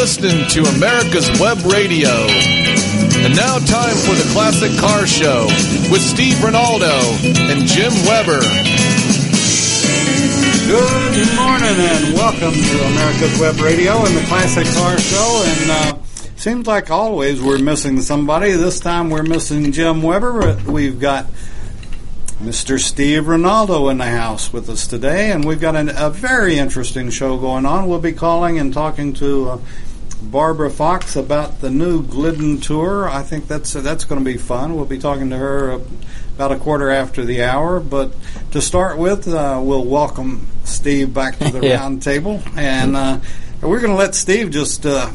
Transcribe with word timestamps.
listening 0.00 0.48
to 0.48 0.62
America's 0.76 1.28
Web 1.38 1.58
Radio. 1.70 2.08
And 2.08 3.36
now, 3.36 3.58
time 3.58 3.94
for 3.96 4.14
the 4.14 4.26
Classic 4.32 4.72
Car 4.80 5.06
Show 5.06 5.44
with 5.92 6.00
Steve 6.00 6.42
Rinaldo 6.42 6.88
and 7.52 7.66
Jim 7.66 7.92
Weber. 8.08 8.40
Good 10.66 11.36
morning 11.36 11.76
and 11.76 12.14
welcome 12.14 12.54
to 12.54 12.84
America's 12.86 13.38
Web 13.38 13.60
Radio 13.60 14.02
and 14.02 14.16
the 14.16 14.24
Classic 14.26 14.66
Car 14.74 14.98
Show. 14.98 15.42
And 15.44 15.70
uh, 15.70 16.02
seems 16.34 16.66
like 16.66 16.90
always 16.90 17.42
we're 17.42 17.58
missing 17.58 18.00
somebody. 18.00 18.52
This 18.52 18.80
time 18.80 19.10
we're 19.10 19.22
missing 19.22 19.70
Jim 19.70 20.00
Weber, 20.00 20.56
we've 20.66 20.98
got 20.98 21.26
Mr. 22.40 22.80
Steve 22.80 23.28
Rinaldo 23.28 23.90
in 23.90 23.98
the 23.98 24.06
house 24.06 24.50
with 24.50 24.70
us 24.70 24.86
today, 24.86 25.30
and 25.30 25.44
we've 25.44 25.60
got 25.60 25.76
an, 25.76 25.90
a 25.94 26.08
very 26.08 26.56
interesting 26.56 27.10
show 27.10 27.36
going 27.36 27.66
on. 27.66 27.86
We'll 27.86 27.98
be 27.98 28.12
calling 28.12 28.58
and 28.58 28.72
talking 28.72 29.12
to. 29.12 29.50
Uh, 29.50 29.58
Barbara 30.22 30.70
Fox 30.70 31.16
about 31.16 31.60
the 31.60 31.70
new 31.70 32.02
Glidden 32.02 32.60
tour. 32.60 33.08
I 33.08 33.22
think 33.22 33.48
that's 33.48 33.74
uh, 33.74 33.80
that's 33.80 34.04
going 34.04 34.20
to 34.20 34.24
be 34.24 34.36
fun. 34.36 34.76
We'll 34.76 34.84
be 34.84 34.98
talking 34.98 35.30
to 35.30 35.36
her 35.36 35.80
about 36.36 36.52
a 36.52 36.56
quarter 36.56 36.90
after 36.90 37.24
the 37.24 37.42
hour. 37.42 37.80
But 37.80 38.12
to 38.52 38.60
start 38.60 38.98
with, 38.98 39.26
uh, 39.28 39.60
we'll 39.62 39.84
welcome 39.84 40.46
Steve 40.64 41.12
back 41.14 41.38
to 41.38 41.50
the 41.50 41.60
Yeah. 41.66 41.80
round 41.80 42.02
table, 42.02 42.42
and 42.56 42.96
uh, 42.96 43.20
we're 43.62 43.80
going 43.80 43.92
to 43.92 43.96
let 43.98 44.14
Steve 44.14 44.50
just 44.50 44.84
uh, 44.86 45.10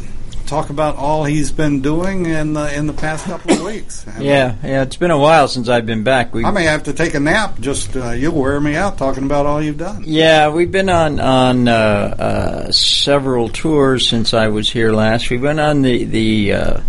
talk 0.46 0.70
about 0.70 0.96
all 0.96 1.24
he's 1.24 1.52
been 1.52 1.82
doing 1.82 2.26
in 2.26 2.54
the, 2.54 2.76
in 2.76 2.88
the 2.88 2.94
past 2.94 3.26
couple 3.26 3.52
of 3.54 3.62
weeks. 3.64 4.06
Yeah, 4.20 4.56
yeah. 4.64 4.84
It's 4.84 4.96
been 4.96 5.12
a 5.12 5.18
while 5.18 5.48
since 5.48 5.68
I've 5.70 5.86
been 5.86 6.04
back. 6.04 6.34
We, 6.34 6.46
I 6.46 6.52
may 6.52 6.64
have 6.66 6.84
to 6.84 6.94
take 6.94 7.14
a 7.14 7.20
nap. 7.20 7.60
Just 7.60 7.96
uh, 7.96 8.12
you'll 8.12 8.40
wear 8.40 8.60
me 8.60 8.76
out 8.76 8.98
talking 8.98 9.24
about 9.24 9.46
all 9.46 9.62
you've 9.62 9.78
done. 9.78 10.04
yeah, 10.06 10.50
we've 10.50 10.72
been 10.72 10.90
on 10.90 11.20
on 11.20 11.68
uh, 11.68 11.72
uh, 11.72 12.72
several 12.72 13.50
tours 13.50 14.08
since 14.08 14.34
I 14.34 14.48
was 14.48 14.70
here 14.70 14.92
last. 14.94 15.30
We 15.30 15.38
went 15.38 15.60
on 15.60 15.82
the 15.82 16.04
the 16.04 16.54
uh, 16.54 16.80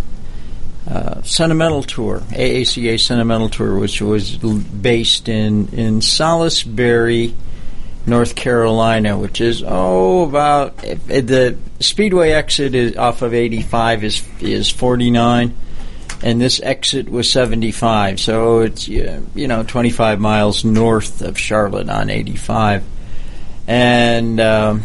uh, 0.89 1.21
Sentimental 1.23 1.83
Tour, 1.83 2.19
AACA 2.29 2.99
Sentimental 2.99 3.49
Tour, 3.49 3.77
which 3.77 4.01
was 4.01 4.37
based 4.37 5.27
in 5.27 5.67
in 5.69 6.01
Salisbury, 6.01 7.33
North 8.07 8.35
Carolina, 8.35 9.17
which 9.17 9.41
is 9.41 9.63
oh 9.65 10.23
about 10.23 10.83
if 10.83 11.05
the 11.05 11.57
Speedway 11.79 12.31
exit 12.31 12.73
is 12.73 12.95
off 12.95 13.21
of 13.21 13.33
85 13.33 14.03
is 14.03 14.27
is 14.39 14.69
49 14.69 15.55
and 16.23 16.41
this 16.41 16.59
exit 16.61 17.09
was 17.09 17.29
75 17.29 18.19
so 18.19 18.61
it's 18.61 18.87
you 18.87 19.47
know 19.47 19.63
25 19.63 20.19
miles 20.19 20.65
north 20.65 21.21
of 21.21 21.37
Charlotte 21.37 21.89
on 21.89 22.09
85 22.09 22.83
and 23.67 24.39
um, 24.39 24.83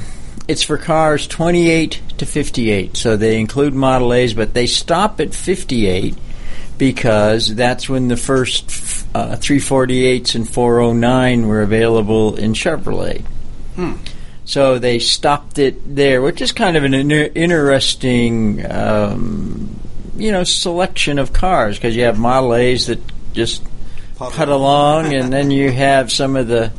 it's 0.49 0.63
for 0.63 0.77
cars 0.77 1.27
28 1.27 2.03
to 2.19 2.27
58 2.27 2.97
so 2.97 3.17
they 3.17 3.41
include 3.41 3.75
Model 3.75 4.13
A's 4.13 4.35
but 4.35 4.53
they 4.53 4.67
stop 4.67 5.21
at 5.21 5.35
58 5.35 6.17
because 6.83 7.55
that's 7.55 7.89
when 7.89 8.09
the 8.09 8.17
first 8.17 8.65
uh, 9.15 9.37
348s 9.37 10.35
and 10.35 10.49
409 10.49 11.47
were 11.47 11.63
available 11.63 12.35
in 12.37 12.55
Chevrolet 12.55 13.25
so 14.45 14.79
they 14.79 14.99
stopped 14.99 15.59
it 15.59 15.97
there, 15.97 16.21
which 16.21 16.41
is 16.41 16.53
kind 16.53 16.77
of 16.77 16.85
an 16.85 16.95
inter- 16.95 17.31
interesting, 17.35 18.65
um, 18.71 19.79
you 20.17 20.33
know, 20.33 20.45
selection 20.45 21.19
of 21.19 21.33
cars 21.33 21.77
because 21.77 21.95
you 21.95 22.05
have 22.05 22.19
Model 22.19 22.55
A's 22.55 22.87
that 22.87 23.01
just 23.33 23.63
put 24.17 24.49
along, 24.49 25.15
and 25.15 25.33
then 25.33 25.51
you 25.51 25.71
have 25.89 26.11
some 26.11 26.37
of 26.37 26.49
the 26.49 26.73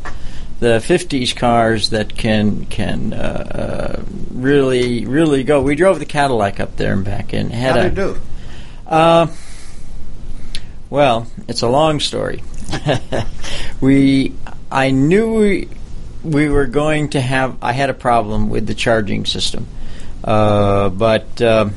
the 0.59 0.79
'50s 0.79 1.35
cars 1.35 1.89
that 1.91 2.15
can 2.15 2.65
can 2.65 3.13
uh, 3.13 3.97
uh, 3.97 4.03
really 4.31 5.05
really 5.05 5.43
go. 5.43 5.61
We 5.61 5.75
drove 5.75 5.99
the 5.99 6.05
Cadillac 6.05 6.59
up 6.59 6.75
there 6.75 6.93
and 6.93 7.05
back, 7.05 7.33
and 7.33 7.51
had 7.51 7.75
How 7.77 7.81
a 7.81 7.89
do? 7.89 8.21
uh, 8.87 9.27
well, 10.93 11.25
it's 11.47 11.63
a 11.63 11.67
long 11.67 11.99
story. 11.99 12.43
we, 13.81 14.31
I 14.71 14.91
knew 14.91 15.33
we, 15.33 15.69
we 16.23 16.49
were 16.49 16.67
going 16.67 17.09
to 17.09 17.19
have. 17.19 17.57
I 17.63 17.71
had 17.71 17.89
a 17.89 17.95
problem 17.95 18.51
with 18.51 18.67
the 18.67 18.75
charging 18.75 19.25
system, 19.25 19.65
uh, 20.23 20.89
but 20.89 21.41
um 21.41 21.73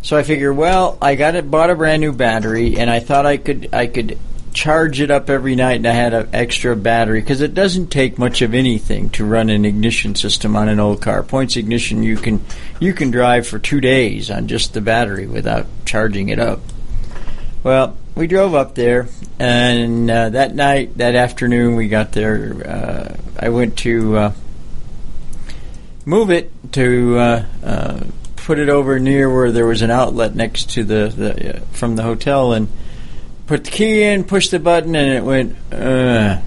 so 0.00 0.16
I 0.16 0.22
figured, 0.22 0.56
well, 0.56 0.96
I 1.02 1.16
got 1.16 1.34
it, 1.34 1.50
bought 1.50 1.68
a 1.68 1.74
brand 1.74 2.00
new 2.00 2.12
battery, 2.12 2.78
and 2.78 2.88
I 2.88 3.00
thought 3.00 3.26
I 3.26 3.36
could, 3.38 3.70
I 3.72 3.88
could 3.88 4.16
charge 4.54 5.00
it 5.00 5.10
up 5.10 5.28
every 5.28 5.56
night, 5.56 5.78
and 5.78 5.86
I 5.86 5.90
had 5.90 6.14
an 6.14 6.28
extra 6.32 6.76
battery 6.76 7.20
because 7.20 7.40
it 7.40 7.54
doesn't 7.54 7.88
take 7.88 8.16
much 8.16 8.40
of 8.40 8.54
anything 8.54 9.10
to 9.10 9.24
run 9.26 9.50
an 9.50 9.64
ignition 9.64 10.14
system 10.14 10.54
on 10.54 10.68
an 10.68 10.78
old 10.78 11.02
car. 11.02 11.24
Points 11.24 11.56
ignition, 11.56 12.04
you 12.04 12.16
can, 12.16 12.42
you 12.78 12.94
can 12.94 13.10
drive 13.10 13.48
for 13.48 13.58
two 13.58 13.80
days 13.80 14.30
on 14.30 14.46
just 14.46 14.72
the 14.72 14.80
battery 14.80 15.26
without 15.26 15.66
charging 15.84 16.30
it 16.30 16.38
up. 16.38 16.60
Well, 17.66 17.96
we 18.14 18.28
drove 18.28 18.54
up 18.54 18.76
there, 18.76 19.08
and 19.40 20.08
uh, 20.08 20.28
that 20.28 20.54
night, 20.54 20.98
that 20.98 21.16
afternoon, 21.16 21.74
we 21.74 21.88
got 21.88 22.12
there. 22.12 22.62
Uh, 22.64 23.16
I 23.40 23.48
went 23.48 23.76
to 23.78 24.16
uh, 24.16 24.32
move 26.04 26.30
it 26.30 26.52
to 26.74 27.18
uh, 27.18 27.44
uh, 27.64 28.04
put 28.36 28.60
it 28.60 28.68
over 28.68 29.00
near 29.00 29.28
where 29.28 29.50
there 29.50 29.66
was 29.66 29.82
an 29.82 29.90
outlet 29.90 30.36
next 30.36 30.70
to 30.74 30.84
the, 30.84 31.08
the 31.08 31.56
uh, 31.56 31.60
from 31.72 31.96
the 31.96 32.04
hotel, 32.04 32.52
and 32.52 32.68
put 33.48 33.64
the 33.64 33.70
key 33.72 34.04
in, 34.04 34.22
pushed 34.22 34.52
the 34.52 34.60
button, 34.60 34.94
and 34.94 35.14
it 35.14 35.24
went. 35.24 35.56
Uh, 35.72 36.40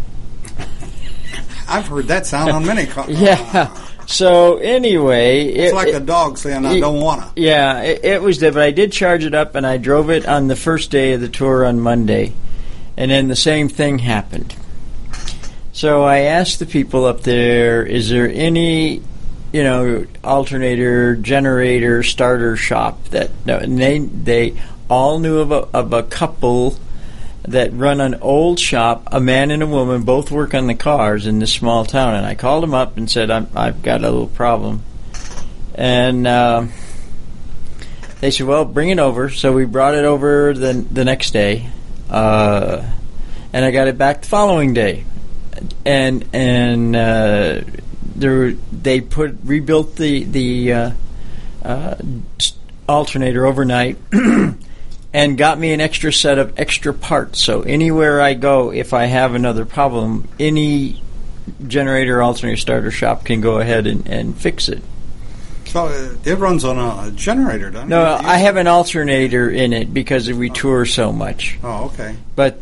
I've 1.68 1.88
heard 1.88 2.08
that 2.08 2.28
sound 2.28 2.50
on 2.52 2.66
many 2.66 2.86
cars. 2.88 3.10
yeah. 3.10 3.76
So 4.12 4.58
anyway, 4.58 5.46
It's 5.46 5.72
it, 5.72 5.76
like 5.76 5.90
it- 5.90 5.96
a 5.96 6.00
dog 6.00 6.40
saying, 6.40 6.66
"I 6.66 6.78
it- 6.78 6.80
don't 6.80 7.00
wanna." 7.00 7.30
Yeah, 7.36 7.82
it, 7.82 8.04
it 8.04 8.22
was 8.24 8.40
there, 8.40 8.52
but 8.52 8.64
I 8.64 8.72
did 8.72 8.92
charge 8.92 9.24
it 9.24 9.36
up, 9.36 9.54
and 9.54 9.68
I 9.68 9.78
drove 9.78 10.10
it 10.10 10.26
on 10.28 10.48
the 10.48 10.56
first 10.56 10.90
day 10.90 11.14
of 11.14 11.22
the 11.22 11.28
tour 11.28 11.64
on 11.64 11.80
Monday, 11.80 12.34
and 12.98 13.12
then 13.12 13.28
the 13.28 13.36
same 13.36 13.70
thing 13.70 14.00
happened. 14.00 14.56
So 15.74 16.04
I 16.04 16.22
asked 16.22 16.58
the 16.58 16.66
people 16.66 17.06
up 17.06 17.22
there, 17.22 17.84
"Is 17.84 18.10
there 18.10 18.28
any, 18.34 19.04
you 19.54 19.64
know, 19.64 20.06
alternator, 20.24 21.16
generator, 21.16 22.02
starter 22.02 22.58
shop 22.58 23.10
that?" 23.12 23.30
No, 23.46 23.58
and 23.58 23.78
they 23.78 24.00
they 24.00 24.54
all 24.90 25.20
knew 25.20 25.38
of 25.38 25.52
a 25.52 25.68
of 25.72 25.94
a 25.94 26.02
couple 26.02 26.78
that 27.50 27.74
run 27.74 28.00
an 28.00 28.16
old 28.16 28.60
shop. 28.60 29.10
A 29.12 29.20
man 29.20 29.52
and 29.52 29.64
a 29.64 29.68
woman 29.68 30.04
both 30.04 30.32
work 30.32 30.54
on 30.54 30.68
the 30.68 30.76
cars 30.76 31.28
in 31.28 31.40
this 31.40 31.52
small 31.52 31.86
town, 31.86 32.16
and 32.16 32.26
I 32.26 32.36
called 32.36 32.64
them 32.64 32.74
up 32.74 32.98
and 32.98 33.10
said, 33.10 33.32
I'm, 33.32 33.48
"I've 33.56 33.82
got 33.82 34.02
a 34.02 34.10
little 34.10 34.28
problem." 34.28 34.84
And 35.76 36.28
uh, 36.28 36.68
they 38.22 38.32
said, 38.32 38.48
"Well, 38.48 38.66
bring 38.66 38.90
it 38.90 39.00
over." 39.00 39.30
So 39.30 39.54
we 39.54 39.66
brought 39.66 39.96
it 39.96 40.06
over 40.06 40.54
the 40.54 40.74
the 40.74 41.06
next 41.06 41.32
day, 41.32 41.70
uh, 42.10 42.84
and 43.54 43.66
I 43.66 43.72
got 43.72 43.88
it 43.88 43.98
back 43.98 44.22
the 44.22 44.28
following 44.28 44.74
day, 44.74 45.06
and 45.86 46.26
and 46.34 46.96
uh, 46.96 47.62
there 48.16 48.52
they 48.52 49.02
put 49.02 49.38
rebuilt 49.44 49.96
the 49.96 50.24
the 50.24 50.74
uh, 50.74 50.92
uh, 51.64 51.96
alternator 52.88 53.46
overnight. 53.46 53.98
And 55.12 55.38
got 55.38 55.58
me 55.58 55.74
an 55.74 55.82
extra 55.82 56.14
set 56.14 56.38
of 56.38 56.60
extra 56.60 56.94
parts. 56.94 57.44
So 57.44 57.64
anywhere 57.64 58.22
I 58.22 58.36
go, 58.36 58.72
if 58.72 58.94
I 58.94 59.06
have 59.06 59.34
another 59.34 59.66
problem, 59.66 60.28
any 60.40 61.02
generator, 61.68 62.22
alternator, 62.22 62.58
starter 62.58 62.92
shop 62.92 63.26
can 63.26 63.42
go 63.42 63.60
ahead 63.60 63.88
and, 63.88 64.08
and 64.08 64.38
fix 64.38 64.70
it. 64.70 64.84
So 65.66 65.86
uh, 65.86 66.16
it 66.26 66.38
runs 66.38 66.64
on 66.64 67.08
a, 67.08 67.12
generator, 67.12 67.70
doesn't 67.70 67.90
No, 67.90 68.02
it? 68.02 68.26
I 68.26 68.38
have 68.38 68.58
an 68.58 68.68
alternator 68.68 69.50
in 69.50 69.74
it 69.74 69.94
because 69.94 70.32
we 70.32 70.50
tour 70.50 70.86
so 70.86 71.12
much. 71.12 71.60
Oh, 71.64 71.86
okay. 71.86 72.16
But 72.36 72.60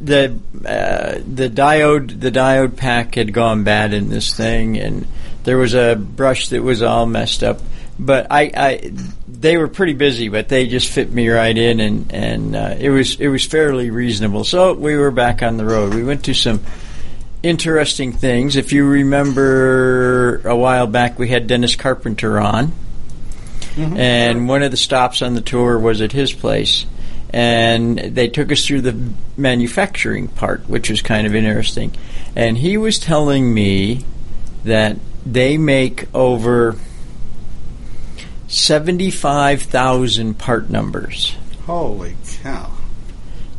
the 0.00 0.38
uh, 0.64 1.20
the 1.26 1.48
diode 1.50 2.20
the 2.20 2.30
diode 2.30 2.76
pack 2.76 3.14
had 3.14 3.32
gone 3.32 3.64
bad 3.64 3.92
in 3.92 4.08
this 4.08 4.34
thing, 4.34 4.78
and 4.78 5.06
there 5.44 5.58
was 5.58 5.74
a 5.74 5.96
brush 5.96 6.48
that 6.48 6.62
was 6.62 6.82
all 6.82 7.06
messed 7.06 7.42
up. 7.42 7.60
But 8.02 8.28
I, 8.30 8.50
I 8.56 8.92
they 9.28 9.58
were 9.58 9.68
pretty 9.68 9.92
busy, 9.92 10.30
but 10.30 10.48
they 10.48 10.66
just 10.66 10.90
fit 10.90 11.12
me 11.12 11.28
right 11.28 11.56
in, 11.56 11.80
and 11.80 12.12
and 12.12 12.56
uh, 12.56 12.74
it 12.78 12.88
was 12.88 13.20
it 13.20 13.28
was 13.28 13.44
fairly 13.44 13.90
reasonable. 13.90 14.44
So 14.44 14.72
we 14.72 14.96
were 14.96 15.10
back 15.10 15.42
on 15.42 15.58
the 15.58 15.66
road. 15.66 15.92
We 15.92 16.02
went 16.02 16.24
to 16.24 16.34
some 16.34 16.60
interesting 17.42 18.12
things. 18.12 18.56
If 18.56 18.72
you 18.72 18.86
remember 18.86 20.40
a 20.46 20.56
while 20.56 20.86
back, 20.86 21.18
we 21.18 21.28
had 21.28 21.46
Dennis 21.46 21.76
Carpenter 21.76 22.40
on, 22.40 22.72
and 23.98 24.48
one 24.48 24.62
of 24.62 24.70
the 24.70 24.78
stops 24.78 25.20
on 25.20 25.34
the 25.34 25.42
tour 25.42 25.78
was 25.78 26.00
at 26.00 26.12
his 26.12 26.32
place. 26.32 26.86
And 27.32 27.96
they 27.96 28.26
took 28.28 28.50
us 28.50 28.66
through 28.66 28.80
the 28.80 29.12
manufacturing 29.36 30.26
part, 30.26 30.68
which 30.68 30.90
was 30.90 31.00
kind 31.00 31.28
of 31.28 31.34
interesting. 31.34 31.94
And 32.34 32.58
he 32.58 32.76
was 32.76 32.98
telling 32.98 33.54
me 33.54 34.04
that 34.64 34.96
they 35.24 35.56
make 35.56 36.12
over 36.14 36.76
75,000 38.50 40.36
part 40.36 40.68
numbers. 40.68 41.36
Holy 41.66 42.16
cow! 42.42 42.72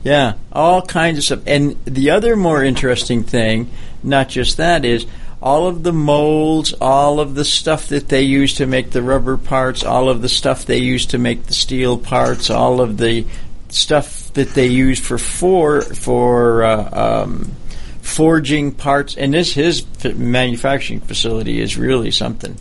Yeah, 0.04 0.34
all 0.52 0.82
kinds 0.82 1.18
of 1.18 1.24
stuff. 1.24 1.42
And 1.48 1.84
the 1.86 2.10
other 2.10 2.36
more 2.36 2.62
interesting 2.64 3.24
thing, 3.24 3.72
not 4.04 4.28
just 4.28 4.58
that, 4.58 4.84
is 4.84 5.06
all 5.42 5.68
of 5.68 5.84
the 5.84 5.94
molds, 5.94 6.74
all 6.82 7.22
of 7.22 7.36
the 7.36 7.46
stuff 7.46 7.88
that 7.88 8.10
they 8.10 8.24
use 8.24 8.56
to 8.56 8.66
make 8.66 8.92
the 8.92 9.02
rubber 9.02 9.38
parts, 9.38 9.84
all 9.84 10.10
of 10.10 10.22
the 10.22 10.30
stuff 10.30 10.66
they 10.66 10.80
use 10.80 11.06
to 11.08 11.18
make 11.18 11.46
the 11.46 11.54
steel 11.54 11.98
parts, 11.98 12.50
all 12.50 12.82
of 12.82 12.98
the 12.98 13.26
stuff 13.70 14.34
that 14.34 14.50
they 14.50 14.68
use 14.68 15.00
for 15.00 15.18
for 15.18 15.82
for 15.82 16.64
uh, 16.64 17.24
um, 17.24 17.54
forging 18.02 18.74
parts. 18.74 19.16
And 19.16 19.34
this 19.34 19.54
his 19.54 19.86
manufacturing 20.04 21.00
facility 21.00 21.62
is 21.62 21.78
really 21.78 22.12
something. 22.12 22.58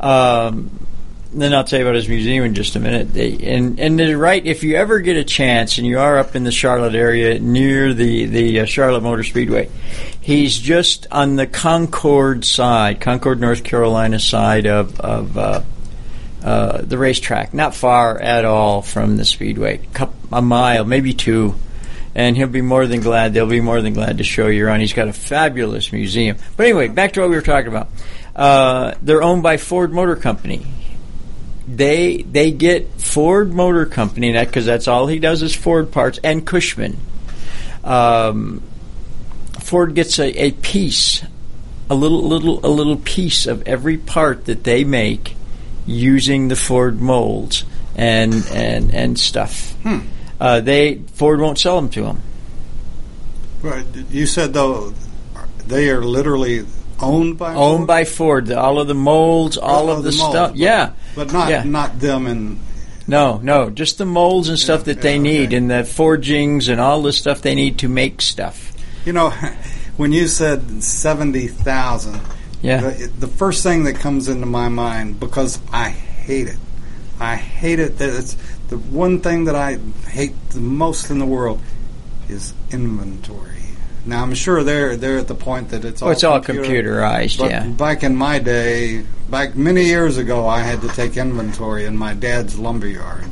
Um, 0.00 0.85
then 1.32 1.52
I'll 1.52 1.64
tell 1.64 1.78
you 1.78 1.84
about 1.84 1.96
his 1.96 2.08
museum 2.08 2.44
in 2.44 2.54
just 2.54 2.76
a 2.76 2.80
minute. 2.80 3.12
They, 3.12 3.36
and 3.38 3.78
and 3.80 3.98
they're 3.98 4.16
right. 4.16 4.44
If 4.44 4.62
you 4.62 4.76
ever 4.76 5.00
get 5.00 5.16
a 5.16 5.24
chance, 5.24 5.78
and 5.78 5.86
you 5.86 5.98
are 5.98 6.18
up 6.18 6.36
in 6.36 6.44
the 6.44 6.52
Charlotte 6.52 6.94
area 6.94 7.38
near 7.38 7.92
the 7.92 8.26
the 8.26 8.60
uh, 8.60 8.64
Charlotte 8.64 9.02
Motor 9.02 9.24
Speedway, 9.24 9.68
he's 10.20 10.58
just 10.58 11.06
on 11.10 11.36
the 11.36 11.46
Concord 11.46 12.44
side, 12.44 13.00
Concord, 13.00 13.40
North 13.40 13.64
Carolina 13.64 14.18
side 14.18 14.66
of 14.66 15.00
of 15.00 15.36
uh, 15.36 15.62
uh, 16.42 16.82
the 16.82 16.98
racetrack. 16.98 17.52
Not 17.52 17.74
far 17.74 18.20
at 18.20 18.44
all 18.44 18.82
from 18.82 19.16
the 19.16 19.24
Speedway, 19.24 19.80
a 20.32 20.42
mile, 20.42 20.84
maybe 20.84 21.12
two. 21.12 21.54
And 22.14 22.34
he'll 22.34 22.48
be 22.48 22.62
more 22.62 22.86
than 22.86 23.00
glad. 23.00 23.34
They'll 23.34 23.44
be 23.44 23.60
more 23.60 23.82
than 23.82 23.92
glad 23.92 24.18
to 24.18 24.24
show 24.24 24.46
you 24.46 24.64
around. 24.64 24.80
He's 24.80 24.94
got 24.94 25.06
a 25.06 25.12
fabulous 25.12 25.92
museum. 25.92 26.38
But 26.56 26.64
anyway, 26.64 26.88
back 26.88 27.12
to 27.12 27.20
what 27.20 27.28
we 27.28 27.36
were 27.36 27.42
talking 27.42 27.68
about. 27.68 27.88
Uh, 28.34 28.94
they're 29.02 29.22
owned 29.22 29.42
by 29.42 29.58
Ford 29.58 29.92
Motor 29.92 30.16
Company 30.16 30.64
they 31.66 32.18
they 32.18 32.52
get 32.52 33.00
Ford 33.00 33.52
Motor 33.52 33.86
Company 33.86 34.32
that 34.32 34.46
because 34.46 34.66
that's 34.66 34.88
all 34.88 35.06
he 35.06 35.18
does 35.18 35.42
is 35.42 35.54
Ford 35.54 35.90
parts 35.90 36.18
and 36.22 36.46
Cushman. 36.46 36.96
Um, 37.82 38.62
Ford 39.60 39.94
gets 39.94 40.18
a, 40.18 40.44
a 40.44 40.52
piece, 40.52 41.24
a 41.90 41.94
little 41.94 42.22
little 42.22 42.64
a 42.64 42.68
little 42.68 42.96
piece 42.96 43.46
of 43.46 43.66
every 43.66 43.96
part 43.96 44.44
that 44.46 44.64
they 44.64 44.84
make 44.84 45.36
using 45.86 46.48
the 46.48 46.56
Ford 46.56 47.00
molds 47.00 47.64
and 47.96 48.34
and 48.52 48.94
and 48.94 49.18
stuff. 49.18 49.72
Hmm. 49.82 50.00
Uh, 50.38 50.60
they 50.60 50.96
Ford 51.14 51.40
won't 51.40 51.58
sell 51.58 51.76
them 51.76 51.88
to 51.90 52.02
them. 52.02 52.22
Right. 53.62 53.86
You 54.10 54.26
said 54.26 54.52
though 54.52 54.92
they 55.66 55.90
are 55.90 56.02
literally 56.02 56.64
owned 57.00 57.38
by 57.38 57.54
owned 57.54 57.78
Ford? 57.80 57.86
by 57.86 58.04
Ford. 58.04 58.52
All 58.52 58.78
of 58.78 58.88
the 58.88 58.94
molds, 58.94 59.56
all 59.56 59.88
Oh, 59.90 59.96
of 59.96 60.02
the, 60.04 60.10
the 60.10 60.16
molds, 60.16 60.32
stuff. 60.32 60.50
but- 60.52 60.58
Yeah, 60.58 60.90
but 61.14 61.32
not 61.32 61.50
Yeah. 61.50 61.62
not 61.64 61.98
them 62.00 62.26
and 62.26 62.58
No, 63.08 63.38
no, 63.42 63.70
just 63.70 63.98
the 63.98 64.04
molds 64.06 64.48
and 64.48 64.58
stuff 64.58 64.80
Yeah, 64.80 64.94
that 64.94 65.02
they 65.02 65.14
yeah, 65.16 65.22
need, 65.22 65.46
okay. 65.48 65.56
and 65.56 65.70
the 65.70 65.84
forgings 65.84 66.68
and 66.68 66.80
all 66.80 67.02
the 67.02 67.12
stuff 67.12 67.40
they 67.42 67.54
need 67.54 67.78
to 67.78 67.88
make 67.88 68.20
stuff. 68.20 68.72
you 69.04 69.12
know 69.12 69.30
when 69.96 70.12
you 70.12 70.26
said 70.28 70.82
seventy 70.82 71.46
thousand. 71.46 72.20
Yeah, 72.62 72.80
The, 72.80 73.10
the 73.20 73.28
first 73.28 73.62
thing 73.62 73.84
that 73.84 73.96
comes 73.96 74.28
into 74.28 74.46
my 74.46 74.68
mind 74.68 75.20
because 75.20 75.58
I 75.72 75.90
hate 75.90 76.48
it. 76.48 76.56
I 77.20 77.36
hate 77.36 77.78
it. 77.78 77.98
That 77.98 78.08
it's 78.08 78.36
the 78.68 78.78
one 78.78 79.20
thing 79.20 79.44
that 79.44 79.54
I 79.54 79.78
hate 80.08 80.34
the 80.50 80.60
most 80.60 81.10
in 81.10 81.18
the 81.18 81.26
world 81.26 81.60
is 82.28 82.54
inventory. 82.72 83.55
Now 84.06 84.22
I'm 84.22 84.34
sure 84.34 84.62
they're 84.62 84.96
they're 84.96 85.18
at 85.18 85.26
the 85.28 85.34
point 85.34 85.70
that 85.70 85.84
it's 85.84 86.00
all 86.02 86.08
oh, 86.08 86.12
it's 86.12 86.24
all 86.24 86.40
computer- 86.40 86.92
computerized. 87.00 87.38
But 87.38 87.50
yeah, 87.50 87.66
back 87.66 88.02
in 88.02 88.14
my 88.16 88.38
day, 88.38 89.04
back 89.28 89.56
many 89.56 89.84
years 89.84 90.16
ago, 90.16 90.46
I 90.46 90.60
had 90.60 90.80
to 90.82 90.88
take 90.88 91.16
inventory 91.16 91.84
in 91.86 91.96
my 91.96 92.14
dad's 92.14 92.58
lumberyard. 92.58 93.24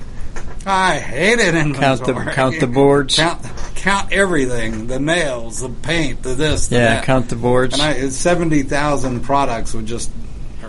I 0.66 0.98
hated 0.98 1.54
inventory. 1.54 1.78
count 1.80 2.06
the 2.06 2.32
count 2.32 2.60
the 2.60 2.66
boards. 2.66 3.16
count, 3.16 3.40
count 3.76 4.12
everything: 4.12 4.86
the 4.86 4.98
nails, 4.98 5.60
the 5.60 5.68
paint, 5.68 6.22
the 6.22 6.34
this, 6.34 6.68
the 6.68 6.76
yeah, 6.76 6.94
that. 6.96 7.04
count 7.04 7.28
the 7.28 7.36
boards. 7.36 7.74
And 7.74 7.82
I 7.82 8.08
seventy 8.08 8.62
thousand 8.62 9.20
products 9.20 9.74
would 9.74 9.84
just 9.86 10.10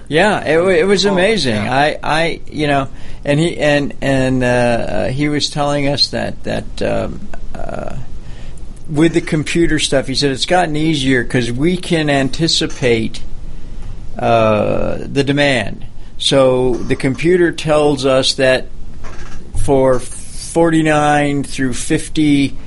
Yeah, 0.10 0.44
it, 0.46 0.60
it 0.82 0.84
was 0.84 1.06
Oh, 1.06 1.14
amazing. 1.14 1.56
yeah. 1.56 1.74
I, 1.74 1.98
I, 2.04 2.42
you 2.52 2.68
know, 2.68 2.90
and 3.24 3.40
he 3.40 3.58
and 3.58 3.94
and 4.02 4.44
uh, 4.44 4.48
uh, 4.48 5.08
he 5.10 5.30
was 5.30 5.50
telling 5.50 5.88
us 5.88 6.10
that 6.10 6.44
that 6.44 6.82
um, 6.82 7.22
uh, 7.56 7.96
with 8.90 9.14
the 9.14 9.22
computer 9.22 9.80
stuff, 9.80 10.08
he 10.08 10.16
said 10.16 10.32
it's 10.32 10.46
gotten 10.46 10.76
easier 10.76 11.24
because 11.24 11.52
we 11.52 11.78
can 11.78 12.10
anticipate 12.10 13.22
uh, 14.18 15.00
the 15.00 15.24
demand. 15.24 15.86
So 16.18 16.76
the 16.76 16.96
computer 16.96 17.52
tells 17.52 18.06
us 18.06 18.36
that 18.36 18.68
for 19.64 20.00
49 20.00 21.44
through 21.44 21.74
50, 21.74 22.58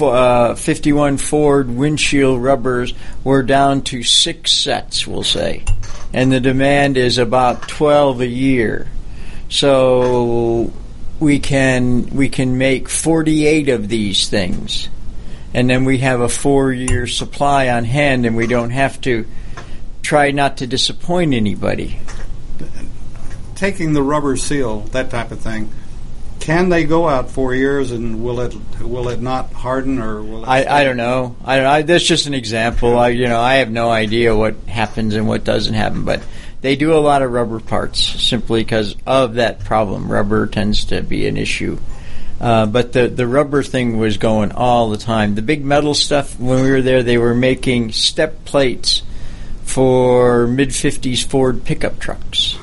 uh, 0.00 0.54
51 0.54 1.18
Ford 1.18 1.68
windshield 1.68 2.42
rubbers, 2.42 2.94
we're 3.24 3.42
down 3.42 3.82
to 3.82 4.02
six 4.02 4.52
sets, 4.52 5.06
we'll 5.06 5.24
say. 5.24 5.64
And 6.12 6.32
the 6.32 6.40
demand 6.40 6.96
is 6.96 7.18
about 7.18 7.68
12 7.68 8.22
a 8.22 8.26
year. 8.26 8.88
So 9.50 10.72
we 11.20 11.40
can 11.40 12.06
we 12.10 12.28
can 12.28 12.58
make 12.58 12.88
48 12.88 13.68
of 13.70 13.88
these 13.88 14.28
things. 14.28 14.88
And 15.58 15.68
then 15.68 15.84
we 15.84 15.98
have 15.98 16.20
a 16.20 16.28
4-year 16.28 17.08
supply 17.08 17.68
on 17.68 17.82
hand 17.82 18.24
and 18.24 18.36
we 18.36 18.46
don't 18.46 18.70
have 18.70 19.00
to 19.00 19.26
try 20.02 20.30
not 20.30 20.58
to 20.58 20.68
disappoint 20.68 21.34
anybody. 21.34 21.98
taking 23.56 23.92
the 23.92 24.00
rubber 24.04 24.36
seal, 24.36 24.82
that 24.92 25.10
type 25.10 25.32
of 25.32 25.40
thing. 25.40 25.68
Can 26.38 26.68
they 26.68 26.84
go 26.84 27.08
out 27.08 27.32
four 27.32 27.56
years 27.56 27.90
and 27.90 28.22
will 28.22 28.40
it 28.40 28.54
will 28.80 29.08
it 29.08 29.20
not 29.20 29.52
harden 29.52 29.98
or 29.98 30.22
will 30.22 30.44
it? 30.44 30.46
I, 30.46 30.82
I 30.82 30.84
don't 30.84 30.96
know. 30.96 31.34
I. 31.44 31.66
I, 31.66 31.82
that's 31.82 32.04
just 32.04 32.28
an 32.28 32.34
example. 32.34 32.96
I 32.96 33.08
you 33.08 33.26
know 33.26 33.40
I 33.40 33.56
have 33.56 33.68
no 33.72 33.90
idea 33.90 34.36
what 34.36 34.54
happens 34.68 35.16
and 35.16 35.26
what 35.26 35.42
doesn't 35.42 35.74
happen, 35.74 36.04
but 36.04 36.22
they 36.60 36.76
do 36.76 36.94
a 36.94 37.02
lot 37.02 37.22
of 37.22 37.32
rubber 37.32 37.58
parts 37.58 37.98
simply 38.00 38.62
because 38.62 38.94
of 39.08 39.34
that 39.34 39.64
problem. 39.64 40.10
Rubber 40.10 40.46
tends 40.46 40.84
to 40.86 41.02
be 41.02 41.26
an 41.26 41.36
issue. 41.36 41.80
Uh, 42.40 42.66
but 42.66 42.92
the 42.92 43.08
the 43.08 43.26
rubber 43.26 43.62
thing 43.62 43.98
was 43.98 44.16
going 44.16 44.52
all 44.52 44.90
the 44.90 44.98
time. 44.98 45.34
The 45.34 45.42
big 45.42 45.64
metal 45.64 45.94
stuff 45.94 46.38
when 46.38 46.62
we 46.62 46.70
were 46.70 46.82
there, 46.82 47.02
they 47.02 47.18
were 47.18 47.34
making 47.34 47.92
step 47.92 48.44
plates 48.44 49.02
for 49.64 50.46
mid 50.46 50.68
'50s 50.68 51.24
Ford 51.24 51.64
pickup 51.64 51.98
trucks, 51.98 52.56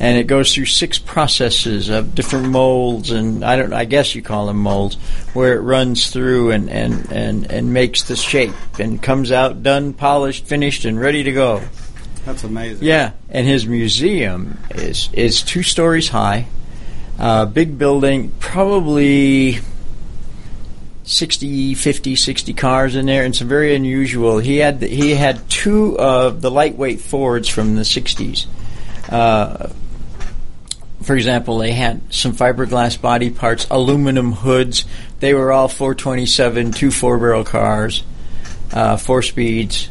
and 0.00 0.18
it 0.18 0.26
goes 0.26 0.54
through 0.54 0.64
six 0.64 0.98
processes 0.98 1.90
of 1.90 2.14
different 2.14 2.48
molds, 2.48 3.10
and 3.10 3.44
I 3.44 3.56
don't. 3.56 3.74
I 3.74 3.84
guess 3.84 4.14
you 4.14 4.22
call 4.22 4.46
them 4.46 4.58
molds, 4.58 4.96
where 5.34 5.54
it 5.54 5.60
runs 5.60 6.10
through 6.10 6.52
and 6.52 6.70
and 6.70 7.12
and 7.12 7.50
and 7.50 7.72
makes 7.74 8.04
the 8.04 8.16
shape 8.16 8.54
and 8.78 9.02
comes 9.02 9.30
out 9.30 9.62
done, 9.62 9.92
polished, 9.92 10.46
finished, 10.46 10.86
and 10.86 10.98
ready 10.98 11.22
to 11.24 11.32
go. 11.32 11.62
That's 12.24 12.44
amazing. 12.44 12.86
Yeah, 12.86 13.12
and 13.28 13.46
his 13.46 13.66
museum 13.66 14.58
is 14.70 15.10
is 15.12 15.42
two 15.42 15.62
stories 15.62 16.08
high, 16.08 16.46
uh, 17.22 17.46
big 17.46 17.78
building, 17.78 18.32
probably 18.38 19.60
60, 21.04 21.74
50, 21.74 22.16
60 22.16 22.52
cars 22.52 22.96
in 22.96 23.06
there, 23.06 23.24
and 23.24 23.34
some 23.34 23.48
very 23.48 23.74
unusual. 23.74 24.38
He 24.38 24.58
had 24.58 24.80
the, 24.80 24.88
he 24.88 25.14
had 25.14 25.48
two 25.48 25.98
of 25.98 26.42
the 26.42 26.50
lightweight 26.50 27.00
Fords 27.00 27.48
from 27.48 27.76
the 27.76 27.82
'60s. 27.82 28.46
Uh, 29.08 29.68
for 31.02 31.16
example, 31.16 31.58
they 31.58 31.72
had 31.72 32.12
some 32.12 32.32
fiberglass 32.32 33.00
body 33.00 33.30
parts, 33.30 33.66
aluminum 33.70 34.32
hoods. 34.32 34.84
They 35.20 35.32
were 35.32 35.50
all 35.50 35.68
427, 35.68 36.72
two 36.72 36.90
four 36.90 37.18
barrel 37.18 37.44
cars, 37.44 38.04
uh, 38.72 38.96
four 38.98 39.22
speeds 39.22 39.88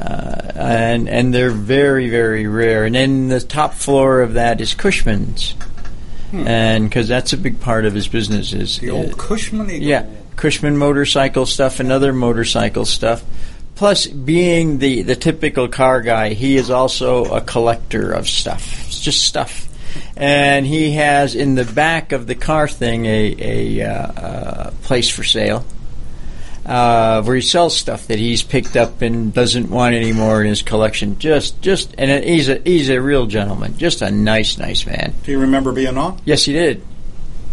uh, 0.00 0.52
and 0.54 1.08
and 1.08 1.34
they're 1.34 1.50
very 1.50 2.08
very 2.08 2.46
rare. 2.46 2.84
And 2.84 2.94
then 2.94 3.28
the 3.28 3.40
top 3.40 3.74
floor 3.74 4.22
of 4.22 4.34
that 4.34 4.60
is 4.60 4.74
Cushman's, 4.74 5.54
and 6.32 6.88
because 6.88 7.08
that's 7.08 7.32
a 7.32 7.36
big 7.36 7.60
part 7.60 7.84
of 7.84 7.94
his 7.94 8.08
business 8.08 8.52
is 8.52 8.78
The 8.78 8.90
old 8.90 9.12
uh, 9.12 9.16
Cushman 9.16 9.70
Eagle. 9.70 9.88
yeah 9.88 10.06
Cushman 10.36 10.76
motorcycle 10.76 11.44
stuff 11.46 11.80
and 11.80 11.92
other 11.92 12.12
motorcycle 12.12 12.84
stuff. 12.86 13.22
Plus, 13.74 14.06
being 14.06 14.78
the 14.78 15.02
the 15.02 15.16
typical 15.16 15.68
car 15.68 16.00
guy, 16.02 16.34
he 16.34 16.56
is 16.56 16.70
also 16.70 17.24
a 17.26 17.40
collector 17.40 18.12
of 18.12 18.28
stuff. 18.28 18.86
It's 18.86 19.00
just 19.00 19.24
stuff. 19.24 19.68
And 20.16 20.66
he 20.66 20.92
has 20.92 21.34
in 21.34 21.54
the 21.54 21.64
back 21.64 22.12
of 22.12 22.26
the 22.26 22.34
car 22.34 22.68
thing 22.68 23.06
a, 23.06 23.34
a 23.38 23.82
uh, 23.82 23.92
uh, 23.92 24.70
place 24.82 25.08
for 25.08 25.24
sale 25.24 25.64
uh, 26.66 27.22
where 27.22 27.36
he 27.36 27.42
sells 27.42 27.76
stuff 27.76 28.06
that 28.08 28.18
he's 28.18 28.42
picked 28.42 28.76
up 28.76 29.02
and 29.02 29.32
doesn't 29.32 29.70
want 29.70 29.94
anymore 29.94 30.42
in 30.42 30.48
his 30.48 30.62
collection. 30.62 31.18
Just, 31.18 31.60
just, 31.62 31.94
and 31.98 32.24
he's 32.24 32.48
a 32.48 32.60
he's 32.64 32.90
a 32.90 33.00
real 33.00 33.26
gentleman. 33.26 33.76
Just 33.78 34.02
a 34.02 34.10
nice, 34.10 34.58
nice 34.58 34.86
man. 34.86 35.14
Do 35.24 35.32
you 35.32 35.40
remember 35.40 35.72
being 35.72 35.96
on? 35.96 36.20
Yes, 36.24 36.44
he 36.44 36.52
did. 36.52 36.84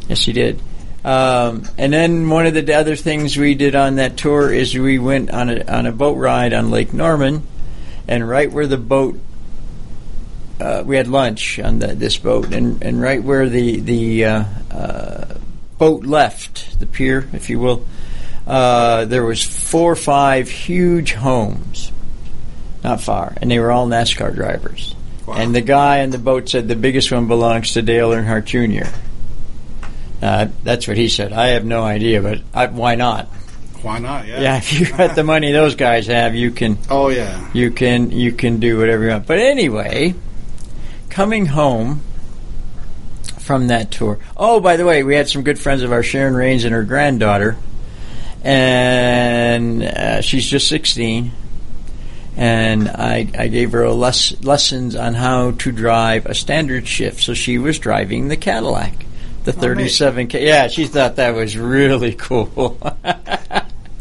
Yes, 0.08 0.24
he 0.24 0.34
did. 0.34 0.62
Um, 1.06 1.64
and 1.78 1.94
then 1.94 2.30
one 2.30 2.48
of 2.48 2.54
the 2.54 2.74
other 2.74 2.96
things 2.96 3.38
we 3.38 3.56
did 3.56 3.76
on 3.76 3.96
that 3.96 4.18
tour 4.18 4.54
is 4.54 4.78
we 4.78 5.00
went 5.00 5.32
on 5.32 5.50
a 5.50 5.64
on 5.64 5.86
a 5.86 5.92
boat 5.92 6.18
ride 6.18 6.54
on 6.54 6.70
Lake 6.70 6.94
Norman, 6.94 7.44
and 8.08 8.28
right 8.28 8.52
where 8.52 8.68
the 8.68 8.78
boat. 8.78 9.20
Uh, 10.60 10.84
we 10.84 10.98
had 10.98 11.08
lunch 11.08 11.60
on 11.60 11.78
the, 11.78 11.94
this 11.94 12.18
boat, 12.18 12.52
and, 12.52 12.82
and 12.84 13.00
right 13.00 13.24
where 13.24 13.48
the 13.48 13.80
the 13.80 14.26
uh, 14.26 14.44
uh, 14.72 15.36
boat 15.78 16.04
left, 16.04 16.80
the 16.80 16.88
pier, 16.88 17.30
if 17.32 17.50
you 17.50 17.60
will, 17.60 17.86
uh, 18.48 19.06
there 19.06 19.24
was 19.26 19.44
four 19.44 19.92
or 19.92 19.96
five 19.96 20.50
huge 20.50 21.14
homes, 21.14 21.92
not 22.84 23.02
far, 23.02 23.34
and 23.42 23.52
they 23.52 23.60
were 23.60 23.72
all 23.72 23.88
NASCAR 23.88 24.34
drivers. 24.34 24.96
Wow. 25.26 25.36
And 25.36 25.54
the 25.54 25.62
guy 25.62 26.04
on 26.04 26.10
the 26.12 26.18
boat 26.18 26.48
said 26.50 26.68
the 26.70 26.76
biggest 26.78 27.12
one 27.12 27.28
belongs 27.28 27.74
to 27.74 27.82
Dale 27.82 28.12
Earnhardt 28.12 28.46
Jr. 28.46 28.90
Uh, 30.22 30.48
that's 30.64 30.88
what 30.88 30.96
he 30.98 31.10
said. 31.10 31.34
I 31.34 31.48
have 31.50 31.66
no 31.66 31.84
idea, 31.84 32.22
but 32.22 32.40
I, 32.54 32.68
why 32.68 32.96
not? 32.96 33.26
Why 33.82 34.00
not? 34.00 34.26
Yeah. 34.26 34.42
Yeah, 34.42 34.58
if 34.58 34.80
you 34.80 34.86
got 34.90 35.16
the 35.16 35.24
money 35.24 35.52
those 35.52 35.76
guys 35.76 36.08
have, 36.08 36.34
you 36.34 36.52
can 36.52 36.78
Oh 36.90 37.10
yeah. 37.10 37.50
you 37.54 37.70
can 37.72 38.10
you 38.12 38.32
can 38.32 38.60
do 38.60 38.80
whatever 38.80 39.04
you 39.04 39.10
want. 39.12 39.28
But 39.28 39.40
anyway, 39.40 40.16
coming 41.10 41.46
home 41.46 42.02
from 43.38 43.68
that 43.68 43.92
tour. 43.92 44.18
Oh, 44.36 44.60
by 44.60 44.78
the 44.78 44.86
way, 44.86 45.04
we 45.04 45.16
had 45.16 45.30
some 45.30 45.44
good 45.44 45.60
friends 45.60 45.84
of 45.84 45.92
our 45.92 46.02
Sharon 46.04 46.36
Rains 46.36 46.64
and 46.64 46.74
her 46.74 46.84
granddaughter, 46.84 47.58
and 48.44 49.84
uh, 49.84 50.22
she's 50.22 50.48
just 50.48 50.68
sixteen. 50.68 51.32
And 52.36 52.88
I, 52.88 53.28
I 53.36 53.48
gave 53.48 53.72
her 53.72 53.82
a 53.82 53.94
les- 53.94 54.40
lessons 54.44 54.96
on 54.96 55.16
how 55.16 55.52
to 55.52 55.72
drive 55.72 56.28
a 56.28 56.36
standard 56.36 56.88
shift. 56.88 57.24
So 57.24 57.34
she 57.34 57.58
was 57.58 57.80
driving 57.80 58.28
the 58.28 58.38
Cadillac, 58.38 59.08
the 59.44 59.52
37. 59.52 60.28
K 60.28 60.46
yeah, 60.46 60.68
she 60.68 60.86
thought 60.86 61.16
that 61.16 61.34
was 61.34 61.58
really 61.58 62.14
cool. 62.18 62.78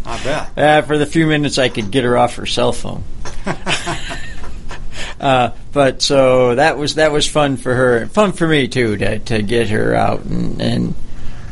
I 0.07 0.23
bet. 0.23 0.59
Uh, 0.59 0.83
for 0.83 0.99
the 0.99 1.07
few 1.07 1.27
minutes 1.27 1.57
I 1.57 1.71
could 1.71 1.91
get 1.91 2.05
her 2.05 2.19
off 2.19 2.37
her 2.37 2.45
cell 2.45 2.73
phone. 2.73 3.05
uh, 5.21 5.51
but 5.73 6.03
so 6.03 6.55
that 6.55 6.77
was 6.77 6.97
that 6.97 7.13
was 7.13 7.27
fun 7.27 7.57
for 7.57 7.75
her, 7.75 8.07
fun 8.07 8.33
for 8.33 8.47
me 8.47 8.69
too 8.69 8.97
to 8.97 9.19
to 9.19 9.43
get 9.43 9.71
her 9.71 9.95
out 9.95 10.25
and 10.25 10.61
and 10.61 10.95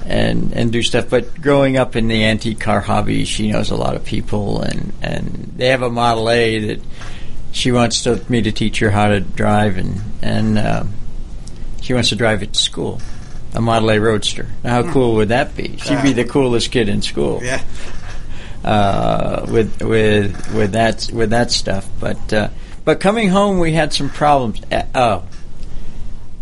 and 0.07 0.53
and 0.53 0.73
do 0.73 0.83
stuff. 0.83 1.09
But 1.11 1.41
growing 1.41 1.77
up 1.77 1.97
in 1.97 2.09
the 2.09 2.25
antique 2.25 2.61
car 2.61 2.81
hobby, 2.81 3.25
she 3.25 3.51
knows 3.51 3.71
a 3.71 3.77
lot 3.77 3.95
of 3.97 4.05
people, 4.05 4.61
and 4.63 4.93
and 5.03 5.53
they 5.57 5.69
have 5.69 5.83
a 5.83 5.91
Model 5.91 6.31
A 6.31 6.59
that 6.75 6.81
she 7.53 7.71
wants 7.73 8.03
to, 8.03 8.21
me 8.29 8.43
to 8.43 8.53
teach 8.53 8.79
her 8.81 8.91
how 8.91 9.09
to 9.09 9.21
drive, 9.21 9.77
and 9.79 10.01
and 10.23 10.59
um, 10.59 10.93
she 11.83 11.95
wants 11.95 12.09
to 12.11 12.17
drive 12.17 12.43
it 12.43 12.53
to 12.55 12.61
school. 12.61 13.01
A 13.55 13.61
Model 13.61 13.93
A 13.93 13.99
Roadster. 14.01 14.49
Now, 14.65 14.83
how 14.83 14.93
cool 14.93 15.15
would 15.15 15.29
that 15.29 15.57
be? 15.57 15.77
She'd 15.77 16.03
be 16.03 16.13
the 16.13 16.25
coolest 16.25 16.73
kid 16.73 16.89
in 16.89 17.03
school 17.03 17.39
Yeah. 17.41 17.63
uh, 18.65 19.47
with 19.49 19.81
with 19.83 20.53
with 20.55 20.73
that 20.73 21.09
with 21.13 21.31
that 21.31 21.53
stuff. 21.53 21.89
But 22.01 22.33
uh, 22.33 22.49
but 22.85 22.99
coming 23.01 23.29
home, 23.29 23.61
we 23.61 23.73
had 23.73 23.93
some 23.93 24.11
problems. 24.11 24.61
Uh, 24.73 24.83
oh, 24.95 25.23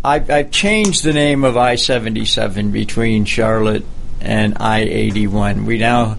I 0.03 0.15
I've 0.15 0.51
changed 0.51 1.03
the 1.03 1.13
name 1.13 1.43
of 1.43 1.55
I 1.55 1.75
seventy 1.75 2.25
seven 2.25 2.71
between 2.71 3.25
Charlotte 3.25 3.85
and 4.19 4.57
I 4.59 4.79
eighty 4.81 5.27
one. 5.27 5.65
We 5.65 5.77
now. 5.77 6.17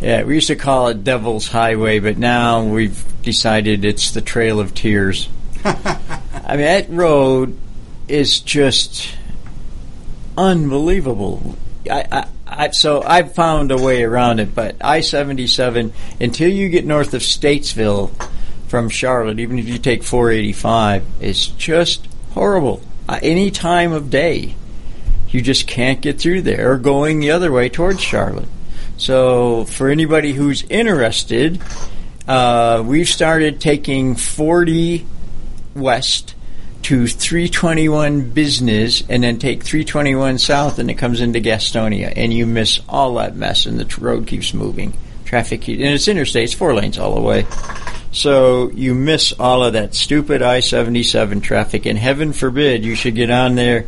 Yeah, 0.00 0.24
we 0.24 0.34
used 0.34 0.48
to 0.48 0.56
call 0.56 0.88
it 0.88 1.04
Devil's 1.04 1.48
Highway, 1.48 2.00
but 2.00 2.18
now 2.18 2.62
we've 2.62 3.02
decided 3.22 3.82
it's 3.82 4.10
the 4.10 4.20
Trail 4.20 4.60
of 4.60 4.74
Tears. 4.74 5.26
I 5.64 6.50
mean, 6.50 6.66
that 6.66 6.90
road 6.90 7.58
is 8.06 8.40
just 8.40 9.08
unbelievable. 10.36 11.56
I, 11.90 12.04
I, 12.12 12.28
I, 12.46 12.70
so 12.72 13.02
I've 13.02 13.34
found 13.34 13.72
a 13.72 13.78
way 13.78 14.04
around 14.04 14.38
it, 14.38 14.54
but 14.54 14.76
I 14.82 15.00
seventy 15.00 15.46
seven 15.46 15.94
until 16.20 16.50
you 16.50 16.68
get 16.68 16.84
north 16.84 17.14
of 17.14 17.22
Statesville 17.22 18.10
from 18.68 18.90
Charlotte, 18.90 19.40
even 19.40 19.58
if 19.58 19.66
you 19.66 19.78
take 19.78 20.02
four 20.02 20.30
eighty 20.30 20.52
five, 20.52 21.04
it's 21.20 21.46
just 21.46 22.06
horrible. 22.32 22.82
Uh, 23.08 23.18
any 23.22 23.50
time 23.50 23.92
of 23.92 24.10
day, 24.10 24.54
you 25.30 25.40
just 25.40 25.66
can't 25.66 26.00
get 26.00 26.18
through 26.18 26.42
there. 26.42 26.72
Or 26.72 26.78
going 26.78 27.20
the 27.20 27.30
other 27.30 27.52
way 27.52 27.68
towards 27.68 28.00
Charlotte. 28.00 28.48
So 28.96 29.64
for 29.66 29.88
anybody 29.88 30.32
who's 30.32 30.62
interested, 30.64 31.60
uh, 32.26 32.82
we've 32.84 33.08
started 33.08 33.60
taking 33.60 34.16
forty 34.16 35.06
west 35.74 36.34
to 36.86 37.08
321 37.08 38.30
business 38.30 39.02
and 39.08 39.24
then 39.24 39.40
take 39.40 39.64
321 39.64 40.38
south 40.38 40.78
and 40.78 40.88
it 40.88 40.94
comes 40.94 41.20
into 41.20 41.40
Gastonia 41.40 42.12
and 42.14 42.32
you 42.32 42.46
miss 42.46 42.80
all 42.88 43.14
that 43.14 43.34
mess 43.34 43.66
and 43.66 43.80
the 43.80 44.00
road 44.00 44.28
keeps 44.28 44.54
moving. 44.54 44.94
Traffic, 45.24 45.66
and 45.66 45.80
it's 45.80 46.06
interstate, 46.06 46.44
it's 46.44 46.54
four 46.54 46.74
lanes 46.74 46.96
all 46.96 47.16
the 47.16 47.20
way. 47.20 47.44
So 48.16 48.70
you 48.70 48.94
miss 48.94 49.34
all 49.38 49.62
of 49.62 49.74
that 49.74 49.94
stupid 49.94 50.40
I-77 50.40 51.42
traffic 51.42 51.84
and 51.84 51.98
heaven 51.98 52.32
forbid 52.32 52.82
you 52.82 52.94
should 52.94 53.14
get 53.14 53.30
on 53.30 53.56
there 53.56 53.86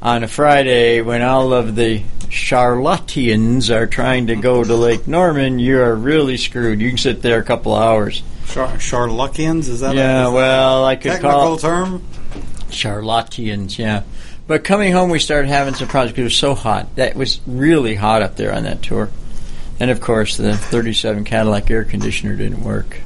on 0.00 0.24
a 0.24 0.28
Friday 0.28 1.02
when 1.02 1.20
all 1.20 1.52
of 1.52 1.76
the 1.76 2.02
Charlotteans 2.30 3.68
are 3.68 3.86
trying 3.86 4.28
to 4.28 4.36
go 4.36 4.64
to 4.64 4.74
Lake 4.74 5.06
Norman, 5.06 5.58
you 5.58 5.82
are 5.82 5.94
really 5.94 6.38
screwed. 6.38 6.80
You 6.80 6.88
can 6.88 6.96
sit 6.96 7.20
there 7.20 7.38
a 7.40 7.44
couple 7.44 7.74
of 7.74 7.82
hours. 7.82 8.22
Char- 8.46 8.74
is 8.78 9.80
that 9.80 9.94
Yeah, 9.94 10.24
a, 10.24 10.28
is 10.28 10.30
that 10.30 10.32
well, 10.32 10.84
I 10.86 10.92
a 10.94 10.96
could 10.96 11.10
technical 11.12 11.30
call 11.30 11.58
term? 11.58 12.02
Charlotteans, 12.70 13.76
yeah. 13.76 14.04
But 14.46 14.64
coming 14.64 14.94
home, 14.94 15.10
we 15.10 15.18
started 15.18 15.48
having 15.48 15.74
some 15.74 15.88
problems 15.88 16.12
because 16.12 16.20
it 16.22 16.24
was 16.24 16.36
so 16.36 16.54
hot. 16.54 16.96
That 16.96 17.16
was 17.16 17.38
really 17.46 17.96
hot 17.96 18.22
up 18.22 18.36
there 18.36 18.54
on 18.54 18.62
that 18.62 18.80
tour. 18.80 19.10
And 19.80 19.90
of 19.90 20.00
course, 20.00 20.36
the 20.36 20.56
37 20.56 21.24
Cadillac 21.24 21.70
air 21.70 21.84
conditioner 21.84 22.36
didn't 22.36 22.64
work. 22.64 23.00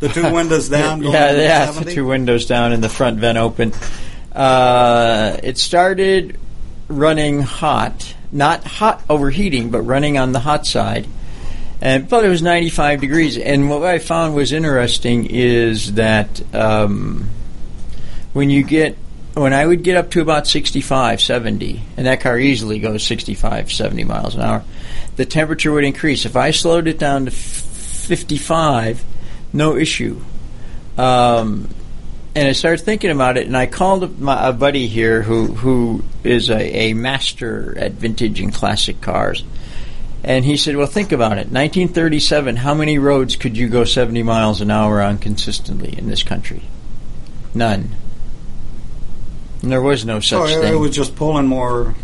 The 0.00 0.08
two 0.08 0.32
windows 0.32 0.68
down. 0.70 1.00
Going 1.00 1.12
yeah, 1.12 1.32
yeah, 1.32 1.70
the 1.70 1.90
two 1.90 2.06
windows 2.06 2.46
down 2.46 2.72
and 2.72 2.82
the 2.82 2.88
front 2.88 3.18
vent 3.18 3.38
open. 3.38 3.72
Uh, 4.32 5.36
it 5.42 5.58
started 5.58 6.38
running 6.88 7.40
hot, 7.40 8.14
not 8.32 8.64
hot 8.64 9.02
overheating, 9.08 9.70
but 9.70 9.82
running 9.82 10.18
on 10.18 10.32
the 10.32 10.40
hot 10.40 10.66
side. 10.66 11.06
And 11.80 12.08
but 12.08 12.24
it 12.24 12.28
was 12.28 12.42
95 12.42 13.00
degrees. 13.00 13.38
And 13.38 13.70
what 13.70 13.82
I 13.82 13.98
found 13.98 14.34
was 14.34 14.52
interesting 14.52 15.26
is 15.26 15.94
that 15.94 16.42
um, 16.54 17.30
when 18.32 18.50
you 18.50 18.62
get 18.62 18.96
when 19.34 19.54
I 19.54 19.64
would 19.64 19.82
get 19.82 19.96
up 19.96 20.10
to 20.10 20.20
about 20.20 20.46
65, 20.46 21.20
70, 21.20 21.82
and 21.96 22.06
that 22.06 22.20
car 22.20 22.38
easily 22.38 22.80
goes 22.80 23.04
65, 23.04 23.72
70 23.72 24.04
miles 24.04 24.34
an 24.34 24.42
hour, 24.42 24.64
the 25.20 25.26
temperature 25.26 25.70
would 25.70 25.84
increase. 25.84 26.24
If 26.24 26.34
I 26.34 26.50
slowed 26.50 26.88
it 26.88 26.98
down 26.98 27.26
to 27.26 27.30
f- 27.30 27.36
55, 27.36 29.04
no 29.52 29.76
issue. 29.76 30.18
Um, 30.96 31.68
and 32.34 32.48
I 32.48 32.52
started 32.52 32.82
thinking 32.82 33.10
about 33.10 33.36
it, 33.36 33.46
and 33.46 33.54
I 33.54 33.66
called 33.66 34.18
my, 34.18 34.48
a 34.48 34.54
buddy 34.54 34.86
here 34.86 35.20
who 35.20 35.48
who 35.48 36.04
is 36.24 36.48
a, 36.48 36.58
a 36.58 36.94
master 36.94 37.76
at 37.76 37.92
vintage 37.92 38.40
and 38.40 38.50
classic 38.50 39.02
cars. 39.02 39.44
And 40.24 40.42
he 40.42 40.56
said, 40.56 40.74
"Well, 40.76 40.86
think 40.86 41.12
about 41.12 41.32
it. 41.32 41.52
1937. 41.52 42.56
How 42.56 42.72
many 42.72 42.96
roads 42.96 43.36
could 43.36 43.58
you 43.58 43.68
go 43.68 43.84
70 43.84 44.22
miles 44.22 44.62
an 44.62 44.70
hour 44.70 45.02
on 45.02 45.18
consistently 45.18 45.98
in 45.98 46.08
this 46.08 46.22
country? 46.22 46.62
None. 47.52 47.90
And 49.60 49.70
there 49.70 49.82
was 49.82 50.06
no 50.06 50.20
such 50.20 50.48
it, 50.48 50.62
thing. 50.62 50.72
it 50.72 50.78
was 50.78 50.96
just 50.96 51.14
pulling 51.14 51.46
more. 51.46 51.94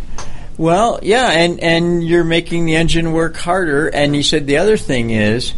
Well, 0.58 1.00
yeah, 1.02 1.30
and 1.30 1.60
and 1.60 2.02
you're 2.02 2.24
making 2.24 2.64
the 2.64 2.76
engine 2.76 3.12
work 3.12 3.36
harder. 3.36 3.88
And 3.88 4.14
he 4.14 4.22
said 4.22 4.46
the 4.46 4.56
other 4.56 4.76
thing 4.76 5.10
is 5.10 5.52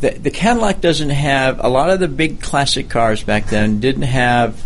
that 0.00 0.22
the 0.22 0.30
Cadillac 0.30 0.80
doesn't 0.80 1.10
have 1.10 1.62
a 1.62 1.68
lot 1.68 1.90
of 1.90 1.98
the 1.98 2.08
big 2.08 2.40
classic 2.40 2.88
cars 2.88 3.22
back 3.22 3.46
then 3.46 3.80
didn't 3.80 4.02
have 4.02 4.62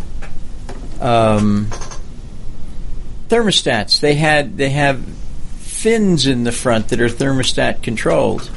um, 1.00 1.68
thermostats. 3.28 4.00
They 4.00 4.14
had 4.14 4.58
they 4.58 4.70
have 4.70 5.02
fins 5.58 6.26
in 6.26 6.44
the 6.44 6.52
front 6.52 6.88
that 6.88 7.00
are 7.00 7.08
thermostat 7.08 7.82
controlled, 7.82 8.50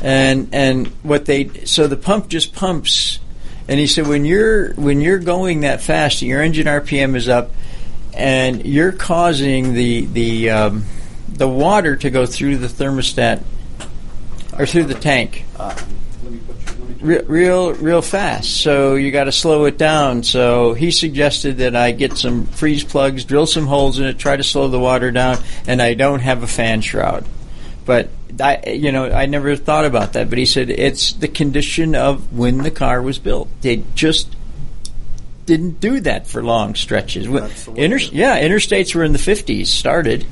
and 0.00 0.48
and 0.52 0.86
what 1.02 1.24
they 1.24 1.48
so 1.64 1.88
the 1.88 1.96
pump 1.96 2.28
just 2.28 2.54
pumps. 2.54 3.18
And 3.66 3.80
he 3.80 3.86
said 3.86 4.06
when 4.06 4.24
you're 4.24 4.74
when 4.74 5.00
you're 5.00 5.18
going 5.18 5.60
that 5.60 5.82
fast, 5.82 6.22
and 6.22 6.28
your 6.28 6.40
engine 6.40 6.66
RPM 6.66 7.16
is 7.16 7.28
up, 7.28 7.50
and 8.14 8.64
you're 8.64 8.92
causing 8.92 9.74
the 9.74 10.06
the 10.06 10.50
um, 10.50 10.84
the 11.28 11.48
water 11.48 11.96
to 11.96 12.10
go 12.10 12.26
through 12.26 12.58
the 12.58 12.68
thermostat 12.68 13.42
or 14.58 14.66
through 14.66 14.84
the 14.84 14.94
tank 14.94 15.44
re- 17.04 17.22
real 17.26 17.74
real 17.74 18.02
fast. 18.02 18.60
So 18.60 18.94
you 18.94 19.10
got 19.10 19.24
to 19.24 19.32
slow 19.32 19.66
it 19.66 19.78
down. 19.78 20.22
So 20.22 20.74
he 20.74 20.90
suggested 20.90 21.58
that 21.58 21.76
I 21.76 21.92
get 21.92 22.16
some 22.16 22.46
freeze 22.46 22.82
plugs, 22.82 23.24
drill 23.24 23.46
some 23.46 23.66
holes 23.66 23.98
in 23.98 24.06
it, 24.06 24.18
try 24.18 24.36
to 24.36 24.42
slow 24.42 24.68
the 24.68 24.80
water 24.80 25.10
down, 25.10 25.38
and 25.66 25.80
I 25.80 25.94
don't 25.94 26.20
have 26.20 26.42
a 26.42 26.46
fan 26.46 26.80
shroud. 26.80 27.26
But 27.84 28.08
I, 28.40 28.70
you 28.70 28.90
know, 28.90 29.10
I 29.10 29.26
never 29.26 29.54
thought 29.56 29.84
about 29.84 30.14
that. 30.14 30.28
But 30.30 30.38
he 30.38 30.46
said 30.46 30.70
it's 30.70 31.12
the 31.12 31.28
condition 31.28 31.94
of 31.94 32.32
when 32.36 32.58
the 32.58 32.70
car 32.70 33.02
was 33.02 33.18
built. 33.18 33.48
They 33.60 33.84
just 33.94 34.34
didn't 35.46 35.80
do 35.80 36.00
that 36.00 36.26
for 36.26 36.42
long 36.42 36.74
stretches. 36.74 37.30
That's 37.30 37.68
Inter- 37.68 37.98
yeah, 38.12 38.40
interstates 38.40 38.94
were 38.94 39.04
in 39.04 39.12
the 39.12 39.18
fifties. 39.18 39.70
Started. 39.70 40.26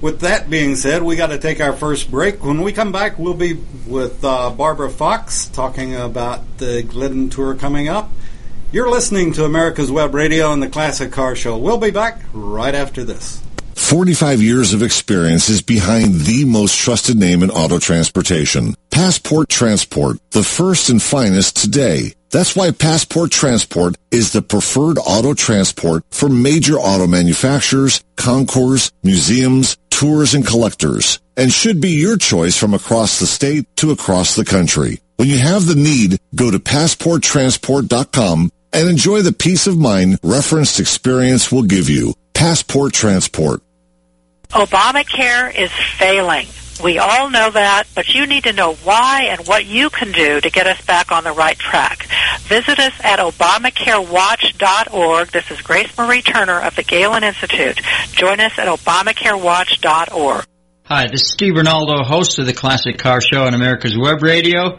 With 0.00 0.20
that 0.20 0.48
being 0.48 0.76
said, 0.76 1.02
we 1.02 1.16
got 1.16 1.26
to 1.26 1.38
take 1.38 1.60
our 1.60 1.74
first 1.74 2.10
break. 2.10 2.42
When 2.42 2.62
we 2.62 2.72
come 2.72 2.90
back, 2.90 3.18
we'll 3.18 3.34
be 3.34 3.58
with 3.86 4.24
uh, 4.24 4.48
Barbara 4.48 4.88
Fox 4.88 5.48
talking 5.48 5.94
about 5.94 6.56
the 6.56 6.82
Glidden 6.82 7.28
tour 7.28 7.54
coming 7.54 7.88
up. 7.88 8.10
You're 8.72 8.88
listening 8.88 9.32
to 9.34 9.44
America's 9.44 9.90
Web 9.90 10.14
Radio 10.14 10.52
and 10.52 10.62
the 10.62 10.68
Classic 10.68 11.12
Car 11.12 11.36
Show. 11.36 11.58
We'll 11.58 11.76
be 11.76 11.90
back 11.90 12.22
right 12.32 12.74
after 12.74 13.04
this. 13.04 13.42
45 13.74 14.40
years 14.40 14.72
of 14.72 14.82
experience 14.82 15.48
is 15.48 15.60
behind 15.60 16.20
the 16.20 16.44
most 16.44 16.78
trusted 16.78 17.16
name 17.16 17.42
in 17.42 17.50
auto 17.50 17.78
transportation. 17.78 18.74
Passport 18.90 19.48
Transport, 19.48 20.18
the 20.30 20.42
first 20.42 20.90
and 20.90 21.00
finest 21.00 21.56
today. 21.56 22.14
That's 22.30 22.54
why 22.54 22.70
Passport 22.70 23.30
Transport 23.30 23.96
is 24.10 24.32
the 24.32 24.42
preferred 24.42 24.98
auto 24.98 25.34
transport 25.34 26.04
for 26.10 26.28
major 26.28 26.74
auto 26.74 27.06
manufacturers, 27.06 28.04
concours, 28.16 28.92
museums, 29.02 29.76
tours, 29.90 30.34
and 30.34 30.46
collectors, 30.46 31.18
and 31.36 31.52
should 31.52 31.80
be 31.80 31.90
your 31.90 32.16
choice 32.16 32.56
from 32.56 32.74
across 32.74 33.18
the 33.18 33.26
state 33.26 33.66
to 33.76 33.90
across 33.90 34.36
the 34.36 34.44
country. 34.44 35.00
When 35.16 35.28
you 35.28 35.38
have 35.38 35.66
the 35.66 35.74
need, 35.74 36.18
go 36.34 36.50
to 36.50 36.58
passporttransport.com 36.58 38.50
and 38.72 38.88
enjoy 38.88 39.22
the 39.22 39.32
peace 39.32 39.66
of 39.66 39.76
mind 39.76 40.18
referenced 40.22 40.80
experience 40.80 41.50
will 41.50 41.64
give 41.64 41.88
you. 41.88 42.14
Passport 42.32 42.92
Transport. 42.92 43.62
Obamacare 44.50 45.54
is 45.54 45.70
failing. 45.98 46.46
We 46.82 46.98
all 46.98 47.28
know 47.28 47.50
that, 47.50 47.84
but 47.94 48.14
you 48.14 48.26
need 48.26 48.44
to 48.44 48.54
know 48.54 48.72
why 48.74 49.26
and 49.30 49.46
what 49.46 49.66
you 49.66 49.90
can 49.90 50.12
do 50.12 50.40
to 50.40 50.50
get 50.50 50.66
us 50.66 50.80
back 50.86 51.12
on 51.12 51.24
the 51.24 51.32
right 51.32 51.58
track. 51.58 52.06
Visit 52.40 52.78
us 52.78 52.94
at 53.02 53.18
ObamacareWatch.org. 53.18 55.28
This 55.28 55.50
is 55.50 55.60
Grace 55.60 55.96
Marie 55.98 56.22
Turner 56.22 56.58
of 56.60 56.74
the 56.76 56.82
Galen 56.82 57.22
Institute. 57.22 57.80
Join 58.12 58.40
us 58.40 58.58
at 58.58 58.66
ObamacareWatch.org. 58.66 60.46
Hi, 60.84 61.06
this 61.06 61.22
is 61.22 61.30
Steve 61.30 61.54
Rinaldo, 61.54 62.02
host 62.02 62.38
of 62.38 62.46
the 62.46 62.52
Classic 62.52 62.98
Car 62.98 63.20
Show 63.20 63.44
on 63.44 63.54
America's 63.54 63.96
Web 63.96 64.22
Radio. 64.22 64.78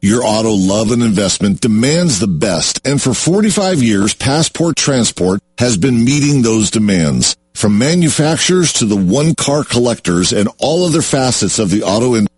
Your 0.00 0.22
auto 0.22 0.52
love 0.52 0.92
and 0.92 1.02
investment 1.02 1.60
demands 1.60 2.20
the 2.20 2.28
best, 2.28 2.86
and 2.86 3.02
for 3.02 3.14
45 3.14 3.82
years, 3.82 4.14
Passport 4.14 4.76
Transport 4.76 5.40
has 5.58 5.76
been 5.76 6.04
meeting 6.04 6.42
those 6.42 6.70
demands. 6.70 7.36
From 7.54 7.78
manufacturers 7.78 8.72
to 8.74 8.84
the 8.84 8.96
one-car 8.96 9.64
collectors 9.64 10.32
and 10.32 10.48
all 10.58 10.84
other 10.84 11.02
facets 11.02 11.58
of 11.58 11.70
the 11.70 11.82
auto 11.82 12.14
industry, 12.14 12.28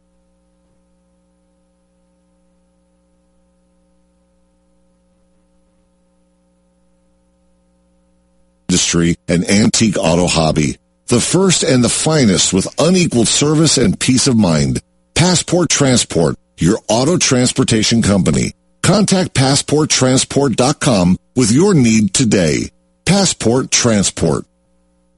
industry 8.71 9.17
and 9.29 9.45
antique 9.51 9.99
auto 9.99 10.27
hobby. 10.27 10.79
The 11.09 11.21
first 11.21 11.65
and 11.65 11.83
the 11.83 11.89
finest 11.89 12.53
with 12.53 12.73
unequaled 12.79 13.29
service 13.29 13.77
and 13.77 13.99
peace 13.99 14.29
of 14.29 14.37
mind. 14.37 14.81
Passport 15.15 15.69
Transport, 15.69 16.37
your 16.61 16.79
auto 16.89 17.17
transportation 17.17 18.03
company. 18.03 18.53
Contact 18.83 19.35
PassportTransport.com 19.35 21.17
with 21.37 21.53
your 21.53 21.75
need 21.75 22.15
today. 22.15 22.71
Passport 23.05 23.71
Transport. 23.71 24.47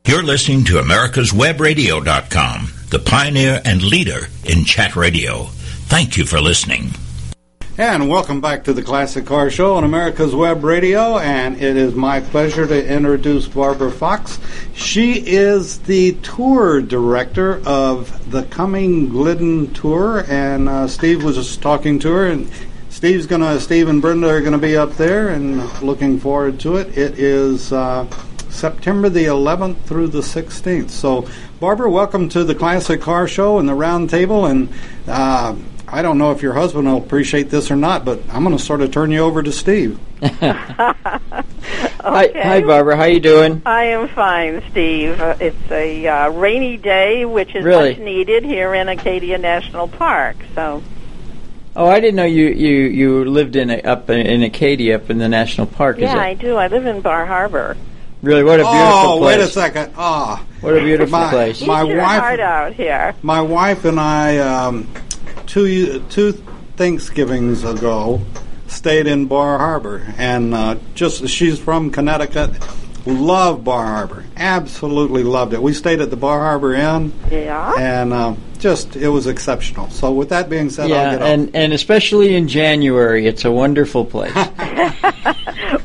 You're 0.07 0.23
listening 0.25 0.65
to 0.65 0.75
America'sWebRadio.com, 0.75 2.73
the 2.91 2.99
pioneer 2.99 3.63
and 3.65 3.83
leader 3.83 4.29
in 4.45 4.65
chat 4.65 4.97
radio. 4.97 5.45
Thank 5.87 6.17
you 6.17 6.25
for 6.25 6.41
listening. 6.41 6.91
And 7.79 8.11
welcome 8.11 8.43
back 8.43 8.65
to 8.65 8.75
the 8.75 8.83
Classic 8.83 9.25
Car 9.25 9.49
Show 9.49 9.77
on 9.77 9.85
America's 9.85 10.35
Web 10.35 10.63
Radio. 10.63 11.17
And 11.17 11.57
it 11.57 11.75
is 11.75 11.95
my 11.95 12.21
pleasure 12.21 12.67
to 12.67 12.87
introduce 12.87 13.49
Barbara 13.49 13.91
Fox. 13.91 14.39
She 14.75 15.15
is 15.15 15.79
the 15.79 16.13
tour 16.17 16.83
director 16.83 17.67
of 17.67 18.31
the 18.31 18.43
coming 18.43 19.09
Glidden 19.09 19.73
tour. 19.73 20.23
And 20.29 20.69
uh, 20.69 20.87
Steve 20.87 21.25
was 21.25 21.37
just 21.37 21.63
talking 21.63 21.99
to 22.01 22.13
her, 22.13 22.27
and 22.27 22.51
Steve's 22.91 23.27
gonna, 23.27 23.59
Steve 23.59 23.89
and 23.89 24.03
Brenda 24.03 24.29
are 24.29 24.43
gonna 24.43 24.59
be 24.59 24.77
up 24.77 24.93
there, 24.97 25.31
and 25.31 25.63
looking 25.81 26.21
forward 26.21 26.61
to 26.61 26.77
it. 26.77 26.99
It 26.99 27.19
is. 27.19 27.73
Uh, 27.73 28.07
September 28.51 29.09
the 29.09 29.25
11th 29.25 29.83
through 29.85 30.09
the 30.09 30.21
16th. 30.21 30.91
So, 30.91 31.27
Barbara, 31.59 31.91
welcome 31.91 32.29
to 32.29 32.45
the 32.45 32.55
Classic 32.55 33.01
Car 33.01 33.27
Show 33.27 33.59
and 33.59 33.67
the 33.67 33.75
Round 33.75 34.11
Table. 34.11 34.45
And 34.45 34.69
uh, 35.09 35.57
I 35.93 36.01
don't 36.01 36.17
know 36.17 36.31
if 36.31 36.41
your 36.41 36.55
husband 36.55 36.89
will 36.89 36.97
appreciate 36.97 37.51
this 37.51 37.71
or 37.71 37.77
not, 37.77 38.05
but 38.07 38.21
I'm 38.31 38.45
going 38.45 38.57
to 38.57 38.63
sort 38.63 38.81
of 38.81 38.91
turn 38.91 39.11
you 39.11 39.19
over 39.21 39.43
to 39.43 39.53
Steve. 39.53 39.99
Okay. 40.23 40.53
Hi, 42.05 42.33
hi, 42.35 42.61
Barbara. 42.63 42.97
How 42.97 43.05
you 43.05 43.21
doing? 43.21 43.63
I 43.65 43.85
am 43.85 44.09
fine, 44.09 44.63
Steve. 44.73 45.21
Uh, 45.21 45.37
it's 45.39 45.71
a 45.71 46.07
uh, 46.09 46.29
rainy 46.31 46.77
day, 46.77 47.25
which 47.25 47.55
is 47.55 47.65
Really? 47.65 47.91
much 47.91 47.99
needed 48.01 48.45
here 48.45 48.75
in 48.75 48.89
Acadia 48.89 49.39
National 49.39 49.87
Park. 49.87 50.37
So, 50.55 50.83
Oh, 51.77 51.87
I 51.87 52.01
didn't 52.01 52.17
know 52.17 52.25
you 52.25 52.47
you 52.49 52.71
you 52.89 53.25
lived 53.25 53.55
in 53.57 53.71
a, 53.71 53.81
up 53.83 54.11
in, 54.11 54.27
in 54.27 54.43
Acadia, 54.43 54.97
up 54.97 55.11
in 55.11 55.19
the 55.19 55.29
national 55.29 55.69
park. 55.69 55.99
yeah, 55.99 56.13
Is 56.13 56.19
I 56.19 56.35
do. 56.35 56.57
I 56.57 56.67
live 56.67 56.87
in 56.87 57.01
Bar 57.03 57.25
Harbor. 57.25 57.77
really 58.21 58.43
what 58.43 58.59
a 58.61 58.65
beautiful 58.65 58.79
oh, 58.83 59.19
place? 59.21 59.37
wait 59.39 59.45
a 59.45 59.49
second. 59.49 59.93
Ah, 59.97 60.45
What 60.61 60.77
a 60.77 60.81
beautiful 60.81 61.19
My- 61.19 61.31
place. 61.31 61.65
My 61.65 61.85
wife- 61.85 62.41
out 62.41 62.73
here. 62.75 63.15
my 63.23 63.41
wife 63.41 63.85
and 63.85 64.01
I, 64.01 64.39
um, 64.39 64.89
two 65.53 66.03
two 66.09 66.33
Thanksgivings 66.77 67.63
ago, 67.63 68.23
stayed 68.69 69.07
in 69.07 69.27
Bar 69.27 69.59
Harbor, 69.59 70.15
and 70.17 70.55
uh, 70.55 70.77
just 70.95 71.29
she's 71.29 71.59
from 71.59 71.91
Connecticut. 71.91 72.57
Loved 73.05 73.65
Bar 73.65 73.85
Harbor, 73.85 74.25
absolutely 74.37 75.25
loved 75.25 75.53
it. 75.55 75.63
We 75.63 75.73
stayed 75.73 76.01
at 76.01 76.11
the 76.11 76.17
Bar 76.17 76.39
Harbor 76.41 76.73
Inn, 76.75 77.13
Yeah. 77.31 77.75
and 77.77 78.13
uh, 78.13 78.35
just 78.61 78.95
it 78.95 79.09
was 79.09 79.27
exceptional. 79.27 79.91
So, 79.91 80.13
with 80.13 80.29
that 80.29 80.49
being 80.49 80.71
said, 80.71 80.85
I'll 80.85 80.89
yeah, 80.91 81.11
get 81.13 81.23
off. 81.23 81.29
and 81.29 81.57
and 81.57 81.73
especially 81.73 82.37
in 82.37 82.47
January, 82.47 83.27
it's 83.27 83.45
a 83.45 83.51
wonderful 83.51 84.05
place. 84.05 84.33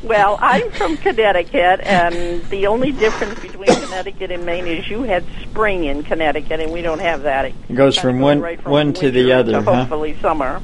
Well, 0.02 0.38
I'm 0.40 0.70
from 0.72 0.96
Connecticut, 0.96 1.80
and 1.82 2.42
the 2.44 2.66
only 2.66 2.92
difference 2.92 3.38
between 3.40 3.66
Connecticut 3.66 4.30
and 4.30 4.46
Maine 4.46 4.66
is 4.66 4.88
you 4.88 5.02
had 5.02 5.22
spring 5.42 5.84
in 5.84 6.02
Connecticut, 6.02 6.60
and 6.60 6.72
we 6.72 6.80
don't 6.80 7.00
have 7.00 7.22
that. 7.22 7.44
It 7.46 7.74
goes 7.74 7.98
from 7.98 8.16
goes 8.16 8.22
one- 8.22 8.40
right 8.40 8.60
from 8.62 8.72
one 8.72 8.92
to 8.94 9.10
the 9.10 9.32
other, 9.32 9.52
to 9.52 9.62
huh? 9.62 9.74
hopefully 9.80 10.16
summer. 10.22 10.62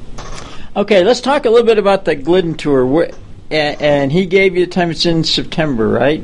okay, 0.76 1.04
let's 1.04 1.20
talk 1.20 1.44
a 1.44 1.50
little 1.50 1.66
bit 1.66 1.76
about 1.78 2.06
the 2.06 2.14
Glidden 2.14 2.54
tour. 2.54 2.86
Wh- 2.86 3.10
a- 3.50 3.54
And 3.82 4.10
he 4.12 4.24
gave 4.24 4.56
you 4.56 4.64
the 4.64 4.70
time. 4.70 4.90
It's 4.90 5.04
in 5.04 5.24
September, 5.24 5.88
right? 5.88 6.22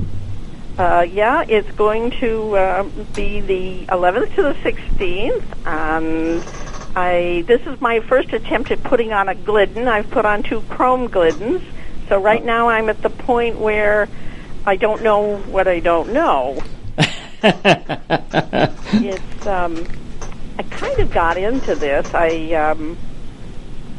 Uh, 0.80 1.02
yeah, 1.02 1.44
it's 1.46 1.70
going 1.72 2.10
to 2.10 2.56
uh, 2.56 2.82
be 3.14 3.42
the 3.42 3.84
11th 3.88 4.34
to 4.34 4.42
the 4.42 4.54
16th, 4.54 5.44
and 5.66 6.42
I 6.96 7.44
this 7.46 7.60
is 7.66 7.78
my 7.82 8.00
first 8.00 8.32
attempt 8.32 8.70
at 8.70 8.82
putting 8.82 9.12
on 9.12 9.28
a 9.28 9.34
Glidden. 9.34 9.88
I've 9.88 10.10
put 10.10 10.24
on 10.24 10.42
two 10.42 10.62
Chrome 10.70 11.10
Gliddens, 11.10 11.62
so 12.08 12.18
right 12.18 12.42
now 12.42 12.70
I'm 12.70 12.88
at 12.88 13.02
the 13.02 13.10
point 13.10 13.58
where 13.58 14.08
I 14.64 14.76
don't 14.76 15.02
know 15.02 15.36
what 15.40 15.68
I 15.68 15.80
don't 15.80 16.14
know. 16.14 16.62
It's 17.42 19.46
um, 19.46 19.86
I 20.58 20.62
kind 20.62 20.98
of 20.98 21.12
got 21.12 21.36
into 21.36 21.74
this. 21.74 22.06
I 22.14 22.54
um, 22.54 22.96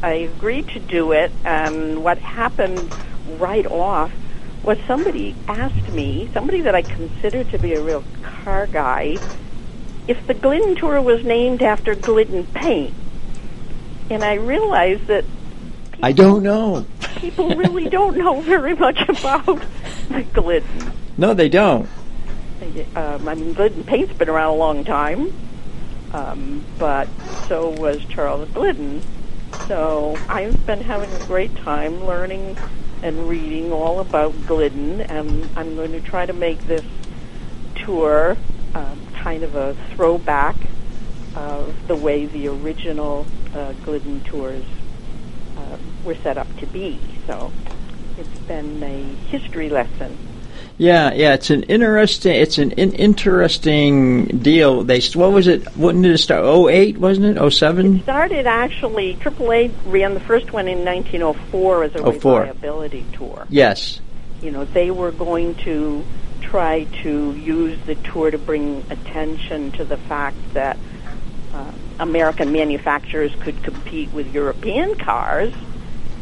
I 0.02 0.14
agreed 0.14 0.66
to 0.70 0.80
do 0.80 1.12
it, 1.12 1.30
and 1.44 2.02
what 2.02 2.18
happened 2.18 2.92
right 3.38 3.66
off 3.66 4.10
was 4.62 4.78
somebody 4.86 5.34
asked 5.48 5.92
me, 5.92 6.30
somebody 6.32 6.60
that 6.62 6.74
I 6.74 6.82
consider 6.82 7.44
to 7.44 7.58
be 7.58 7.74
a 7.74 7.82
real 7.82 8.04
car 8.22 8.66
guy, 8.66 9.16
if 10.06 10.26
the 10.26 10.34
Glidden 10.34 10.76
Tour 10.76 11.00
was 11.00 11.24
named 11.24 11.62
after 11.62 11.94
Glidden 11.94 12.46
paint. 12.46 12.94
And 14.10 14.22
I 14.22 14.34
realized 14.34 15.06
that 15.06 15.24
I 16.02 16.12
don't 16.12 16.42
know. 16.42 16.86
people 17.16 17.54
really 17.54 17.88
don't 17.88 18.16
know 18.16 18.40
very 18.40 18.74
much 18.74 19.00
about 19.08 19.62
the 20.08 20.24
Glidden. 20.32 20.92
No, 21.16 21.34
they 21.34 21.48
don't. 21.48 21.88
Um, 22.94 23.28
I 23.28 23.34
mean, 23.34 23.54
Glidden 23.54 23.84
paint's 23.84 24.12
been 24.12 24.28
around 24.28 24.54
a 24.54 24.56
long 24.56 24.84
time, 24.84 25.32
um, 26.12 26.64
but 26.78 27.08
so 27.48 27.70
was 27.70 28.04
Charles 28.04 28.48
Glidden. 28.50 29.02
So 29.66 30.16
I've 30.28 30.64
been 30.66 30.80
having 30.80 31.12
a 31.12 31.26
great 31.26 31.54
time 31.56 32.04
learning 32.04 32.56
and 33.02 33.28
reading 33.28 33.72
all 33.72 34.00
about 34.00 34.46
Glidden, 34.46 35.00
and 35.00 35.50
I'm 35.56 35.74
going 35.74 35.92
to 35.92 36.00
try 36.00 36.24
to 36.24 36.32
make 36.32 36.66
this 36.66 36.84
tour 37.84 38.36
um, 38.74 39.06
kind 39.22 39.42
of 39.42 39.54
a 39.56 39.74
throwback 39.94 40.56
of 41.34 41.74
the 41.88 41.96
way 41.96 42.26
the 42.26 42.48
original 42.48 43.26
uh, 43.54 43.72
Glidden 43.84 44.20
tours 44.20 44.64
uh, 45.56 45.76
were 46.04 46.16
set 46.22 46.38
up 46.38 46.56
to 46.58 46.66
be. 46.66 47.00
So 47.26 47.52
it's 48.16 48.46
been 48.46 48.82
a 48.82 49.14
history 49.30 49.68
lesson. 49.68 50.31
Yeah, 50.82 51.12
yeah, 51.14 51.34
it's 51.34 51.50
an 51.50 51.62
interesting. 51.62 52.34
It's 52.34 52.58
an 52.58 52.72
in- 52.72 52.92
interesting 52.94 54.24
deal. 54.26 54.82
They 54.82 55.00
what 55.14 55.30
was 55.30 55.46
it? 55.46 55.64
When 55.76 56.02
did 56.02 56.10
it 56.10 56.18
start? 56.18 56.42
Oh 56.44 56.68
eight, 56.68 56.98
wasn't 56.98 57.26
it? 57.26 57.38
Oh 57.40 57.50
seven. 57.50 58.02
started 58.02 58.48
actually 58.48 59.14
AAA 59.14 59.72
ran 59.86 60.14
the 60.14 60.18
first 60.20 60.52
one 60.52 60.66
in 60.66 60.84
1904 60.84 61.84
as 61.84 61.94
a 61.94 62.12
04. 62.12 62.40
reliability 62.40 63.06
tour, 63.12 63.46
Yes. 63.48 64.00
you 64.42 64.50
know, 64.50 64.64
they 64.64 64.90
were 64.90 65.12
going 65.12 65.54
to 65.66 66.04
try 66.40 66.82
to 67.04 67.32
use 67.36 67.78
the 67.86 67.94
tour 67.94 68.32
to 68.32 68.38
bring 68.38 68.84
attention 68.90 69.70
to 69.72 69.84
the 69.84 69.96
fact 69.96 70.36
that 70.54 70.76
uh, 71.54 71.70
American 72.00 72.50
manufacturers 72.50 73.32
could 73.38 73.62
compete 73.62 74.12
with 74.12 74.34
European 74.34 74.96
cars, 74.96 75.54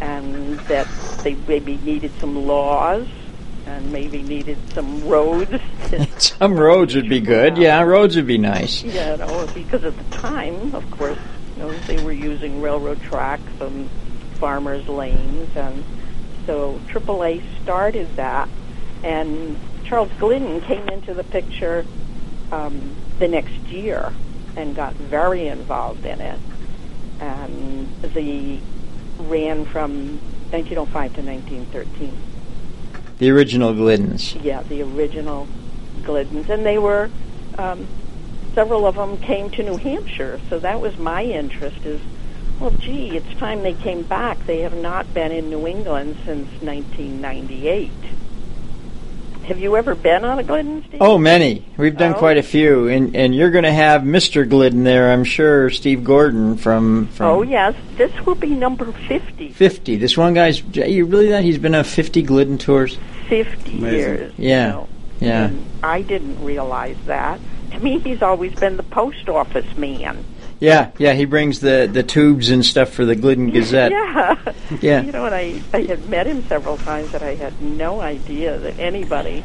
and 0.02 0.58
that 0.68 0.86
they 1.24 1.34
maybe 1.48 1.78
needed 1.78 2.12
some 2.20 2.46
laws 2.46 3.08
and 3.66 3.92
maybe 3.92 4.22
needed 4.22 4.58
some 4.72 5.06
roads. 5.06 5.50
Some 6.18 6.54
roads 6.54 6.94
would 6.94 7.08
be 7.08 7.20
good. 7.20 7.58
Yeah, 7.58 7.82
roads 7.82 8.16
would 8.16 8.26
be 8.26 8.38
nice. 8.38 8.82
you 8.82 8.92
know, 8.92 9.48
because 9.54 9.84
at 9.84 9.96
the 9.96 10.16
time, 10.16 10.74
of 10.74 10.88
course, 10.90 11.18
you 11.56 11.62
know, 11.62 11.72
they 11.86 12.02
were 12.02 12.12
using 12.12 12.62
railroad 12.62 13.00
tracks 13.02 13.42
and 13.60 13.90
farmers' 14.34 14.88
lanes, 14.88 15.54
and 15.56 15.84
so 16.46 16.80
AAA 16.88 17.42
started 17.62 18.16
that, 18.16 18.48
and 19.02 19.58
Charles 19.84 20.10
Glidden 20.18 20.60
came 20.62 20.88
into 20.88 21.12
the 21.12 21.24
picture 21.24 21.84
um, 22.52 22.94
the 23.18 23.28
next 23.28 23.58
year 23.66 24.12
and 24.56 24.74
got 24.74 24.94
very 24.94 25.48
involved 25.48 26.04
in 26.04 26.20
it, 26.20 26.38
and 27.20 27.88
the 28.02 28.58
ran 29.18 29.64
from 29.66 30.18
1905 30.50 31.14
to 31.14 31.22
1913. 31.22 32.29
The 33.20 33.30
original 33.30 33.74
Gliddens. 33.74 34.42
Yeah, 34.42 34.62
the 34.62 34.80
original 34.80 35.46
Gliddens, 36.00 36.48
and 36.48 36.64
they 36.64 36.78
were 36.78 37.10
um, 37.58 37.86
several 38.54 38.86
of 38.86 38.94
them 38.94 39.18
came 39.18 39.50
to 39.50 39.62
New 39.62 39.76
Hampshire, 39.76 40.40
so 40.48 40.58
that 40.60 40.80
was 40.80 40.96
my 40.96 41.22
interest. 41.22 41.84
Is 41.84 42.00
well, 42.58 42.70
gee, 42.70 43.14
it's 43.14 43.28
time 43.34 43.62
they 43.62 43.74
came 43.74 44.04
back. 44.04 44.46
They 44.46 44.60
have 44.60 44.74
not 44.74 45.12
been 45.12 45.32
in 45.32 45.50
New 45.50 45.66
England 45.66 46.16
since 46.24 46.48
1998. 46.62 47.90
Have 49.50 49.58
you 49.58 49.76
ever 49.76 49.96
been 49.96 50.24
on 50.24 50.38
a 50.38 50.44
Glidden, 50.44 50.84
Steve? 50.86 51.02
Oh, 51.02 51.18
many. 51.18 51.64
We've 51.76 51.96
done 51.96 52.14
Oh. 52.14 52.18
quite 52.18 52.38
a 52.38 52.42
few, 52.42 52.86
and 52.86 53.16
and 53.16 53.34
you're 53.34 53.50
going 53.50 53.64
to 53.64 53.72
have 53.72 54.02
Mr. 54.02 54.48
Glidden 54.48 54.84
there, 54.84 55.10
I'm 55.10 55.24
sure. 55.24 55.70
Steve 55.70 56.04
Gordon 56.04 56.56
from 56.56 57.08
from 57.08 57.26
Oh 57.26 57.42
yes, 57.42 57.74
this 57.96 58.12
will 58.24 58.36
be 58.36 58.50
number 58.50 58.84
50. 59.08 59.48
50. 59.48 59.96
This 59.96 60.16
one 60.16 60.34
guy's. 60.34 60.62
You 60.72 61.04
really 61.04 61.30
that 61.30 61.42
he's 61.42 61.58
been 61.58 61.74
on 61.74 61.82
50 61.82 62.22
Glidden 62.22 62.58
tours? 62.58 62.96
50 63.28 63.78
Amazing. 63.78 63.98
years. 63.98 64.32
Yeah. 64.38 64.66
You 64.66 64.72
know. 64.72 64.88
Yeah. 65.18 65.44
And 65.46 65.66
I 65.82 66.02
didn't 66.02 66.44
realize 66.44 66.96
that. 67.06 67.40
To 67.72 67.80
me, 67.80 67.98
he's 67.98 68.22
always 68.22 68.54
been 68.54 68.76
the 68.76 68.84
post 68.84 69.28
office 69.28 69.76
man. 69.76 70.24
Yeah, 70.60 70.90
yeah. 70.98 71.14
He 71.14 71.24
brings 71.24 71.60
the 71.60 71.88
the 71.90 72.02
tubes 72.02 72.50
and 72.50 72.64
stuff 72.64 72.90
for 72.90 73.04
the 73.04 73.16
Glidden 73.16 73.50
Gazette. 73.50 73.92
Yeah. 73.92 74.36
Yeah. 74.80 75.02
You 75.02 75.10
know, 75.10 75.24
and 75.26 75.34
I, 75.34 75.60
I 75.72 75.80
had 75.82 76.08
met 76.08 76.28
him 76.28 76.44
several 76.44 76.76
times, 76.76 77.12
and 77.12 77.24
I 77.24 77.34
had 77.34 77.60
no 77.60 78.00
idea 78.00 78.56
that 78.56 78.78
anybody 78.78 79.42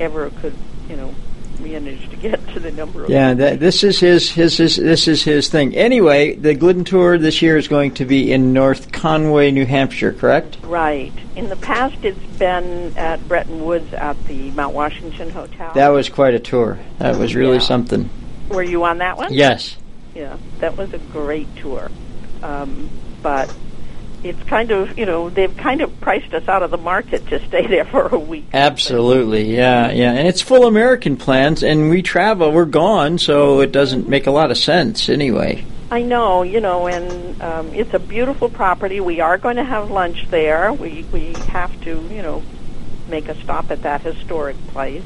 ever 0.00 0.30
could, 0.40 0.54
you 0.88 0.96
know, 0.96 1.14
manage 1.60 2.08
to 2.08 2.16
get 2.16 2.40
to 2.54 2.58
the 2.58 2.72
number 2.72 3.04
of. 3.04 3.10
Yeah, 3.10 3.34
that, 3.34 3.60
this 3.60 3.84
is 3.84 4.00
his, 4.00 4.30
his 4.30 4.56
his 4.56 4.76
this 4.76 5.08
is 5.08 5.22
his 5.24 5.50
thing. 5.50 5.76
Anyway, 5.76 6.36
the 6.36 6.54
Glidden 6.54 6.84
tour 6.84 7.18
this 7.18 7.42
year 7.42 7.58
is 7.58 7.68
going 7.68 7.92
to 7.94 8.06
be 8.06 8.32
in 8.32 8.54
North 8.54 8.92
Conway, 8.92 9.50
New 9.50 9.66
Hampshire, 9.66 10.14
correct? 10.14 10.56
Right. 10.62 11.12
In 11.36 11.50
the 11.50 11.56
past, 11.56 11.96
it's 12.02 12.18
been 12.38 12.96
at 12.96 13.28
Bretton 13.28 13.62
Woods 13.66 13.92
at 13.92 14.16
the 14.26 14.52
Mount 14.52 14.74
Washington 14.74 15.28
Hotel. 15.28 15.70
That 15.74 15.88
was 15.88 16.08
quite 16.08 16.32
a 16.32 16.40
tour. 16.40 16.78
That 16.98 17.18
was 17.18 17.34
really 17.34 17.56
Yeah. 17.58 17.60
something. 17.62 18.08
Were 18.48 18.62
you 18.62 18.84
on 18.84 18.98
that 18.98 19.18
one? 19.18 19.34
Yes. 19.34 19.76
Yeah, 20.14 20.38
that 20.62 20.76
was 20.76 20.94
a 20.94 20.98
great 20.98 21.54
tour. 21.56 21.90
Um, 22.42 22.88
but 23.20 23.54
it's 24.22 24.42
kind 24.44 24.70
of, 24.70 24.96
you 24.96 25.04
know, 25.04 25.28
they've 25.28 25.56
kind 25.56 25.80
of 25.80 26.00
priced 26.00 26.32
us 26.32 26.48
out 26.48 26.62
of 26.62 26.70
the 26.70 26.78
market 26.78 27.26
to 27.28 27.44
stay 27.46 27.66
there 27.68 27.84
for 27.84 28.06
a 28.06 28.18
week. 28.18 28.46
Absolutely, 28.52 29.54
yeah, 29.54 29.90
yeah, 29.90 30.12
and 30.12 30.26
it's 30.26 30.40
full 30.40 30.66
American 30.66 31.16
plans, 31.16 31.62
and 31.62 31.90
we 31.90 32.00
travel, 32.00 32.52
we're 32.52 32.64
gone, 32.64 33.18
so 33.18 33.60
it 33.60 33.72
doesn't 33.72 34.08
make 34.08 34.26
a 34.26 34.30
lot 34.30 34.50
of 34.50 34.56
sense 34.56 35.08
anyway. 35.08 35.64
I 35.90 36.02
know, 36.02 36.42
you 36.42 36.60
know, 36.60 36.86
and 36.86 37.42
um, 37.42 37.74
it's 37.74 37.92
a 37.92 37.98
beautiful 37.98 38.48
property. 38.48 39.00
We 39.00 39.20
are 39.20 39.36
going 39.36 39.56
to 39.56 39.64
have 39.64 39.90
lunch 39.90 40.26
there. 40.30 40.72
We 40.72 41.04
we 41.12 41.34
have 41.48 41.78
to, 41.82 42.00
you 42.10 42.22
know, 42.22 42.42
make 43.08 43.28
a 43.28 43.34
stop 43.42 43.70
at 43.70 43.82
that 43.82 44.00
historic 44.00 44.56
place. 44.68 45.04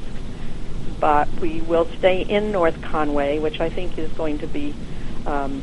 But 1.01 1.29
we 1.41 1.61
will 1.61 1.87
stay 1.99 2.23
in 2.23 2.53
North 2.53 2.81
Conway, 2.83 3.41
which 3.41 3.61
I 3.61 3.69
think 3.69 3.99
is 3.99 4.13
going 4.13 4.39
to 4.39 4.47
be. 4.47 4.75
Um, 5.27 5.63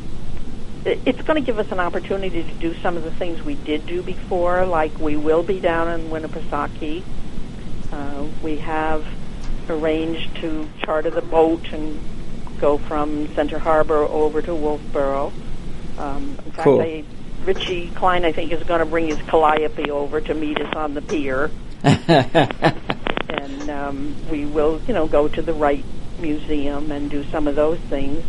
it's 0.84 1.22
going 1.22 1.42
to 1.42 1.46
give 1.46 1.58
us 1.58 1.72
an 1.72 1.80
opportunity 1.80 2.42
to 2.42 2.54
do 2.54 2.74
some 2.74 2.96
of 2.96 3.04
the 3.04 3.10
things 3.10 3.42
we 3.42 3.54
did 3.54 3.86
do 3.86 4.02
before, 4.02 4.66
like 4.66 4.98
we 4.98 5.16
will 5.16 5.42
be 5.42 5.58
down 5.58 5.88
in 5.88 6.10
Winnipesaukee. 6.10 7.02
Uh, 7.90 8.26
we 8.42 8.58
have 8.58 9.06
arranged 9.70 10.36
to 10.36 10.68
charter 10.82 11.08
the 11.10 11.22
boat 11.22 11.72
and 11.72 11.98
go 12.60 12.76
from 12.76 13.32
Center 13.34 13.58
Harbor 13.58 13.96
over 14.04 14.42
to 14.42 14.50
Wolfeboro. 14.50 15.32
Um, 15.98 16.36
in 16.44 16.52
fact, 16.52 16.64
Cool. 16.64 16.82
I, 16.82 17.04
Richie 17.44 17.88
Clyne, 17.94 18.24
I 18.24 18.32
think, 18.32 18.52
is 18.52 18.62
going 18.64 18.80
to 18.80 18.86
bring 18.86 19.08
his 19.08 19.20
calliope 19.22 19.90
over 19.90 20.20
to 20.20 20.34
meet 20.34 20.60
us 20.60 20.74
on 20.74 20.94
the 20.94 21.02
pier, 21.02 21.50
and 21.82 23.70
um, 23.70 24.14
we 24.30 24.44
will, 24.46 24.80
you 24.86 24.94
know, 24.94 25.06
go 25.06 25.28
to 25.28 25.42
the 25.42 25.52
Wright 25.52 25.84
Museum 26.20 26.90
and 26.90 27.10
do 27.10 27.24
some 27.24 27.46
of 27.46 27.54
those 27.54 27.78
things. 27.80 28.24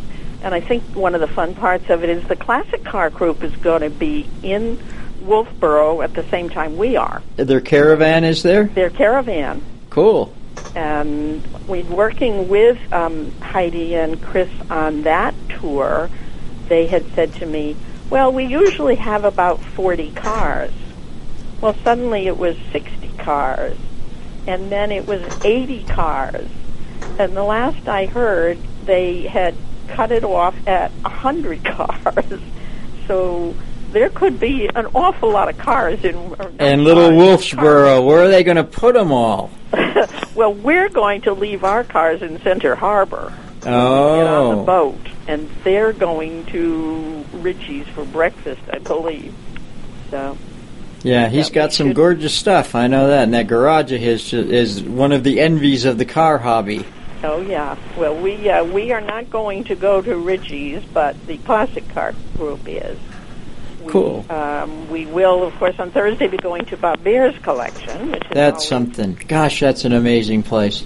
And 0.45 0.53
I 0.53 0.61
think 0.61 0.83
one 0.95 1.15
of 1.15 1.21
the 1.21 1.27
fun 1.27 1.55
parts 1.55 1.85
of 1.89 2.03
it 2.03 2.09
is 2.09 2.23
the 2.27 2.35
classic 2.35 2.85
car 2.85 3.09
group 3.09 3.43
is 3.43 3.51
going 3.63 3.81
to 3.81 3.89
be 3.89 4.29
in 4.43 4.79
Wolfeboro 5.23 6.03
at 6.03 6.13
the 6.13 6.23
same 6.29 6.49
time 6.49 6.77
we 6.77 6.95
are. 6.95 7.23
Their 7.35 7.59
caravan 7.59 8.23
is 8.23 8.43
there? 8.43 8.65
Their 8.65 8.91
caravan 8.91 9.63
Cool. 9.89 10.31
and 10.75 11.41
we're 11.67 11.83
working 11.85 12.47
with 12.47 12.77
um, 12.93 13.33
Heidi 13.41 13.95
and 13.95 14.21
Chris 14.21 14.49
on 14.69 15.01
that 15.01 15.33
tour. 15.59 16.11
They 16.69 16.85
had 16.85 17.05
said 17.15 17.33
to 17.35 17.45
me, 17.47 17.75
"Well, 18.11 18.31
we 18.31 18.45
usually 18.45 18.95
have 18.97 19.23
about 19.25 19.61
40 19.75 20.11
cars." 20.11 20.73
Well, 21.59 21.75
suddenly 21.83 22.27
it 22.27 22.37
was 22.37 22.55
60 22.71 23.09
cars, 23.17 23.77
and 24.45 24.71
then 24.71 24.91
it 24.91 25.07
was 25.07 25.21
80 25.43 25.85
cars, 25.85 26.49
and 27.17 27.35
the 27.35 27.43
last 27.43 27.87
I 27.87 28.05
heard, 28.05 28.59
they 28.85 29.23
had 29.23 29.55
cut 29.87 30.11
it 30.11 30.23
off 30.23 30.55
at 30.67 30.91
a 30.91 31.09
100 31.09 31.63
cars. 31.65 32.39
So 33.07 33.55
there 33.91 34.09
could 34.09 34.39
be 34.39 34.67
an 34.75 34.87
awful 34.93 35.31
lot 35.31 35.47
of 35.49 35.57
cars 35.57 36.03
in 36.03 36.15
uh, 36.15 36.51
And 36.59 36.83
little 36.83 37.09
cars, 37.09 37.51
cars. 37.51 37.53
Wolfsboro, 37.53 38.05
where 38.05 38.23
are 38.25 38.27
they 38.27 38.43
going 38.43 38.57
to 38.57 38.63
put 38.63 38.95
them 38.95 39.11
all? 39.11 39.49
well, 40.35 40.53
we're 40.53 40.89
going 40.89 41.21
to 41.21 41.33
leave 41.33 41.63
our 41.63 41.83
cars 41.83 42.21
in 42.21 42.41
Center 42.41 42.75
Harbor, 42.75 43.31
Oh. 43.67 44.17
get 44.17 44.27
on 44.27 44.57
the 44.57 44.63
boat, 44.63 44.99
and 45.27 45.49
they're 45.63 45.93
going 45.93 46.45
to 46.47 47.23
Richie's 47.33 47.87
for 47.89 48.05
breakfast, 48.05 48.61
I 48.71 48.77
believe. 48.79 49.33
So, 50.11 50.37
yeah, 51.03 51.29
he's 51.29 51.49
got 51.49 51.73
some 51.73 51.87
should- 51.87 51.95
gorgeous 51.95 52.33
stuff. 52.33 52.75
I 52.75 52.87
know 52.87 53.07
that. 53.07 53.23
And 53.23 53.33
that 53.33 53.47
garage 53.47 53.91
of 53.91 53.99
his 53.99 54.33
is 54.33 54.81
one 54.83 55.11
of 55.11 55.23
the 55.23 55.39
envies 55.39 55.85
of 55.85 55.97
the 55.97 56.05
car 56.05 56.37
hobby. 56.37 56.85
Oh 57.25 57.41
yeah. 57.41 57.75
Well, 57.97 58.15
we 58.15 58.49
uh, 58.49 58.63
we 58.63 58.91
are 58.91 59.01
not 59.01 59.31
going 59.31 59.63
to 59.65 59.75
go 59.75 59.99
to 59.99 60.15
Richie's, 60.15 60.83
but 60.93 61.15
the 61.25 61.37
classic 61.39 61.89
car 61.89 62.13
group 62.37 62.67
is. 62.67 62.99
We, 63.83 63.91
Cool. 63.91 64.25
Um, 64.29 64.89
we 64.89 65.07
will, 65.07 65.43
of 65.43 65.55
course, 65.55 65.79
on 65.79 65.91
Thursday 65.91 66.27
be 66.27 66.37
going 66.37 66.65
to 66.65 66.77
Bob 66.77 67.03
Bahre's 67.03 67.37
collection, 67.39 68.11
which 68.11 68.23
is 68.25 68.31
That's 68.31 68.67
something. 68.67 69.15
Gosh, 69.27 69.59
that's 69.59 69.85
an 69.85 69.93
amazing 69.93 70.43
place. 70.43 70.85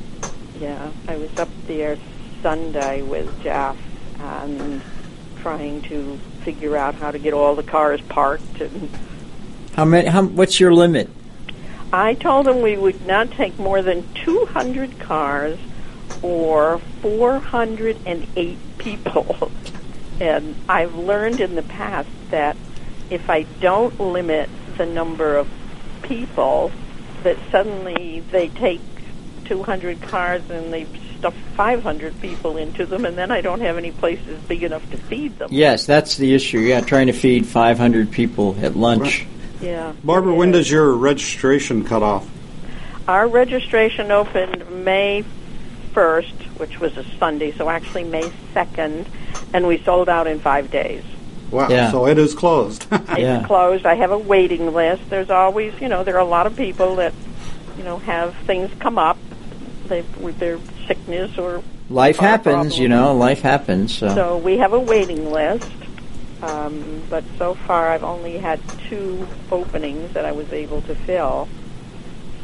Yeah, 0.59 0.91
I 1.07 1.17
was 1.17 1.37
up 1.37 1.49
there 1.67 1.97
Sunday 2.41 3.01
with 3.01 3.41
Jeff 3.43 3.77
and 4.19 4.81
trying 5.41 5.81
to 5.83 6.17
figure 6.43 6.77
out 6.77 6.95
how 6.95 7.11
to 7.11 7.19
get 7.19 7.33
all 7.33 7.55
the 7.55 7.63
cars 7.63 8.01
parked. 8.01 8.61
And 8.61 8.89
How 9.73 9.83
many? 9.83 10.07
How, 10.07 10.23
what's 10.23 10.59
your 10.59 10.73
limit? 10.73 11.09
I 11.91 12.13
told 12.13 12.47
him 12.47 12.61
we 12.61 12.77
would 12.77 13.05
not 13.05 13.31
take 13.31 13.57
more 13.59 13.81
than 13.81 14.07
200 14.13 14.99
cars 14.99 15.57
or 16.21 16.79
408 17.01 18.57
people. 18.77 19.51
and 20.19 20.55
I've 20.67 20.95
learned 20.95 21.39
in 21.39 21.55
the 21.55 21.63
past 21.63 22.09
that 22.31 22.57
if 23.09 23.29
I 23.29 23.43
don't 23.61 23.99
limit 23.99 24.49
the 24.77 24.85
number 24.85 25.37
of 25.37 25.49
people, 26.03 26.71
that 27.23 27.37
suddenly 27.51 28.21
they 28.31 28.49
take 28.49 28.81
200 29.45 30.01
cars 30.01 30.47
and 30.49 30.71
they 30.71 30.85
stuff 31.17 31.35
500 31.55 32.19
people 32.21 32.57
into 32.57 32.85
them, 32.85 33.05
and 33.05 33.17
then 33.17 33.29
I 33.29 33.41
don't 33.41 33.59
have 33.59 33.77
any 33.77 33.91
places 33.91 34.41
big 34.43 34.63
enough 34.63 34.89
to 34.91 34.97
feed 34.97 35.37
them. 35.37 35.49
Yes, 35.51 35.85
that's 35.85 36.17
the 36.17 36.33
issue. 36.33 36.59
Yeah, 36.59 36.81
trying 36.81 37.07
to 37.07 37.13
feed 37.13 37.45
500 37.45 38.11
people 38.11 38.55
at 38.61 38.75
lunch. 38.75 39.27
Yeah. 39.61 39.93
Barbara, 40.03 40.33
when 40.33 40.51
does 40.51 40.71
your 40.71 40.93
registration 40.93 41.83
cut 41.83 42.01
off? 42.01 42.27
Our 43.07 43.27
registration 43.27 44.11
opened 44.11 44.85
May 44.85 45.25
1st, 45.93 46.59
which 46.59 46.79
was 46.79 46.95
a 46.97 47.03
Sunday, 47.17 47.51
so 47.51 47.69
actually 47.69 48.03
May 48.03 48.31
2nd, 48.53 49.05
and 49.53 49.67
we 49.67 49.77
sold 49.83 50.09
out 50.09 50.27
in 50.27 50.39
five 50.39 50.69
days. 50.71 51.03
Wow, 51.51 51.67
Yeah. 51.69 51.91
so 51.91 52.05
it 52.07 52.17
is 52.17 52.33
closed. 52.35 52.85
It's 52.91 53.19
Yeah. 53.19 53.43
closed. 53.45 53.85
I 53.85 53.95
have 53.95 54.11
a 54.11 54.17
waiting 54.17 54.73
list. 54.73 55.09
There's 55.09 55.29
always, 55.29 55.73
you 55.81 55.87
know, 55.89 56.03
there 56.03 56.15
are 56.15 56.19
a 56.21 56.25
lot 56.25 56.45
of 56.47 56.55
people 56.55 56.95
that 56.97 57.13
you 57.77 57.83
know, 57.85 57.97
have 57.99 58.35
things 58.45 58.69
come 58.79 58.97
up, 58.97 59.17
they 59.87 60.03
with 60.19 60.37
their 60.37 60.59
sickness 60.85 61.37
or 61.37 61.63
Life 61.89 62.17
happens, 62.17 62.43
problems. 62.53 62.79
you 62.79 62.89
know. 62.89 63.13
Life 63.15 63.41
happens. 63.41 63.97
So. 63.97 64.13
So 64.13 64.37
we 64.37 64.57
have 64.57 64.73
a 64.73 64.79
waiting 64.79 65.31
list, 65.31 65.71
um, 66.43 67.01
but 67.09 67.23
so 67.37 67.53
far 67.55 67.89
I've 67.91 68.03
only 68.03 68.37
had 68.37 68.59
two 68.89 69.25
openings 69.51 70.11
that 70.13 70.25
I 70.25 70.31
was 70.33 70.51
able 70.53 70.81
to 70.83 70.93
fill. 70.93 71.47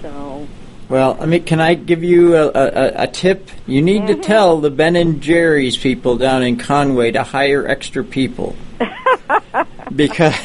So 0.01 0.47
Well, 0.87 1.17
I 1.19 1.25
mean, 1.25 1.43
can 1.43 1.59
I 1.59 1.73
give 1.73 2.03
you 2.03 2.35
a, 2.35 2.47
a, 2.47 3.03
a 3.03 3.07
tip? 3.07 3.49
You 3.65 3.81
need 3.81 4.07
to 4.07 4.15
tell 4.15 4.61
the 4.61 4.69
Ben 4.69 4.95
and 4.95 5.19
Jerry's 5.21 5.77
people 5.77 6.17
down 6.17 6.43
in 6.43 6.57
Conway 6.57 7.11
to 7.11 7.23
hire 7.23 7.67
extra 7.67 8.03
people 8.03 8.55
because. 9.95 10.35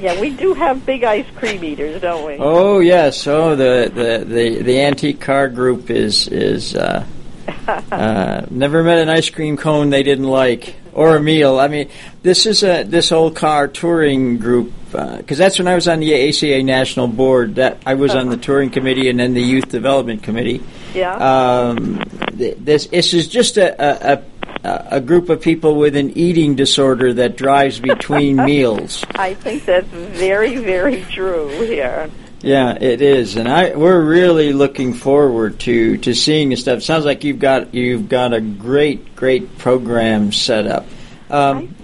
yeah, 0.00 0.18
we 0.20 0.30
do 0.30 0.54
have 0.54 0.86
big 0.86 1.04
ice 1.04 1.26
cream 1.36 1.62
eaters, 1.62 2.00
don't 2.00 2.26
we? 2.26 2.36
Oh 2.38 2.78
yes, 2.78 3.26
oh 3.26 3.56
the, 3.56 3.90
the, 3.94 4.24
the, 4.24 4.62
the 4.62 4.80
antique 4.80 5.20
car 5.20 5.48
group 5.48 5.90
is 5.90 6.26
is 6.28 6.74
uh, 6.74 7.04
uh, 7.68 8.46
never 8.50 8.82
met 8.82 8.98
an 8.98 9.10
ice 9.10 9.28
cream 9.28 9.58
cone 9.58 9.90
they 9.90 10.02
didn't 10.02 10.28
like 10.28 10.76
or 10.92 11.16
a 11.16 11.20
meal. 11.20 11.58
I 11.58 11.68
mean, 11.68 11.88
this 12.22 12.46
is 12.46 12.62
a 12.62 12.82
this 12.82 13.10
whole 13.10 13.30
car 13.30 13.68
touring 13.68 14.38
group 14.38 14.72
because 14.90 15.38
that's 15.38 15.58
when 15.58 15.68
I 15.68 15.74
was 15.74 15.88
on 15.88 16.00
the 16.00 16.10
AACA 16.10 16.64
national 16.64 17.08
board. 17.08 17.56
That 17.56 17.78
I 17.86 17.94
was 17.94 18.14
on 18.14 18.28
the 18.28 18.36
touring 18.36 18.70
committee 18.70 19.08
and 19.08 19.18
then 19.18 19.34
the 19.34 19.42
youth 19.42 19.68
development 19.68 20.22
committee. 20.22 20.62
Yeah. 20.94 21.14
Um, 21.14 22.02
th- 22.36 22.56
this 22.58 22.86
this 22.86 23.14
is 23.14 23.28
just 23.28 23.56
a, 23.56 23.74
a 23.82 24.12
a 24.14 24.22
a 24.64 25.00
group 25.00 25.30
of 25.30 25.40
people 25.40 25.76
with 25.76 25.96
an 25.96 26.16
eating 26.18 26.54
disorder 26.54 27.14
that 27.14 27.36
drives 27.36 27.80
between 27.80 28.36
meals. 28.44 29.04
I 29.14 29.34
think 29.34 29.64
that's 29.64 29.86
very, 29.86 30.56
very 30.56 31.02
true 31.04 31.48
here. 31.62 32.10
Yeah, 32.42 32.76
it 32.80 33.02
is, 33.02 33.36
and 33.36 33.46
I 33.46 33.74
we're 33.74 34.02
really 34.02 34.54
looking 34.54 34.94
forward 34.94 35.60
to 35.60 35.98
to 35.98 36.14
seeing 36.14 36.48
this 36.48 36.62
stuff. 36.62 36.82
Sounds 36.82 37.04
like 37.04 37.22
you've 37.22 37.38
got 37.38 37.74
you've 37.74 38.08
got 38.08 38.32
a 38.32 38.40
great 38.40 39.14
great 39.14 39.58
program 39.58 40.32
set 40.32 40.66
up. 40.66 40.86
Um, 41.28 41.74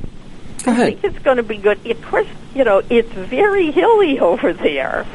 go 0.65 0.73
I 0.73 0.77
think 0.77 1.05
it's 1.05 1.19
going 1.21 1.37
to 1.37 1.43
be 1.43 1.59
good. 1.59 1.87
Of 1.87 2.03
course, 2.07 2.27
you 2.55 2.65
know, 2.65 2.83
it's 2.91 3.13
very 3.13 3.71
hilly 3.71 4.19
over 4.21 4.53
there. 4.53 5.07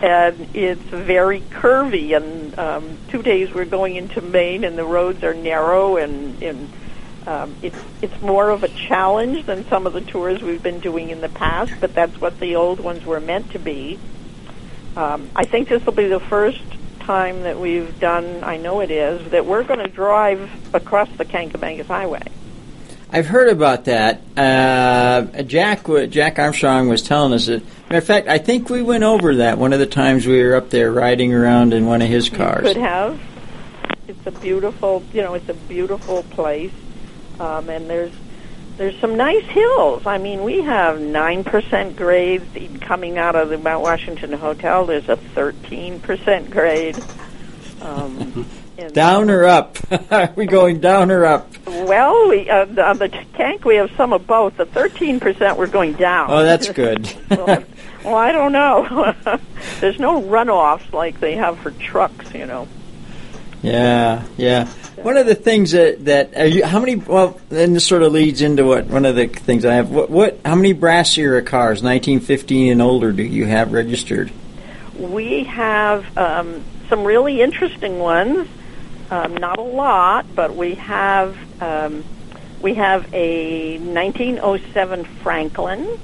And 0.00 0.48
it's 0.54 0.80
very 0.82 1.40
curvy. 1.40 2.16
And 2.16 2.56
um, 2.56 2.98
two 3.08 3.20
days 3.20 3.52
we're 3.52 3.64
going 3.64 3.96
into 3.96 4.20
Maine, 4.20 4.62
and 4.62 4.78
the 4.78 4.84
roads 4.84 5.24
are 5.24 5.34
narrow, 5.34 5.96
and, 5.96 6.40
and 6.40 6.72
um, 7.26 7.56
it's 7.62 7.78
it's 8.00 8.22
more 8.22 8.50
of 8.50 8.62
a 8.62 8.68
challenge 8.68 9.44
than 9.46 9.66
some 9.68 9.88
of 9.88 9.94
the 9.94 10.00
tours 10.00 10.40
we've 10.40 10.62
been 10.62 10.78
doing 10.78 11.10
in 11.10 11.20
the 11.20 11.28
past. 11.28 11.72
But 11.80 11.94
that's 11.94 12.20
what 12.20 12.38
the 12.38 12.54
old 12.54 12.78
ones 12.78 13.04
were 13.04 13.18
meant 13.18 13.50
to 13.52 13.58
be. 13.58 13.98
Um, 14.96 15.30
I 15.36 15.44
think 15.44 15.68
this 15.68 15.84
will 15.84 15.92
be 15.92 16.08
the 16.08 16.20
first 16.20 16.62
time 17.00 17.42
that 17.42 17.58
we've 17.58 17.98
done. 18.00 18.44
I 18.44 18.56
know 18.56 18.80
it 18.80 18.90
is 18.90 19.30
that 19.30 19.46
we're 19.46 19.64
going 19.64 19.80
to 19.80 19.88
drive 19.88 20.50
across 20.74 21.08
the 21.16 21.24
Kancamagus 21.24 21.86
Highway. 21.86 22.22
I've 23.10 23.26
heard 23.26 23.48
about 23.48 23.86
that. 23.86 24.20
Uh, 24.36 25.42
Jack 25.42 25.86
Jack 26.10 26.38
Armstrong 26.38 26.88
was 26.88 27.02
telling 27.02 27.32
us 27.32 27.46
that. 27.46 27.62
Matter 27.84 27.96
of 27.96 28.04
fact, 28.04 28.28
I 28.28 28.36
think 28.36 28.68
we 28.68 28.82
went 28.82 29.02
over 29.02 29.36
that 29.36 29.56
one 29.56 29.72
of 29.72 29.78
the 29.78 29.86
times 29.86 30.26
we 30.26 30.42
were 30.42 30.54
up 30.54 30.68
there 30.68 30.92
riding 30.92 31.32
around 31.32 31.72
in 31.72 31.86
one 31.86 32.02
of 32.02 32.08
his 32.08 32.28
cars. 32.28 32.66
could 32.66 32.76
have. 32.76 33.18
It's 34.06 34.26
a 34.26 34.30
beautiful, 34.30 35.02
you 35.14 35.22
know, 35.22 35.34
it's 35.34 35.48
a 35.48 35.54
beautiful 35.54 36.22
place, 36.24 36.72
um, 37.40 37.70
and 37.70 37.88
there's 37.88 38.12
there's 38.78 38.98
some 39.00 39.16
nice 39.16 39.44
hills. 39.44 40.06
I 40.06 40.18
mean, 40.18 40.44
we 40.44 40.62
have 40.62 41.00
nine 41.00 41.44
percent 41.44 41.96
grades 41.96 42.46
coming 42.80 43.18
out 43.18 43.36
of 43.36 43.50
the 43.50 43.58
Mount 43.58 43.82
Washington 43.82 44.32
Hotel. 44.32 44.86
There's 44.86 45.08
a 45.08 45.16
thirteen 45.16 46.00
percent 46.00 46.50
grade. 46.50 46.96
Um, 47.82 48.48
Down 48.92 49.28
or 49.28 49.44
up? 49.44 49.76
Are 50.12 50.32
we 50.36 50.46
going 50.46 50.78
down 50.78 51.10
or 51.10 51.24
up? 51.24 51.50
Well, 51.66 52.28
we, 52.28 52.48
uh, 52.48 52.64
on 52.80 52.98
the 52.98 53.08
tank 53.34 53.64
we 53.64 53.74
have 53.74 53.90
some 53.96 54.12
of 54.12 54.24
both. 54.24 54.56
The 54.56 54.66
thirteen 54.66 55.18
percent 55.18 55.58
we're 55.58 55.66
going 55.66 55.94
down. 55.94 56.30
Oh, 56.30 56.44
that's 56.44 56.68
good. 56.70 57.12
well, 57.30 57.64
well, 58.04 58.14
I 58.14 58.30
don't 58.30 58.52
know. 58.52 59.40
There's 59.80 59.98
no 59.98 60.22
runoffs 60.22 60.92
like 60.92 61.18
they 61.18 61.34
have 61.34 61.58
for 61.58 61.72
trucks, 61.72 62.32
you 62.32 62.46
know. 62.46 62.68
Yeah, 63.62 64.24
yeah. 64.36 64.72
One 65.02 65.16
of 65.16 65.26
the 65.26 65.34
things 65.34 65.72
that 65.72 66.04
that 66.06 66.36
are 66.36 66.46
you, 66.46 66.64
how 66.64 66.80
many? 66.80 66.96
Well, 66.96 67.40
then 67.48 67.72
this 67.72 67.86
sort 67.86 68.02
of 68.02 68.12
leads 68.12 68.42
into 68.42 68.64
what 68.64 68.86
one 68.86 69.04
of 69.04 69.16
the 69.16 69.26
things 69.26 69.64
I 69.64 69.74
have. 69.74 69.90
What 69.90 70.10
what? 70.10 70.40
How 70.44 70.54
many 70.54 70.72
brass 70.72 71.16
era 71.18 71.42
cars, 71.42 71.82
1915 71.82 72.72
and 72.72 72.82
older, 72.82 73.12
do 73.12 73.22
you 73.22 73.46
have 73.46 73.72
registered? 73.72 74.32
We 74.98 75.44
have 75.44 76.16
um, 76.18 76.64
some 76.88 77.04
really 77.04 77.40
interesting 77.40 77.98
ones. 77.98 78.48
Um, 79.10 79.36
not 79.36 79.58
a 79.58 79.62
lot, 79.62 80.26
but 80.34 80.54
we 80.54 80.74
have 80.74 81.36
um, 81.62 82.04
we 82.60 82.74
have 82.74 83.12
a 83.14 83.78
1907 83.78 85.04
Franklin 85.04 85.98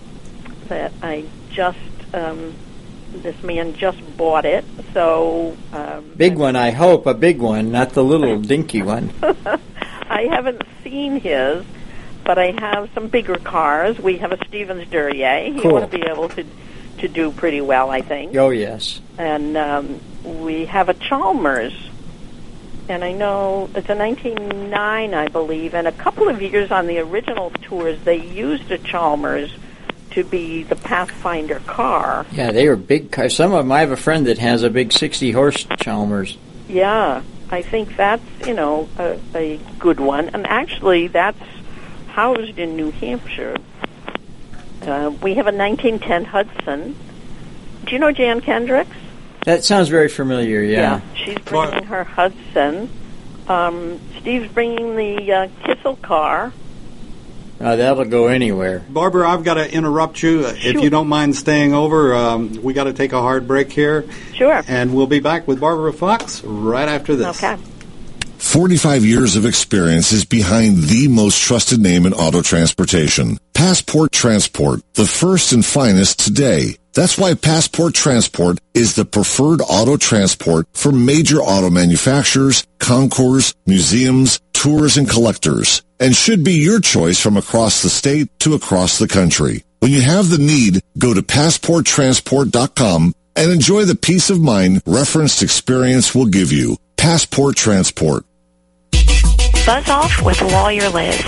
that 0.69 0.93
I 1.03 1.25
just 1.51 1.79
um, 2.13 2.55
this 3.23 3.41
man 3.43 3.75
just 3.75 3.99
bought 4.17 4.45
it. 4.45 4.65
So 4.93 5.57
um, 5.73 6.13
Big 6.17 6.37
one, 6.37 6.57
I 6.57 6.71
hope. 6.71 7.07
A 7.07 7.15
big 7.15 7.41
one, 7.41 7.71
not 7.73 7.91
the 7.91 8.05
little 8.05 8.39
dinky 8.53 8.83
one. 8.83 9.13
I 9.23 10.23
haven't 10.31 10.63
seen 10.83 11.21
his, 11.21 11.65
but 12.25 12.39
I 12.39 12.53
have 12.61 12.91
some 12.95 13.09
bigger 13.09 13.37
cars. 13.37 13.99
We 13.99 14.19
have 14.19 14.33
a 14.33 14.39
Stevens 14.47 14.89
Duryea. 14.91 15.53
He 15.55 15.61
Cool. 15.61 15.81
to 15.81 15.87
be 15.87 16.03
able 16.03 16.29
to 16.31 16.45
to 16.99 17.09
do 17.09 17.33
pretty 17.33 17.61
well, 17.61 17.91
I 17.91 18.01
think. 18.03 18.37
Oh 18.37 18.51
yes. 18.51 19.01
And 19.19 19.57
um, 19.57 20.01
we 20.25 20.65
have 20.67 20.89
a 20.89 20.95
Chalmers, 20.95 21.73
and 22.89 23.03
I 23.03 23.13
know 23.13 23.69
it's 23.75 23.89
a 23.89 23.97
1909, 23.97 25.15
I 25.15 25.29
believe. 25.29 25.75
And 25.75 25.89
a 25.89 25.93
couple 25.93 26.29
of 26.29 26.41
years 26.41 26.71
on 26.71 26.87
the 26.87 26.99
original 26.99 27.51
tours, 27.63 27.99
they 28.05 28.17
used 28.25 28.71
a 28.71 28.79
Chalmers 28.79 29.51
to 30.15 30.25
be 30.25 30.63
the 30.63 30.77
Pathfinder 30.77 31.61
car. 31.61 32.25
Yeah, 32.33 32.53
they 32.53 32.69
were 32.69 32.77
big 32.77 33.11
cars. 33.11 33.37
Some 33.37 33.53
of 33.53 33.59
them. 33.65 33.73
I 33.73 33.81
have 33.81 33.91
a 33.91 33.97
friend 33.97 34.27
that 34.27 34.39
has 34.39 34.63
a 34.63 34.71
big 34.71 34.93
60 34.93 35.33
horse 35.33 35.67
Chalmers. 35.79 36.39
Yeah, 36.69 37.23
I 37.51 37.63
think 37.63 37.97
that's 37.97 38.23
you 38.47 38.55
know 38.55 38.89
a, 38.99 39.19
a 39.35 39.61
good 39.79 40.01
one, 40.01 40.31
and 40.31 40.47
actually 40.47 41.09
that's 41.09 41.39
housed 42.09 42.59
in 42.59 42.77
New 42.77 42.91
Hampshire. 42.93 43.57
Uh, 44.83 45.13
we 45.23 45.35
have 45.35 45.47
a 45.47 45.53
1910 45.53 46.25
Hudson. 46.25 46.97
Do 47.85 47.93
you 47.93 47.99
know 47.99 48.13
Jan 48.13 48.41
Kendricks? 48.41 48.97
That 49.45 49.65
sounds 49.65 49.89
very 49.89 50.09
familiar. 50.09 50.63
Yeah. 50.63 51.01
she's 51.15 51.39
bringing 51.39 51.85
her 51.85 52.05
Hudson. 52.05 52.89
Um, 53.49 54.01
Steve's 54.21 54.51
bringing 54.53 54.97
the 54.97 55.33
uh, 55.33 55.49
Kissel 55.65 55.97
car. 55.97 56.53
Uh, 57.61 57.77
that'll 57.77 58.05
go 58.05 58.27
anywhere. 58.27 58.81
Barbara, 58.89 59.29
I've 59.29 59.45
got 59.45 59.55
to 59.55 59.73
interrupt 59.73 60.23
you. 60.23 60.45
Uh, 60.45 60.55
If 60.57 60.83
you 60.83 60.91
don't 60.91 61.09
mind 61.09 61.37
staying 61.37 61.73
over, 61.73 62.15
um, 62.15 62.63
we 62.63 62.73
got 62.75 62.85
to 62.85 62.93
take 62.93 63.13
a 63.13 63.21
hard 63.21 63.47
break 63.47 63.71
here. 63.73 64.05
Sure. 64.35 64.63
And 64.67 64.95
we'll 64.95 65.07
be 65.07 65.21
back 65.21 65.47
with 65.47 65.61
Barbara 65.61 65.93
Fox 65.93 66.43
right 66.45 66.89
after 66.89 67.15
this. 67.17 67.43
Okay. 67.43 67.57
45 68.39 69.05
years 69.05 69.37
of 69.37 69.47
experience 69.47 70.13
is 70.13 70.25
behind 70.25 70.77
the 70.85 71.09
most 71.09 71.41
trusted 71.41 71.81
name 71.81 72.05
in 72.05 72.13
auto 72.13 72.43
transportation. 72.43 73.39
Passport 73.55 74.13
Transport, 74.13 74.81
the 74.95 75.07
first 75.07 75.53
and 75.53 75.65
finest 75.65 76.19
today. 76.19 76.77
That's 76.93 77.17
why 77.17 77.35
Passport 77.35 77.95
Transport 77.95 78.59
is 78.75 78.95
the 78.95 79.05
preferred 79.05 79.61
auto 79.63 79.97
transport 79.97 80.67
for 80.75 80.93
major 80.93 81.39
auto 81.39 81.71
manufacturers, 81.71 82.67
concours, 82.79 83.55
museums, 83.67 84.41
tours, 84.65 84.97
and 84.97 85.11
collectors, 85.11 85.83
and 86.01 86.17
should 86.17 86.43
be 86.43 86.55
your 86.55 86.81
choice 86.81 87.21
from 87.21 87.37
across 87.37 87.83
the 87.83 87.91
state 87.91 88.31
to 88.39 88.55
across 88.55 88.99
the 88.99 89.07
country. 89.07 89.63
When 89.81 89.93
you 89.93 90.01
have 90.01 90.31
the 90.31 90.39
need, 90.39 90.81
go 90.97 91.13
to 91.13 91.21
passporttransport.com 91.21 93.15
and 93.37 93.53
enjoy 93.53 93.85
the 93.85 93.95
peace 93.95 94.31
of 94.31 94.41
mind 94.41 94.81
referenced 94.87 95.43
experience 95.43 96.15
will 96.15 96.25
give 96.25 96.51
you. 96.51 96.79
Passport 96.97 97.57
Transport. 97.57 98.25
Buzz 99.67 99.89
off 99.91 100.23
with 100.23 100.41
Lawyer 100.41 100.89
Liz. 100.89 101.21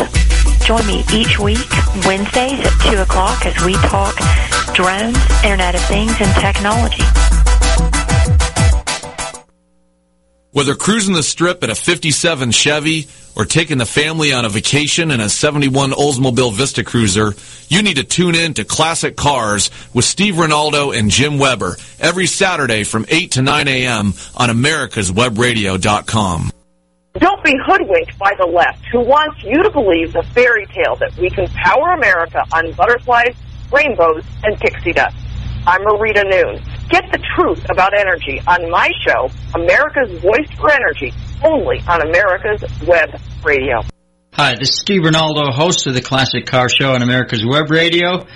Join 0.64 0.87
me 0.87 1.05
each 1.12 1.38
week, 1.38 1.68
Wednesdays 2.07 2.59
at 2.64 2.90
2 2.90 3.03
o'clock, 3.03 3.44
as 3.44 3.62
we 3.66 3.75
talk 3.75 4.16
drones, 4.72 5.18
Internet 5.44 5.75
of 5.75 5.83
Things, 5.83 6.16
and 6.20 6.35
technology. 6.37 7.05
Whether 10.56 10.74
cruising 10.74 11.12
the 11.12 11.22
strip 11.22 11.62
in 11.64 11.68
a 11.68 11.74
57 11.74 12.50
Chevy 12.50 13.08
or 13.36 13.44
taking 13.44 13.76
the 13.76 13.84
family 13.84 14.32
on 14.32 14.46
a 14.46 14.48
vacation 14.48 15.10
in 15.10 15.20
a 15.20 15.28
71 15.28 15.90
Oldsmobile 15.90 16.54
Vista 16.54 16.82
Cruiser, 16.82 17.34
you 17.68 17.82
need 17.82 17.98
to 17.98 18.04
tune 18.04 18.34
in 18.34 18.54
to 18.54 18.64
Classic 18.64 19.14
Cars 19.14 19.70
with 19.92 20.06
Steve 20.06 20.38
Rinaldo 20.38 20.92
and 20.92 21.10
Jim 21.10 21.38
Weber 21.38 21.76
every 22.00 22.26
Saturday 22.26 22.84
from 22.84 23.04
8 23.10 23.32
to 23.32 23.42
9 23.42 23.68
a.m. 23.68 24.14
on 24.34 24.48
americaswebradio.com. 24.48 26.50
Don't 27.18 27.44
be 27.44 27.54
hoodwinked 27.66 28.18
by 28.18 28.32
the 28.38 28.46
left 28.46 28.82
who 28.90 29.00
wants 29.00 29.44
you 29.44 29.62
to 29.62 29.70
believe 29.70 30.14
the 30.14 30.22
fairy 30.32 30.64
tale 30.68 30.96
that 30.96 31.14
we 31.18 31.28
can 31.28 31.48
power 31.48 31.92
America 31.92 32.42
on 32.54 32.72
butterflies, 32.72 33.36
rainbows, 33.70 34.24
and 34.42 34.58
pixie 34.58 34.94
dust. 34.94 35.18
I'm 35.66 35.82
Marita 35.82 36.24
Noon. 36.24 36.75
Get 36.88 37.11
the 37.11 37.18
truth 37.35 37.66
about 37.68 37.99
energy 37.99 38.40
on 38.46 38.70
my 38.70 38.88
show, 39.05 39.29
America's 39.55 40.20
Voice 40.20 40.49
for 40.57 40.70
Energy, 40.70 41.12
only 41.42 41.81
on 41.88 42.01
America's 42.01 42.62
Web 42.87 43.11
Radio. 43.44 43.83
Hi, 44.33 44.55
this 44.55 44.70
is 44.70 44.79
Steve 44.79 45.03
Rinaldo, 45.03 45.51
host 45.51 45.88
of 45.88 45.94
the 45.94 46.01
Classic 46.01 46.46
Car 46.46 46.68
Show 46.68 46.92
on 46.92 47.03
America's 47.03 47.44
Web 47.44 47.70
Radio. 47.70 48.27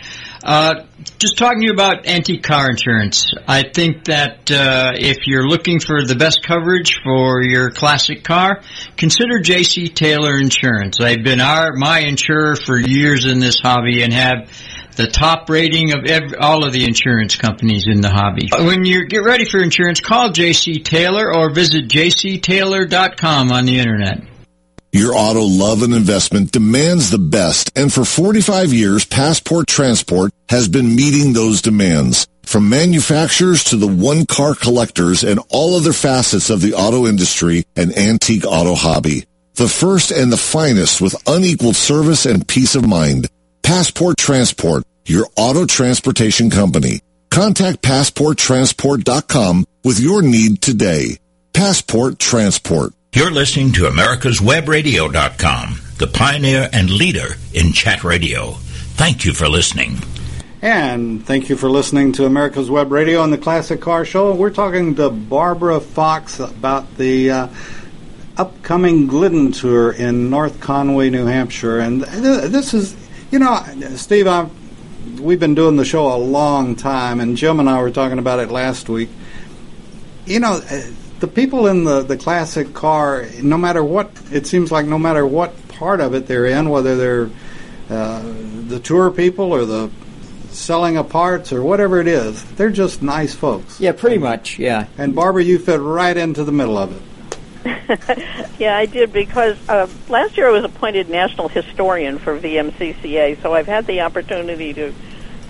Uh, 0.43 0.87
just 1.19 1.37
talking 1.37 1.61
to 1.61 1.67
you 1.67 1.73
about 1.73 2.07
antique 2.07 2.43
car 2.43 2.71
insurance. 2.71 3.31
I 3.47 3.63
think 3.63 4.07
that 4.07 4.51
uh, 4.51 4.93
if 4.95 5.27
you're 5.27 5.47
looking 5.47 5.79
for 5.79 6.05
the 6.05 6.17
best 6.17 6.43
coverage 6.43 6.99
for 7.05 7.43
your 7.43 7.71
classic 7.71 8.25
car, 8.25 8.63
consider 8.97 9.41
J.C. 9.41 9.91
Taylor 9.91 10.39
Insurance. 10.39 11.01
I've 11.01 11.23
been 11.23 11.41
our 11.41 11.75
my 11.75 12.01
insurer 12.01 12.57
for 12.57 12.79
years 12.79 13.27
in 13.27 13.39
this 13.39 13.61
hobby 13.61 14.03
and 14.03 14.13
have 14.13 14.51
the 15.01 15.11
top 15.11 15.49
rating 15.49 15.93
of 15.93 16.05
every, 16.05 16.37
all 16.37 16.65
of 16.65 16.73
the 16.73 16.85
insurance 16.85 17.35
companies 17.37 17.87
in 17.89 18.03
the 18.03 18.11
hobby. 18.11 18.49
When 18.53 18.85
you 18.85 19.07
get 19.07 19.25
ready 19.25 19.47
for 19.47 19.63
insurance, 19.63 20.01
call 20.01 20.31
J.C. 20.31 20.81
Taylor 20.81 21.35
or 21.35 21.51
visit 21.51 21.89
jctaylor.com 21.89 23.51
on 23.51 23.65
the 23.65 23.79
internet. 23.79 24.23
Your 24.93 25.15
auto 25.15 25.43
love 25.43 25.83
and 25.83 25.95
investment 25.95 26.51
demands 26.51 27.11
the 27.11 27.19
best, 27.19 27.71
and 27.77 27.93
for 27.93 28.05
45 28.05 28.73
years, 28.73 29.05
Passport 29.05 29.69
Transport 29.69 30.33
has 30.49 30.69
been 30.69 30.97
meeting 30.97 31.33
those 31.33 31.63
demands. 31.63 32.27
From 32.43 32.69
manufacturers 32.69 33.65
to 33.65 33.77
the 33.77 33.87
one-car 33.87 34.57
collectors 34.57 35.23
and 35.23 35.41
all 35.49 35.77
other 35.77 35.93
facets 35.93 36.51
of 36.51 36.61
the 36.61 36.75
auto 36.75 37.07
industry 37.07 37.65
and 37.77 37.97
antique 37.97 38.45
auto 38.45 38.75
hobby. 38.75 39.25
The 39.55 39.69
first 39.69 40.11
and 40.11 40.33
the 40.33 40.37
finest 40.37 41.01
with 41.01 41.23
unequaled 41.29 41.77
service 41.77 42.27
and 42.27 42.47
peace 42.47 42.75
of 42.75 42.85
mind. 42.85 43.29
Passport 43.63 44.17
Transport, 44.17 44.83
your 45.11 45.27
auto 45.37 45.66
transportation 45.66 46.51
company. 46.51 47.01
Contact 47.31 47.83
PassportTransport.com 47.83 49.66
with 49.85 50.01
your 50.01 50.23
need 50.23 50.62
today. 50.62 51.18
Passport 51.53 52.18
Transport. 52.18 52.92
You're 53.12 53.31
listening 53.31 53.73
to 53.73 53.83
America'sWebRadio.com, 53.83 55.81
the 55.99 56.07
pioneer 56.07 56.70
and 56.73 56.88
leader 56.90 57.35
in 57.53 57.73
chat 57.73 58.05
radio. 58.05 58.53
Thank 58.94 59.25
you 59.25 59.33
for 59.33 59.49
listening. 59.49 59.99
And 60.62 61.25
thank 61.27 61.49
you 61.49 61.57
for 61.57 61.70
listening 61.70 62.12
to 62.12 62.27
America's 62.27 62.70
Web 62.70 62.92
Radio 62.92 63.23
and 63.25 63.33
the 63.33 63.38
Classic 63.38 63.81
Car 63.81 64.05
Show. 64.05 64.35
We're 64.35 64.51
talking 64.51 64.94
to 64.96 65.09
Barbara 65.09 65.81
Fox 65.81 66.38
about 66.38 66.99
the 66.99 67.31
uh, 67.31 67.49
upcoming 68.37 69.07
Glidden 69.07 69.53
Tour 69.53 69.90
in 69.92 70.31
North 70.31 70.61
Conway, 70.61 71.11
New 71.11 71.27
Hampshire. 71.27 71.79
And 71.79 72.05
th- 72.05 72.51
this 72.51 72.75
is, 72.75 72.94
you 73.31 73.38
know, 73.38 73.62
Steve, 73.96 74.27
I've, 74.27 74.51
we've 75.18 75.40
been 75.40 75.55
doing 75.55 75.77
the 75.77 75.85
show 75.85 76.14
a 76.14 76.16
long 76.16 76.77
time, 76.77 77.20
and 77.20 77.37
Jim 77.37 77.61
and 77.61 77.68
I 77.68 77.81
were 77.81 77.90
talking 77.90 78.18
about 78.18 78.38
it 78.38 78.51
last 78.51 78.88
week. 78.88 79.09
You 80.27 80.40
know, 80.40 80.61
the 81.20 81.27
people 81.29 81.66
in 81.66 81.85
the, 81.85 82.03
the 82.03 82.16
classic 82.16 82.75
car, 82.75 83.27
no 83.42 83.59
matter 83.59 83.83
what, 83.83 84.11
it 84.31 84.46
seems 84.46 84.70
like 84.70 84.87
no 84.87 84.99
matter 84.99 85.27
what 85.27 85.68
part 85.68 86.01
of 86.01 86.14
it 86.14 86.27
they're 86.27 86.46
in, 86.46 86.70
whether 86.70 86.96
they're 86.96 87.31
uh, 87.88 88.23
the 88.68 88.79
tour 88.79 89.11
people 89.11 89.53
or 89.53 89.64
the 89.64 89.90
selling 90.51 90.96
of 90.96 91.09
parts 91.09 91.53
or 91.53 91.62
whatever 91.62 92.01
it 92.01 92.07
is, 92.07 92.44
they're 92.53 92.70
just 92.70 93.03
nice 93.03 93.35
folks. 93.35 93.81
Yeah, 93.81 93.92
pretty 93.92 94.18
much, 94.18 94.59
yeah. 94.59 94.87
And 94.99 95.14
Barbara, 95.14 95.42
you 95.44 95.59
fit 95.59 95.81
right 95.81 96.16
into 96.16 96.44
the 96.44 96.53
middle 96.53 96.79
of 96.79 96.94
it. 96.94 97.03
Yeah, 98.59 98.77
I 98.77 98.87
did 98.87 99.12
because 99.12 99.57
uh, 99.68 99.87
last 100.09 100.37
year 100.37 100.49
I 100.49 100.53
was 100.53 100.64
appointed 100.64 101.11
national 101.11 101.49
historian 101.49 102.18
for 102.18 102.38
VMCCA, 102.38 103.42
so 103.42 103.55
I've 103.55 103.66
had 103.66 103.87
the 103.87 104.01
opportunity 104.01 104.73
to 104.75 104.94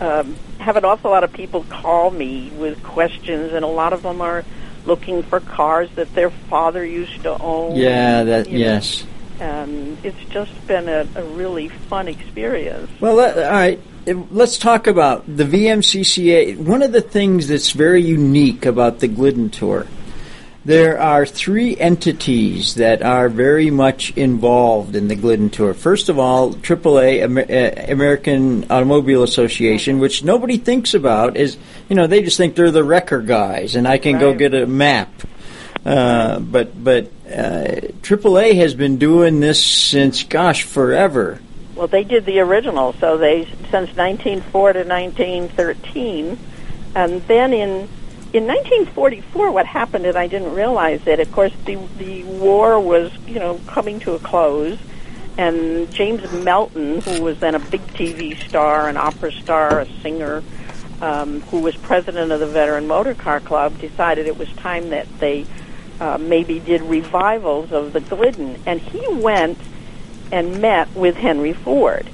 um, 0.01 0.35
have 0.59 0.77
an 0.77 0.85
awful 0.85 1.11
lot 1.11 1.25
of 1.25 1.33
people 1.33 1.64
call 1.68 2.11
me 2.11 2.51
with 2.51 2.83
questions, 2.83 3.53
and 3.53 3.64
a 3.64 3.68
lot 3.68 3.92
of 3.92 4.03
them 4.03 4.20
are 4.20 4.44
looking 4.87 5.23
for 5.23 5.40
cars 5.40 5.90
that 5.96 6.12
their 6.14 6.31
father 6.31 6.85
used 6.85 7.23
to 7.23 7.40
own. 7.40 7.77
Yeah, 7.77 8.25
that 8.25 8.51
yes. 8.51 9.05
And 9.38 9.96
it's 10.05 10.23
just 10.31 10.66
been 10.66 10.88
a, 10.88 11.07
a 11.14 11.25
really 11.25 11.68
fun 11.68 12.09
experience. 12.09 12.90
Well, 13.01 13.14
let, 13.14 13.38
all 13.38 13.51
right. 13.51 13.81
Let's 14.07 14.59
talk 14.59 14.87
about 14.87 15.25
the 15.27 15.44
VMCCA. 15.44 16.59
One 16.59 16.83
of 16.83 16.92
the 16.92 17.03
things 17.03 17.49
that's 17.49 17.70
very 17.70 18.03
unique 18.03 18.66
about 18.66 18.99
the 18.99 19.09
Glidden 19.09 19.51
Tour, 19.51 19.87
there 20.70 21.00
are 21.00 21.26
three 21.26 21.76
entities 21.76 22.76
that 22.76 23.02
are 23.02 23.28
very 23.28 23.70
much 23.70 24.16
involved 24.16 24.94
in 24.94 25.09
the 25.09 25.16
Glidden 25.16 25.50
Tour. 25.50 25.74
First 25.74 26.09
of 26.09 26.16
all, 26.16 26.52
AAA, 26.54 27.24
uh, 27.24 27.92
American 27.92 28.70
Automobile 28.70 29.24
Association, 29.24 29.98
which 29.98 30.22
nobody 30.22 30.59
thinks 30.59 30.94
about, 30.94 31.37
is 31.37 31.56
you 31.88 31.96
know 31.96 32.06
they 32.06 32.22
just 32.22 32.37
think 32.37 32.54
they're 32.54 32.70
the 32.70 32.85
wrecker 32.85 33.20
guys, 33.20 33.74
and 33.74 33.88
I 33.88 33.98
can 33.98 34.14
right. 34.14 34.20
go 34.20 34.35
get 34.35 34.54
a 34.54 34.64
map. 34.66 35.11
Uh, 35.85 36.38
but 36.38 36.83
but 36.83 37.06
uh, 37.26 37.80
AAA 38.02 38.54
has 38.54 38.74
been 38.74 38.96
doing 38.96 39.40
this 39.40 39.64
since 39.64 40.22
gosh 40.22 40.62
forever. 40.62 41.40
Well, 41.74 41.88
they 41.88 42.04
did 42.04 42.26
the 42.26 42.38
original, 42.38 42.92
so 42.92 43.18
they 43.18 43.44
since 43.72 43.96
1904 43.96 44.72
to 44.74 44.78
1913, 44.85 46.38
and 46.94 47.22
then 47.22 47.52
in 47.52 47.88
in 48.33 48.47
1944, 48.47 49.51
what 49.51 49.66
happened, 49.66 50.07
and 50.07 50.16
I 50.16 50.29
didn't 50.29 50.55
realize 50.55 51.05
it. 51.07 51.19
Of 51.19 51.33
course, 51.33 51.53
the 51.64 51.77
the 51.99 52.23
war 52.25 52.79
was 52.79 53.12
you 53.27 53.40
know 53.40 53.61
coming 53.66 53.99
to 54.01 54.12
a 54.12 54.19
close, 54.21 54.79
and 55.37 55.90
James 55.93 56.31
Melton, 56.33 57.01
who 57.01 57.23
was 57.23 57.40
then 57.40 57.57
a 57.57 57.59
big 57.59 57.81
TV 57.88 58.38
star, 58.49 58.88
an 58.88 58.97
opera 58.97 59.33
star, 59.33 59.81
a 59.81 59.87
singer, 60.01 60.45
um, 61.01 61.40
who 61.43 61.61
was 61.61 61.77
president 61.77 62.31
of 62.31 62.38
the 62.38 62.47
Veteran 62.47 62.87
Motor 62.87 63.14
Car 63.14 63.40
Club, 63.40 63.79
decided 63.81 64.27
it 64.27 64.38
was 64.38 64.49
time 64.53 64.90
that 64.90 65.09
they 65.19 65.45
uh, 66.01 66.16
maybe 66.19 66.61
did 66.61 66.83
revivals 66.83 67.73
of 67.73 67.93
the 67.93 68.01
Glidden, 68.01 68.62
and 68.64 68.81
he 68.81 69.07
went 69.09 69.59
and 70.31 70.61
met 70.61 70.95
with 70.95 71.16
Henry 71.16 71.53
Ford. 71.53 72.09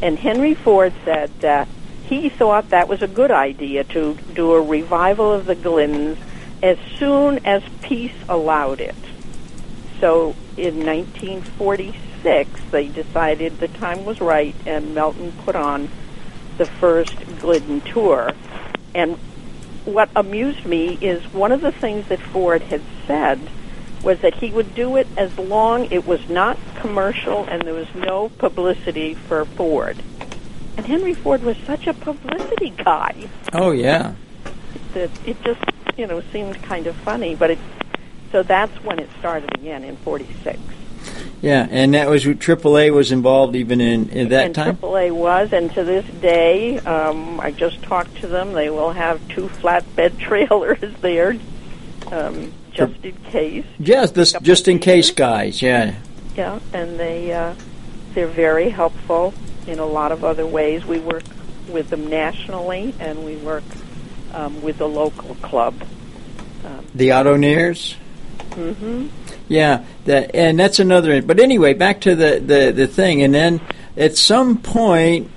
And 0.00 0.16
Henry 0.16 0.54
Ford 0.54 0.92
said 1.04 1.30
that 1.40 1.66
he 2.08 2.30
thought 2.30 2.70
that 2.70 2.88
was 2.88 3.02
a 3.02 3.06
good 3.06 3.30
idea 3.30 3.84
to 3.84 4.16
do 4.34 4.52
a 4.52 4.62
revival 4.62 5.32
of 5.32 5.44
the 5.44 5.54
Gliddens 5.54 6.16
as 6.62 6.78
soon 6.98 7.44
as 7.44 7.62
peace 7.82 8.14
allowed 8.28 8.80
it. 8.80 8.94
So 10.00 10.34
in 10.56 10.86
1946, 10.86 12.60
they 12.70 12.88
decided 12.88 13.58
the 13.58 13.68
time 13.68 14.06
was 14.06 14.20
right, 14.20 14.54
and 14.64 14.94
Melton 14.94 15.32
put 15.44 15.54
on 15.54 15.90
the 16.56 16.64
first 16.64 17.14
Glidden 17.40 17.82
tour. 17.82 18.32
And 18.94 19.18
what 19.84 20.08
amused 20.16 20.64
me 20.64 20.98
is 21.00 21.22
one 21.32 21.52
of 21.52 21.60
the 21.60 21.72
things 21.72 22.08
that 22.08 22.20
Ford 22.20 22.62
had 22.62 22.82
said 23.06 23.38
was 24.02 24.20
that 24.20 24.34
he 24.34 24.50
would 24.50 24.74
do 24.74 24.96
it 24.96 25.06
as 25.16 25.36
long 25.38 25.90
it 25.90 26.06
was 26.06 26.26
not 26.28 26.56
commercial 26.76 27.44
and 27.44 27.62
there 27.62 27.74
was 27.74 27.92
no 27.94 28.30
publicity 28.30 29.14
for 29.14 29.44
Ford. 29.44 29.96
And 30.78 30.86
Henry 30.86 31.12
Ford 31.12 31.42
was 31.42 31.56
such 31.66 31.88
a 31.88 31.92
publicity 31.92 32.70
guy. 32.70 33.28
Oh 33.52 33.72
yeah. 33.72 34.14
That 34.94 35.10
it 35.26 35.42
just 35.42 35.60
you 35.96 36.06
know 36.06 36.22
seemed 36.32 36.62
kind 36.62 36.86
of 36.86 36.94
funny, 36.94 37.34
but 37.34 37.50
it 37.50 37.58
so 38.30 38.44
that's 38.44 38.72
when 38.84 39.00
it 39.00 39.10
started 39.18 39.52
again 39.56 39.82
in 39.82 39.96
'46. 39.96 40.56
Yeah, 41.42 41.66
and 41.68 41.94
that 41.94 42.08
was 42.08 42.24
AAA 42.24 42.92
was 42.94 43.10
involved 43.10 43.56
even 43.56 43.80
in, 43.80 44.08
in 44.10 44.28
that 44.28 44.46
and 44.46 44.54
time. 44.54 44.76
AAA 44.76 45.10
was, 45.12 45.52
and 45.52 45.72
to 45.74 45.82
this 45.82 46.06
day, 46.20 46.78
um, 46.80 47.40
I 47.40 47.50
just 47.50 47.82
talked 47.82 48.16
to 48.18 48.28
them. 48.28 48.52
They 48.52 48.70
will 48.70 48.92
have 48.92 49.26
two 49.28 49.48
flatbed 49.48 50.18
trailers 50.20 50.94
there, 51.00 51.36
um, 52.12 52.52
just 52.70 53.04
in 53.04 53.16
case. 53.24 53.66
Yes, 53.80 54.12
this 54.12 54.32
just 54.42 54.68
in 54.68 54.78
case 54.78 55.10
guys. 55.10 55.60
Yeah. 55.60 55.96
Yeah, 56.36 56.60
and 56.72 57.00
they 57.00 57.32
uh, 57.32 57.54
they're 58.14 58.28
very 58.28 58.70
helpful 58.70 59.34
in 59.68 59.78
a 59.78 59.86
lot 59.86 60.12
of 60.12 60.24
other 60.24 60.46
ways. 60.46 60.84
We 60.84 60.98
work 60.98 61.24
with 61.68 61.90
them 61.90 62.08
nationally, 62.08 62.94
and 62.98 63.24
we 63.24 63.36
work 63.36 63.64
um, 64.32 64.62
with 64.62 64.78
the 64.78 64.88
local 64.88 65.34
club. 65.36 65.74
Um, 66.64 66.84
the 66.94 67.10
Autoneers. 67.10 67.94
Mm-hmm. 68.50 69.08
Yeah, 69.48 69.84
that 70.06 70.34
and 70.34 70.58
that's 70.58 70.78
another. 70.78 71.22
But 71.22 71.40
anyway, 71.40 71.74
back 71.74 72.00
to 72.02 72.14
the, 72.14 72.40
the, 72.40 72.72
the 72.72 72.86
thing, 72.86 73.22
and 73.22 73.34
then 73.34 73.60
at 73.96 74.16
some 74.16 74.58
point, 74.58 75.30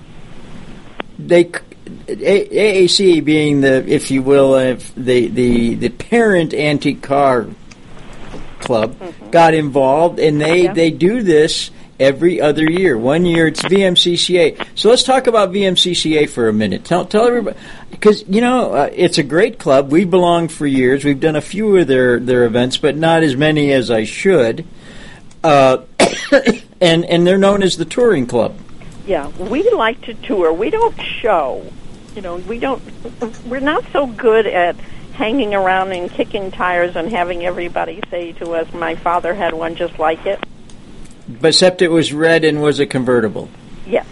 they 1.19 1.45
AAC 1.45 3.23
being 3.23 3.61
the, 3.61 3.87
if 3.87 4.11
you 4.11 4.21
will, 4.21 4.53
uh, 4.53 4.77
the 4.95 5.27
the 5.27 5.75
the 5.75 5.89
parent 5.89 6.53
antique 6.53 7.01
car 7.01 7.47
club 8.59 8.95
mm-hmm. 8.95 9.29
got 9.29 9.53
involved, 9.53 10.19
and 10.19 10.41
they 10.41 10.63
Yeah. 10.63 10.73
they 10.73 10.91
do 10.91 11.21
this 11.21 11.71
every 12.01 12.41
other 12.41 12.69
year. 12.69 12.97
One 12.97 13.25
year 13.25 13.47
it's 13.47 13.61
VMCCA. 13.61 14.67
So 14.75 14.89
let's 14.89 15.03
talk 15.03 15.27
about 15.27 15.51
VMCCA 15.51 16.27
for 16.29 16.49
a 16.49 16.53
minute. 16.53 16.83
Tell 16.83 17.05
tell 17.05 17.27
everybody 17.27 17.57
because 17.91 18.27
you 18.27 18.41
know 18.41 18.73
uh, 18.73 18.89
it's 18.91 19.17
a 19.17 19.23
great 19.23 19.59
club. 19.59 19.91
We 19.91 20.03
belonged 20.03 20.51
for 20.51 20.65
years. 20.65 21.05
We've 21.05 21.19
done 21.19 21.35
a 21.35 21.41
few 21.41 21.77
of 21.77 21.87
their 21.87 22.19
their 22.19 22.45
events, 22.45 22.77
but 22.77 22.97
not 22.97 23.23
as 23.23 23.35
many 23.35 23.71
as 23.71 23.91
I 23.91 24.03
should. 24.03 24.65
Uh, 25.43 25.83
and 26.81 27.05
and 27.05 27.25
they're 27.25 27.37
known 27.37 27.63
as 27.63 27.77
the 27.77 27.85
touring 27.85 28.25
club. 28.25 28.57
Yeah, 29.05 29.27
we 29.27 29.69
like 29.71 30.01
to 30.01 30.13
tour. 30.13 30.51
We 30.53 30.69
don't 30.69 30.99
show. 30.99 31.65
you 32.15 32.21
know, 32.21 32.35
we 32.37 32.59
don't, 32.59 32.81
we're 33.45 33.59
not 33.59 33.83
so 33.91 34.05
good 34.05 34.45
at 34.45 34.75
hanging 35.13 35.53
around 35.53 35.91
and 35.91 36.09
kicking 36.09 36.51
tires 36.51 36.95
and 36.95 37.09
having 37.09 37.45
everybody 37.45 38.01
say 38.09 38.31
to 38.33 38.51
us, 38.53 38.71
"My 38.73 38.95
father 38.95 39.33
had 39.33 39.53
one 39.53 39.75
just 39.75 39.97
like 39.99 40.25
it." 40.25 40.39
But 41.39 41.49
except 41.49 41.81
it 41.81 41.89
was 41.89 42.13
red 42.13 42.43
and 42.43 42.61
was 42.61 42.79
a 42.79 42.85
convertible. 42.85 43.49
Yes. 43.85 44.05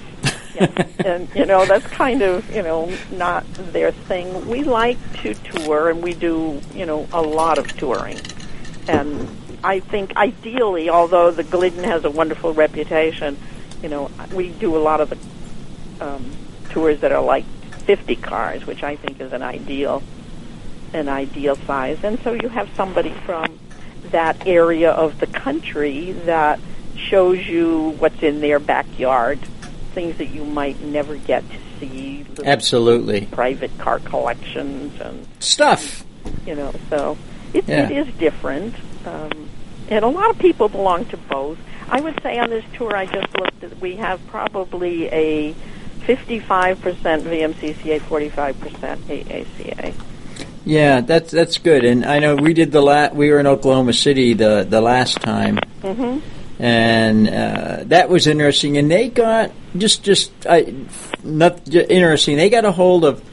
yes. 0.56 0.92
and 1.06 1.28
you 1.36 1.46
know 1.46 1.66
that's 1.66 1.88
kind 1.88 2.22
of 2.22 2.54
you 2.54 2.62
know 2.62 2.92
not 3.12 3.46
their 3.54 3.92
thing. 3.92 4.48
We 4.48 4.64
like 4.64 4.98
to 5.22 5.34
tour, 5.34 5.90
and 5.90 6.04
we 6.04 6.14
do 6.14 6.62
you 6.74 6.86
know 6.86 7.08
a 7.12 7.22
lot 7.22 7.58
of 7.58 7.68
touring. 7.78 8.20
And 8.88 9.28
I 9.64 9.80
think 9.80 10.16
ideally, 10.16 10.90
although 10.90 11.32
the 11.32 11.44
Glidden 11.44 11.84
has 11.84 12.06
a 12.06 12.10
wonderful 12.10 12.54
reputation, 12.54 13.38
you 13.82 13.90
know 13.90 14.12
we 14.34 14.50
do 14.50 14.76
a 14.76 14.80
lot 14.80 15.02
of 15.02 15.10
the 15.10 15.18
um, 16.06 16.32
tours 16.70 17.02
that 17.02 17.12
are 17.12 17.24
like 17.24 17.46
50 17.86 18.16
cars, 18.18 18.66
which 18.66 18.84
I 18.84 18.96
think 18.96 19.20
is 19.20 19.34
an 19.34 19.42
ideal 19.42 20.04
an 20.94 21.10
ideal 21.10 21.56
size. 21.56 22.04
And 22.04 22.20
so 22.24 22.34
you 22.34 22.50
have 22.50 22.70
somebody 22.76 23.12
from 23.26 23.60
that 24.12 24.48
area 24.48 24.92
of 24.92 25.20
the 25.20 25.28
country 25.28 26.12
that 26.12 26.60
shows 27.10 27.46
you 27.48 27.96
what's 28.00 28.22
in 28.22 28.42
their 28.42 28.60
backyard, 28.60 29.40
things 29.94 30.18
that 30.18 30.28
you 30.28 30.46
might 30.46 30.80
never 30.82 31.16
get 31.16 31.44
to 31.50 31.58
see. 31.80 32.26
Absolutely. 32.44 33.26
Private 33.28 33.76
car 33.80 34.00
collections 34.00 35.00
and 35.02 35.26
Stuff. 35.40 36.04
you 36.46 36.56
know, 36.56 36.74
so 36.90 37.18
it, 37.54 37.68
Yeah. 37.68 37.90
it 37.90 38.08
is 38.08 38.14
different. 38.16 38.76
Um, 39.06 39.50
and 39.90 40.06
a 40.06 40.08
lot 40.08 40.30
of 40.30 40.38
people 40.40 40.70
belong 40.70 41.06
to 41.06 41.18
both. 41.18 41.58
I 41.90 42.00
would 42.02 42.22
say 42.22 42.38
on 42.38 42.50
this 42.52 42.64
tour 42.76 42.96
I 42.96 43.06
just 43.06 43.36
looked 43.40 43.64
at, 43.64 43.80
we 43.82 43.96
have 43.96 44.20
probably 44.28 45.08
a 45.08 45.56
55% 46.06 46.76
VMCCA, 47.24 48.00
45% 48.02 48.98
AACA. 49.08 49.94
Yeah, 50.66 51.02
that's 51.02 51.32
that's 51.32 51.58
good. 51.58 51.84
And 51.86 52.06
I 52.06 52.20
know 52.20 52.36
we 52.36 52.54
did 52.54 52.72
the 52.72 52.82
la- 52.82 53.10
we 53.12 53.32
were 53.32 53.40
in 53.40 53.48
Oklahoma 53.48 53.94
City 53.94 54.34
the 54.34 54.66
the 54.70 54.82
last 54.82 55.20
time, 55.22 55.58
hmm 55.82 56.20
and 56.60 57.28
uh, 57.30 57.84
that 57.86 58.10
was 58.10 58.28
interesting. 58.28 58.78
And 58.78 58.92
they 58.92 59.10
got 59.10 59.52
just 59.78 60.04
just 60.04 60.32
I, 60.48 60.74
not 61.24 61.66
j- 61.66 61.86
interesting. 61.88 62.38
They 62.38 62.50
got 62.50 62.66
a 62.66 62.72
hold 62.72 63.06
of, 63.06 63.24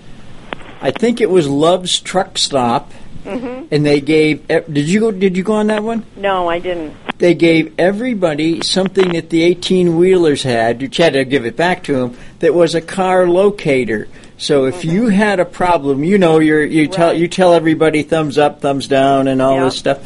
I 0.81 0.91
think 0.93 1.21
it 1.21 1.29
was 1.31 1.49
Love's 1.49 1.99
Truck 2.01 2.39
Stop, 2.39 2.93
hmm 3.25 3.65
and 3.73 3.85
they 3.85 4.01
gave. 4.01 4.47
Did 4.47 4.89
you 4.89 5.01
go? 5.01 5.11
Did 5.11 5.37
you 5.37 5.43
go 5.43 5.55
on 5.55 5.67
that 5.67 5.83
one? 5.83 6.05
No, 6.17 6.49
I 6.49 6.61
didn't. 6.61 6.95
They 7.19 7.35
gave 7.35 7.75
everybody 7.79 8.61
something 8.63 9.09
that 9.15 9.31
the 9.31 9.43
eighteen 9.43 9.97
wheelers 9.97 10.43
had. 10.45 10.81
You 10.83 10.89
had 10.97 11.15
to 11.15 11.25
give 11.25 11.45
it 11.47 11.57
back 11.57 11.83
to 11.85 11.95
them. 11.95 12.17
That 12.39 12.55
was 12.55 12.75
a 12.77 12.81
car 12.81 13.27
locator. 13.29 14.07
So 14.39 14.67
if 14.67 14.85
you 14.85 15.09
had 15.09 15.41
a 15.41 15.47
problem, 15.47 16.05
you 16.05 16.19
know, 16.19 16.41
you're, 16.41 16.63
you 16.63 16.89
tell 16.89 17.09
Right. 17.09 17.17
you 17.19 17.27
tell 17.27 17.55
everybody 17.55 18.03
thumbs 18.03 18.37
up, 18.37 18.61
thumbs 18.61 18.87
down, 18.87 19.29
and 19.29 19.41
all 19.41 19.57
Yeah. 19.57 19.65
this 19.65 19.77
stuff. 19.79 19.99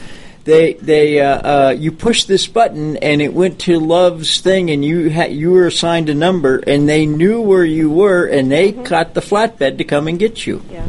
They 0.45 0.75
they 0.75 1.21
uh, 1.21 1.69
uh, 1.69 1.71
you 1.71 1.93
push 1.93 2.25
this 2.25 2.47
button 2.47 2.97
and 2.99 3.21
it 3.21 3.35
went 3.35 3.61
to 3.61 3.79
Love's 3.79 4.41
thing, 4.41 4.71
and 4.71 4.85
you 4.85 5.13
ha- 5.13 5.25
you 5.25 5.53
were 5.53 5.67
assigned 5.67 6.09
a 6.09 6.15
number, 6.15 6.59
and 6.59 6.89
they 6.89 7.05
knew 7.07 7.41
where 7.43 7.65
you 7.65 7.91
were, 7.91 8.25
and 8.25 8.51
they 8.51 8.73
caught 8.73 9.15
the 9.15 9.21
flatbed 9.21 9.79
to 9.79 9.85
come 9.85 10.09
and 10.09 10.19
get 10.19 10.47
you. 10.47 10.63
Yeah. 10.71 10.87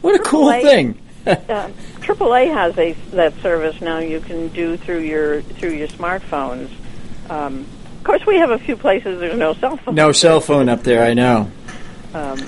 What 0.00 0.14
a 0.14 0.22
cool 0.22 0.50
thing! 0.52 0.98
Um, 1.28 1.74
AAA 2.00 2.54
has 2.54 2.78
a 2.78 2.92
that 3.10 3.34
service 3.42 3.82
now. 3.82 3.98
You 3.98 4.20
can 4.20 4.48
do 4.48 4.78
through 4.78 5.00
your 5.00 5.42
through 5.42 5.72
your 5.72 5.88
smartphones. 5.88 6.70
Um, 7.28 7.66
of 7.98 8.04
course, 8.04 8.24
we 8.24 8.38
have 8.38 8.50
a 8.50 8.58
few 8.58 8.78
places 8.78 9.20
there's 9.20 9.38
no 9.38 9.52
cell 9.52 9.76
phone. 9.76 9.94
no 9.94 10.12
cell 10.12 10.40
phone 10.40 10.70
up 10.70 10.84
there, 10.84 11.04
I 11.04 11.12
know. 11.12 11.50
Um, 12.14 12.38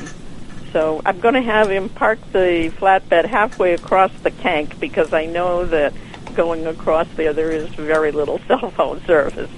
so 0.73 1.03
I'm 1.05 1.21
going 1.21 1.35
to 1.35 1.43
have 1.43 1.71
him 1.71 1.89
park 1.91 2.21
the 2.33 2.73
flatbed 2.79 3.27
halfway 3.27 3.75
across 3.75 4.13
the 4.23 4.31
Kanc 4.31 4.81
because 4.81 5.13
I 5.13 5.27
know 5.27 5.67
that 5.67 5.93
going 6.41 6.66
across 6.66 7.07
there 7.16 7.34
there 7.34 7.51
is 7.51 7.68
very 7.74 8.12
little 8.12 8.38
cell 8.49 8.70
phone 8.70 9.05
service. 9.05 9.51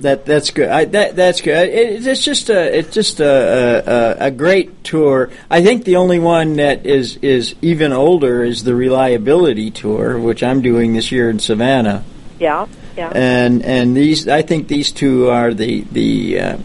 That 0.00 0.24
that's 0.24 0.50
good. 0.50 0.68
I, 0.68 0.84
that 0.84 1.16
that's 1.16 1.40
good. 1.40 1.68
It, 1.68 2.06
it's 2.06 2.24
just 2.24 2.48
a 2.48 2.78
it's 2.78 2.92
just 2.94 3.20
a, 3.20 4.18
a 4.20 4.26
a 4.26 4.30
great 4.30 4.84
tour. 4.84 5.30
I 5.50 5.62
think 5.62 5.84
the 5.84 5.96
only 5.96 6.18
one 6.20 6.56
that 6.56 6.86
is 6.86 7.16
is 7.22 7.54
even 7.62 7.92
older 7.92 8.44
is 8.44 8.62
the 8.64 8.74
reliability 8.74 9.70
tour, 9.70 10.18
which 10.18 10.42
I'm 10.42 10.62
doing 10.62 10.92
this 10.92 11.10
year 11.10 11.30
in 11.30 11.38
Savannah. 11.38 12.04
Yeah, 12.38 12.66
yeah. 12.96 13.10
And 13.14 13.62
and 13.62 13.96
these 13.96 14.28
I 14.28 14.42
think 14.42 14.68
these 14.68 14.92
two 14.92 15.30
are 15.30 15.54
the 15.54 15.80
the 15.90 16.40
uh, 16.40 16.56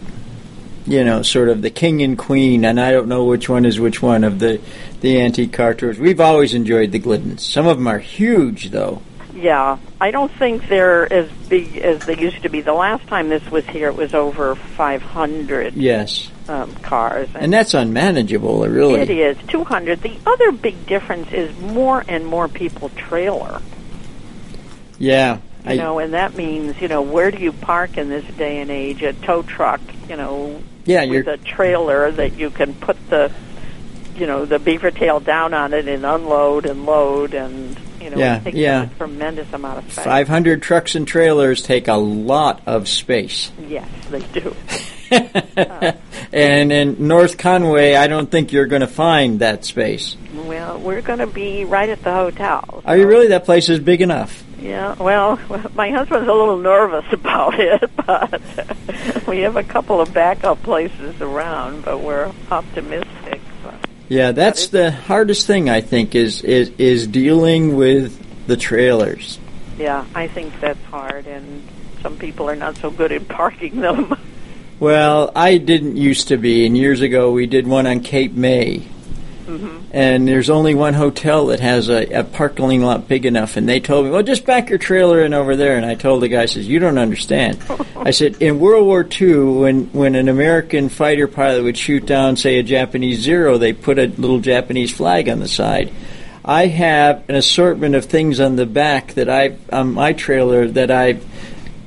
you 0.89 1.03
know 1.03 1.21
sort 1.21 1.49
of 1.49 1.61
the 1.61 1.69
king 1.69 2.01
and 2.01 2.17
queen, 2.17 2.65
and 2.65 2.79
I 2.79 2.91
don't 2.91 3.07
know 3.07 3.25
which 3.25 3.47
one 3.47 3.65
is 3.65 3.79
which 3.79 4.01
one 4.01 4.23
of 4.23 4.39
the 4.39 4.59
the 5.01 5.21
antique 5.21 5.53
car 5.53 5.73
tours. 5.73 5.99
We've 5.99 6.19
always 6.19 6.53
enjoyed 6.53 6.91
the 6.91 6.99
Gliddens. 6.99 7.39
Some 7.41 7.67
of 7.67 7.77
them 7.77 7.87
are 7.87 7.99
huge 7.99 8.71
though. 8.71 9.01
Yeah, 9.33 9.77
I 10.01 10.11
don't 10.11 10.31
think 10.33 10.67
they're 10.67 11.11
as 11.13 11.31
big 11.47 11.77
as 11.77 12.05
they 12.05 12.17
used 12.17 12.41
to 12.43 12.49
be. 12.49 12.59
The 12.59 12.73
last 12.73 13.07
time 13.07 13.29
this 13.29 13.49
was 13.49 13.65
here, 13.67 13.87
it 13.87 13.95
was 13.95 14.13
over 14.13 14.55
500 14.55 15.75
Yes, 15.75 16.29
um, 16.49 16.73
cars. 16.75 17.29
and 17.35 17.53
that's 17.53 17.73
unmanageable. 17.73 18.67
Really. 18.67 18.99
It 18.99 19.09
is 19.09 19.37
200. 19.47 20.01
The 20.01 20.17
other 20.25 20.51
big 20.51 20.85
difference 20.87 21.31
is 21.31 21.57
more 21.57 22.03
and 22.09 22.25
more 22.25 22.49
people 22.49 22.89
trailer. 22.89 23.61
Yeah. 24.97 25.37
You 25.65 25.75
know, 25.75 25.99
and 25.99 26.13
that 26.13 26.35
means 26.35 26.81
you 26.81 26.87
know 26.87 27.01
where 27.01 27.31
do 27.31 27.37
you 27.37 27.51
park 27.51 27.97
in 27.97 28.09
this 28.09 28.25
day 28.35 28.59
and 28.59 28.71
age? 28.71 29.03
A 29.03 29.13
tow 29.13 29.43
truck, 29.43 29.81
you 30.09 30.15
know, 30.17 30.61
Yeah, 30.89 31.05
with 31.05 31.27
a 31.27 31.37
trailer 31.37 32.11
that 32.11 32.33
you 32.37 32.49
can 32.49 32.73
put 32.73 32.97
the, 33.09 33.31
you 34.15 34.25
know, 34.25 34.45
the 34.45 34.57
beaver 34.57 34.89
tail 34.89 35.19
down 35.19 35.53
on 35.53 35.73
it 35.73 35.87
and 35.87 36.03
unload 36.03 36.65
and 36.65 36.85
load 36.85 37.35
and 37.35 37.77
you 38.01 38.09
know 38.09 38.17
Yeah, 38.17 38.41
yeah. 38.49 38.83
a 38.83 38.87
tremendous 38.97 39.53
amount 39.53 39.85
of 39.85 39.91
space. 39.91 40.03
500 40.03 40.63
trucks 40.63 40.95
and 40.95 41.07
trailers 41.07 41.61
take 41.61 41.87
a 41.87 41.93
lot 41.93 42.63
of 42.65 42.87
space. 42.87 43.51
Yes, 43.67 43.87
they 44.09 44.19
do. 44.39 44.55
Uh. 45.11 45.93
and 46.31 46.71
in 46.71 47.07
North 47.07 47.39
Conway, 47.39 47.95
I 47.95 48.05
don't 48.05 48.29
think 48.29 48.51
you're 48.51 48.67
going 48.67 48.81
to 48.81 48.87
find 48.87 49.39
that 49.39 49.65
space. 49.65 50.15
Well, 50.35 50.79
we're 50.79 51.01
going 51.01 51.17
to 51.17 51.25
be 51.25 51.65
right 51.65 51.89
at 51.89 52.03
the 52.03 52.13
hotel. 52.13 52.83
Are 52.85 52.95
you 52.95 53.07
really? 53.07 53.29
That 53.29 53.43
place 53.43 53.69
is 53.69 53.79
big 53.79 54.01
enough. 54.01 54.43
Yeah, 54.59 54.93
well, 55.01 55.39
my 55.73 55.89
husband's 55.89 56.27
a 56.29 56.31
little 56.33 56.57
nervous 56.57 57.05
about 57.11 57.59
it, 57.59 57.89
but 58.05 58.39
we 59.29 59.39
have 59.41 59.55
a 59.55 59.63
couple 59.63 60.01
of 60.01 60.13
backup 60.13 60.61
places 60.63 61.21
around, 61.21 61.85
but 61.85 61.99
we're 62.01 62.31
optimistic. 62.51 63.39
But 63.63 63.75
Yeah, 64.09 64.31
that's 64.31 64.67
the 64.67 64.91
hardest 64.91 65.47
thing 65.47 65.69
I 65.69 65.81
think 65.81 66.15
is 66.15 66.41
is 66.41 66.69
is 66.77 67.07
dealing 67.07 67.75
with 67.75 68.47
the 68.47 68.57
trailers. 68.57 69.39
yeah, 69.77 70.05
I 70.15 70.27
think 70.27 70.59
that's 70.59 70.83
hard, 70.85 71.27
and 71.27 71.63
some 72.01 72.17
people 72.17 72.49
are 72.49 72.55
not 72.55 72.75
so 72.77 72.89
good 72.89 73.11
at 73.11 73.27
parking 73.27 73.79
them. 73.81 74.17
Well, 74.79 75.33
I 75.35 75.57
didn't 75.57 75.97
used 75.97 76.29
to 76.29 76.37
be, 76.37 76.65
and 76.65 76.77
years 76.77 77.01
ago 77.01 77.33
we 77.33 77.47
did 77.47 77.67
one 77.67 77.85
on 77.85 77.99
Cape 77.99 78.31
May. 78.31 78.87
Hmm 79.49 79.77
And 79.91 80.27
there's 80.27 80.49
only 80.49 80.75
one 80.75 80.93
hotel 80.93 81.47
that 81.47 81.59
has 81.59 81.89
a, 81.89 82.05
a 82.05 82.23
parking 82.23 82.81
lot 82.81 83.07
big 83.07 83.25
enough, 83.25 83.57
and 83.57 83.67
they 83.67 83.79
told 83.79 84.05
me, 84.05 84.11
"Well, 84.11 84.21
just 84.21 84.45
back 84.45 84.69
your 84.69 84.77
trailer 84.77 85.21
in 85.23 85.33
over 85.33 85.55
there." 85.55 85.75
And 85.75 85.85
I 85.85 85.95
told 85.95 86.21
the 86.21 86.27
guy, 86.27 86.43
I 86.43 86.45
"says 86.45 86.67
You 86.67 86.79
don't 86.79 86.99
understand." 86.99 87.57
I 87.95 88.11
said, 88.11 88.41
"In 88.41 88.59
World 88.59 88.85
War 88.85 89.07
II, 89.19 89.43
when 89.61 89.85
when 89.91 90.15
an 90.15 90.29
American 90.29 90.89
fighter 90.89 91.27
pilot 91.27 91.63
would 91.63 91.77
shoot 91.77 92.05
down, 92.05 92.35
say, 92.35 92.59
a 92.59 92.63
Japanese 92.63 93.19
Zero, 93.19 93.57
they 93.57 93.73
put 93.73 93.97
a 93.97 94.07
little 94.07 94.39
Japanese 94.39 94.91
flag 94.91 95.27
on 95.27 95.39
the 95.39 95.47
side. 95.47 95.91
I 96.45 96.67
have 96.67 97.23
an 97.27 97.35
assortment 97.35 97.95
of 97.95 98.05
things 98.05 98.39
on 98.39 98.55
the 98.55 98.65
back 98.65 99.13
that 99.15 99.29
I 99.29 99.57
on 99.71 99.93
my 99.93 100.13
trailer 100.13 100.67
that 100.67 100.91
I've." 100.91 101.25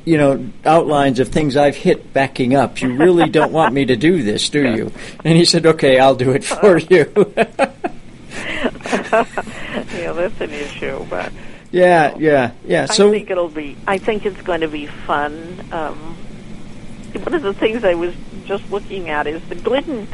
You 0.05 0.17
know, 0.19 0.51
outlines 0.65 1.21
of 1.21 1.29
things 1.29 1.57
I've 1.57 1.77
hit 1.77 2.13
backing 2.13 2.55
up. 2.57 2.81
You 2.83 2.95
really 2.97 3.31
don't 3.31 3.53
want 3.53 3.73
me 3.73 3.85
to 3.87 3.97
do 3.97 4.23
this, 4.23 4.49
do 4.49 4.63
you? 4.75 4.93
And 5.25 5.37
he 5.39 5.45
said, 5.45 5.65
"Okay, 5.65 5.99
I'll 6.01 6.17
do 6.17 6.31
it 6.33 6.43
for 6.45 6.79
you." 6.91 7.13
yeah, 8.93 10.13
that's 10.13 10.41
an 10.41 10.51
issue, 10.51 11.05
but 11.09 11.33
Yeah, 11.71 12.17
yeah, 12.19 12.53
yeah. 12.65 12.87
So 12.87 13.09
I 13.09 13.13
think 13.13 13.31
it'll 13.31 13.49
be. 13.49 13.77
I 13.87 13.99
think 13.99 14.27
it's 14.27 14.41
going 14.43 14.61
to 14.63 14.69
be 14.69 14.87
fun. 14.87 15.65
Um, 15.73 16.17
one 17.15 17.35
of 17.35 17.43
the 17.43 17.55
things 17.55 17.85
I 17.85 17.95
was 17.95 18.15
just 18.45 18.71
looking 18.71 19.09
at 19.11 19.27
is 19.27 19.43
the 19.49 19.55
Glidden 19.55 20.09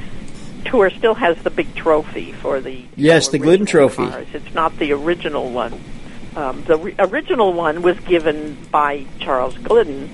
tour 0.64 0.90
still 0.90 1.14
has 1.14 1.40
the 1.42 1.50
big 1.50 1.74
trophy 1.74 2.32
for 2.32 2.60
the 2.60 2.84
Yes, 2.96 3.28
the 3.28 3.38
Glidden 3.38 3.66
trophy. 3.66 4.08
cars. 4.08 4.26
It's 4.32 4.52
not 4.54 4.76
the 4.78 4.92
original 4.92 5.50
one. 5.50 5.80
Um, 6.38 6.62
the 6.62 6.76
re- 6.76 6.94
original 7.00 7.52
one 7.52 7.82
was 7.82 7.98
given 7.98 8.56
by 8.70 9.06
Charles 9.18 9.58
Glidden, 9.58 10.08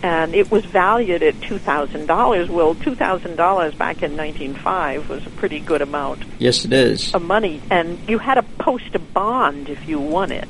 and 0.00 0.32
it 0.32 0.48
was 0.48 0.64
valued 0.64 1.24
at 1.24 1.40
two 1.42 1.58
thousand 1.58 2.06
dollars. 2.06 2.48
Well, 2.48 2.76
two 2.76 2.94
thousand 2.94 3.34
dollars 3.34 3.74
back 3.74 4.00
in 4.04 4.14
nineteen 4.14 4.54
five 4.54 5.08
was 5.08 5.26
a 5.26 5.30
pretty 5.30 5.58
good 5.58 5.82
amount 5.82 6.22
yes, 6.38 6.64
it 6.64 6.72
is. 6.72 7.12
of 7.12 7.22
money, 7.22 7.60
and 7.68 7.98
you 8.08 8.18
had 8.18 8.34
to 8.34 8.44
post 8.44 8.94
a 8.94 9.00
bond 9.00 9.68
if 9.68 9.88
you 9.88 9.98
won 9.98 10.30
it 10.30 10.46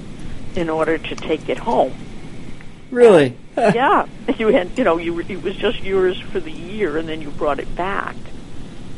in 0.54 0.68
order 0.68 0.98
to 0.98 1.16
take 1.16 1.48
it 1.48 1.56
home. 1.56 1.94
Really? 2.90 3.38
yeah, 3.56 4.06
you 4.36 4.48
had, 4.48 4.76
you 4.76 4.84
know, 4.84 4.98
you 4.98 5.18
it 5.18 5.42
was 5.42 5.56
just 5.56 5.82
yours 5.82 6.20
for 6.20 6.40
the 6.40 6.52
year, 6.52 6.98
and 6.98 7.08
then 7.08 7.22
you 7.22 7.30
brought 7.30 7.58
it 7.58 7.74
back. 7.74 8.16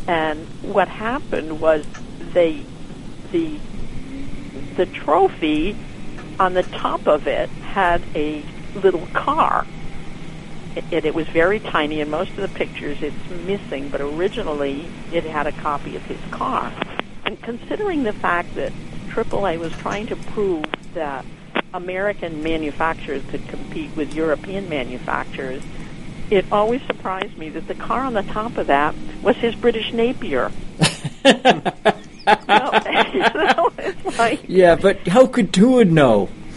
And 0.08 0.48
what 0.62 0.88
happened 0.88 1.60
was 1.60 1.86
they 2.32 2.64
the 3.30 3.60
the 4.74 4.86
trophy 4.86 5.76
on 6.38 6.54
the 6.54 6.62
top 6.62 7.06
of 7.06 7.26
it 7.26 7.48
had 7.48 8.02
a 8.14 8.42
little 8.74 9.06
car. 9.12 9.66
It, 10.76 11.04
it, 11.04 11.14
was 11.14 11.26
very 11.28 11.58
tiny. 11.58 12.00
In 12.00 12.10
most 12.10 12.30
of 12.30 12.36
the 12.36 12.48
pictures, 12.48 13.02
it's 13.02 13.30
missing, 13.46 13.88
but 13.88 14.00
originally 14.00 14.86
it 15.12 15.24
had 15.24 15.46
a 15.46 15.52
copy 15.52 15.96
of 15.96 16.02
his 16.04 16.20
car. 16.30 16.72
And 17.24 17.40
considering 17.42 18.04
the 18.04 18.12
fact 18.12 18.54
that 18.54 18.72
AAA 19.08 19.58
was 19.58 19.72
trying 19.72 20.06
to 20.06 20.16
prove 20.16 20.64
that 20.94 21.24
American 21.74 22.42
manufacturers 22.42 23.22
could 23.30 23.46
compete 23.48 23.94
with 23.96 24.14
European 24.14 24.68
manufacturers, 24.68 25.62
it 26.30 26.44
always 26.52 26.82
surprised 26.82 27.36
me 27.36 27.48
that 27.50 27.66
the 27.66 27.74
car 27.74 28.04
on 28.04 28.12
the 28.12 28.22
top 28.22 28.56
of 28.58 28.66
that 28.68 28.94
was 29.22 29.36
his 29.36 29.54
British 29.54 29.92
Napier. 29.92 30.52
no, 31.24 32.70
like, 34.18 34.40
yeah, 34.48 34.76
but 34.76 35.06
how 35.08 35.26
could 35.26 35.52
Tuid 35.52 35.90
know? 35.90 36.28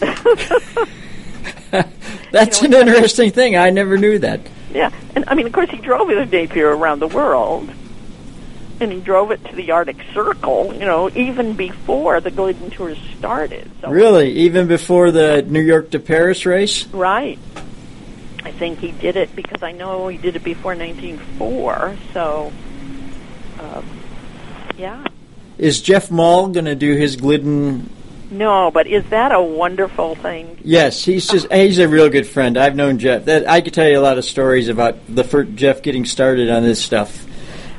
That's 2.30 2.62
you 2.62 2.68
know, 2.68 2.80
an 2.80 2.88
interesting 2.88 3.30
thing. 3.30 3.56
I 3.56 3.70
never 3.70 3.96
knew 3.96 4.18
that. 4.18 4.40
Yeah, 4.72 4.90
and 5.14 5.24
I 5.28 5.34
mean, 5.34 5.46
of 5.46 5.52
course, 5.52 5.70
he 5.70 5.76
drove 5.78 6.08
his 6.08 6.30
Napier 6.30 6.74
around 6.74 7.00
the 7.00 7.08
world, 7.08 7.70
and 8.80 8.92
he 8.92 9.00
drove 9.00 9.30
it 9.30 9.44
to 9.46 9.56
the 9.56 9.70
Arctic 9.70 9.98
Circle. 10.14 10.74
You 10.74 10.86
know, 10.86 11.10
even 11.10 11.54
before 11.54 12.20
the 12.20 12.30
Glidden 12.30 12.70
Tour 12.70 12.96
started. 13.18 13.70
So 13.80 13.90
really, 13.90 14.30
even 14.32 14.66
before 14.66 15.10
the 15.10 15.42
New 15.42 15.60
York 15.60 15.90
to 15.90 15.98
Paris 15.98 16.46
race. 16.46 16.86
Right. 16.88 17.38
I 18.44 18.50
think 18.50 18.80
he 18.80 18.90
did 18.90 19.16
it 19.16 19.34
because 19.36 19.62
I 19.62 19.72
know 19.72 20.08
he 20.08 20.18
did 20.18 20.34
it 20.34 20.42
before 20.42 20.74
1904. 20.74 21.96
So, 22.12 22.52
um, 23.60 23.86
yeah. 24.76 25.04
Is 25.58 25.80
Jeff 25.80 26.10
Mahl 26.10 26.48
going 26.48 26.64
to 26.64 26.74
do 26.74 26.94
his 26.94 27.16
Glidden? 27.16 27.88
No, 28.30 28.70
but 28.70 28.86
is 28.86 29.04
that 29.10 29.32
a 29.32 29.42
wonderful 29.42 30.14
thing? 30.14 30.58
Yes, 30.64 31.04
he's 31.04 31.28
just 31.28 31.52
he's 31.52 31.78
a 31.78 31.86
real 31.86 32.08
good 32.08 32.26
friend. 32.26 32.56
I've 32.56 32.74
known 32.74 32.98
Jeff. 32.98 33.26
That 33.26 33.48
I 33.48 33.60
could 33.60 33.74
tell 33.74 33.88
you 33.88 33.98
a 33.98 34.00
lot 34.00 34.16
of 34.16 34.24
stories 34.24 34.68
about 34.68 34.96
the 35.06 35.22
first 35.22 35.54
Jeff 35.54 35.82
getting 35.82 36.06
started 36.06 36.48
on 36.48 36.62
this 36.62 36.82
stuff. 36.82 37.26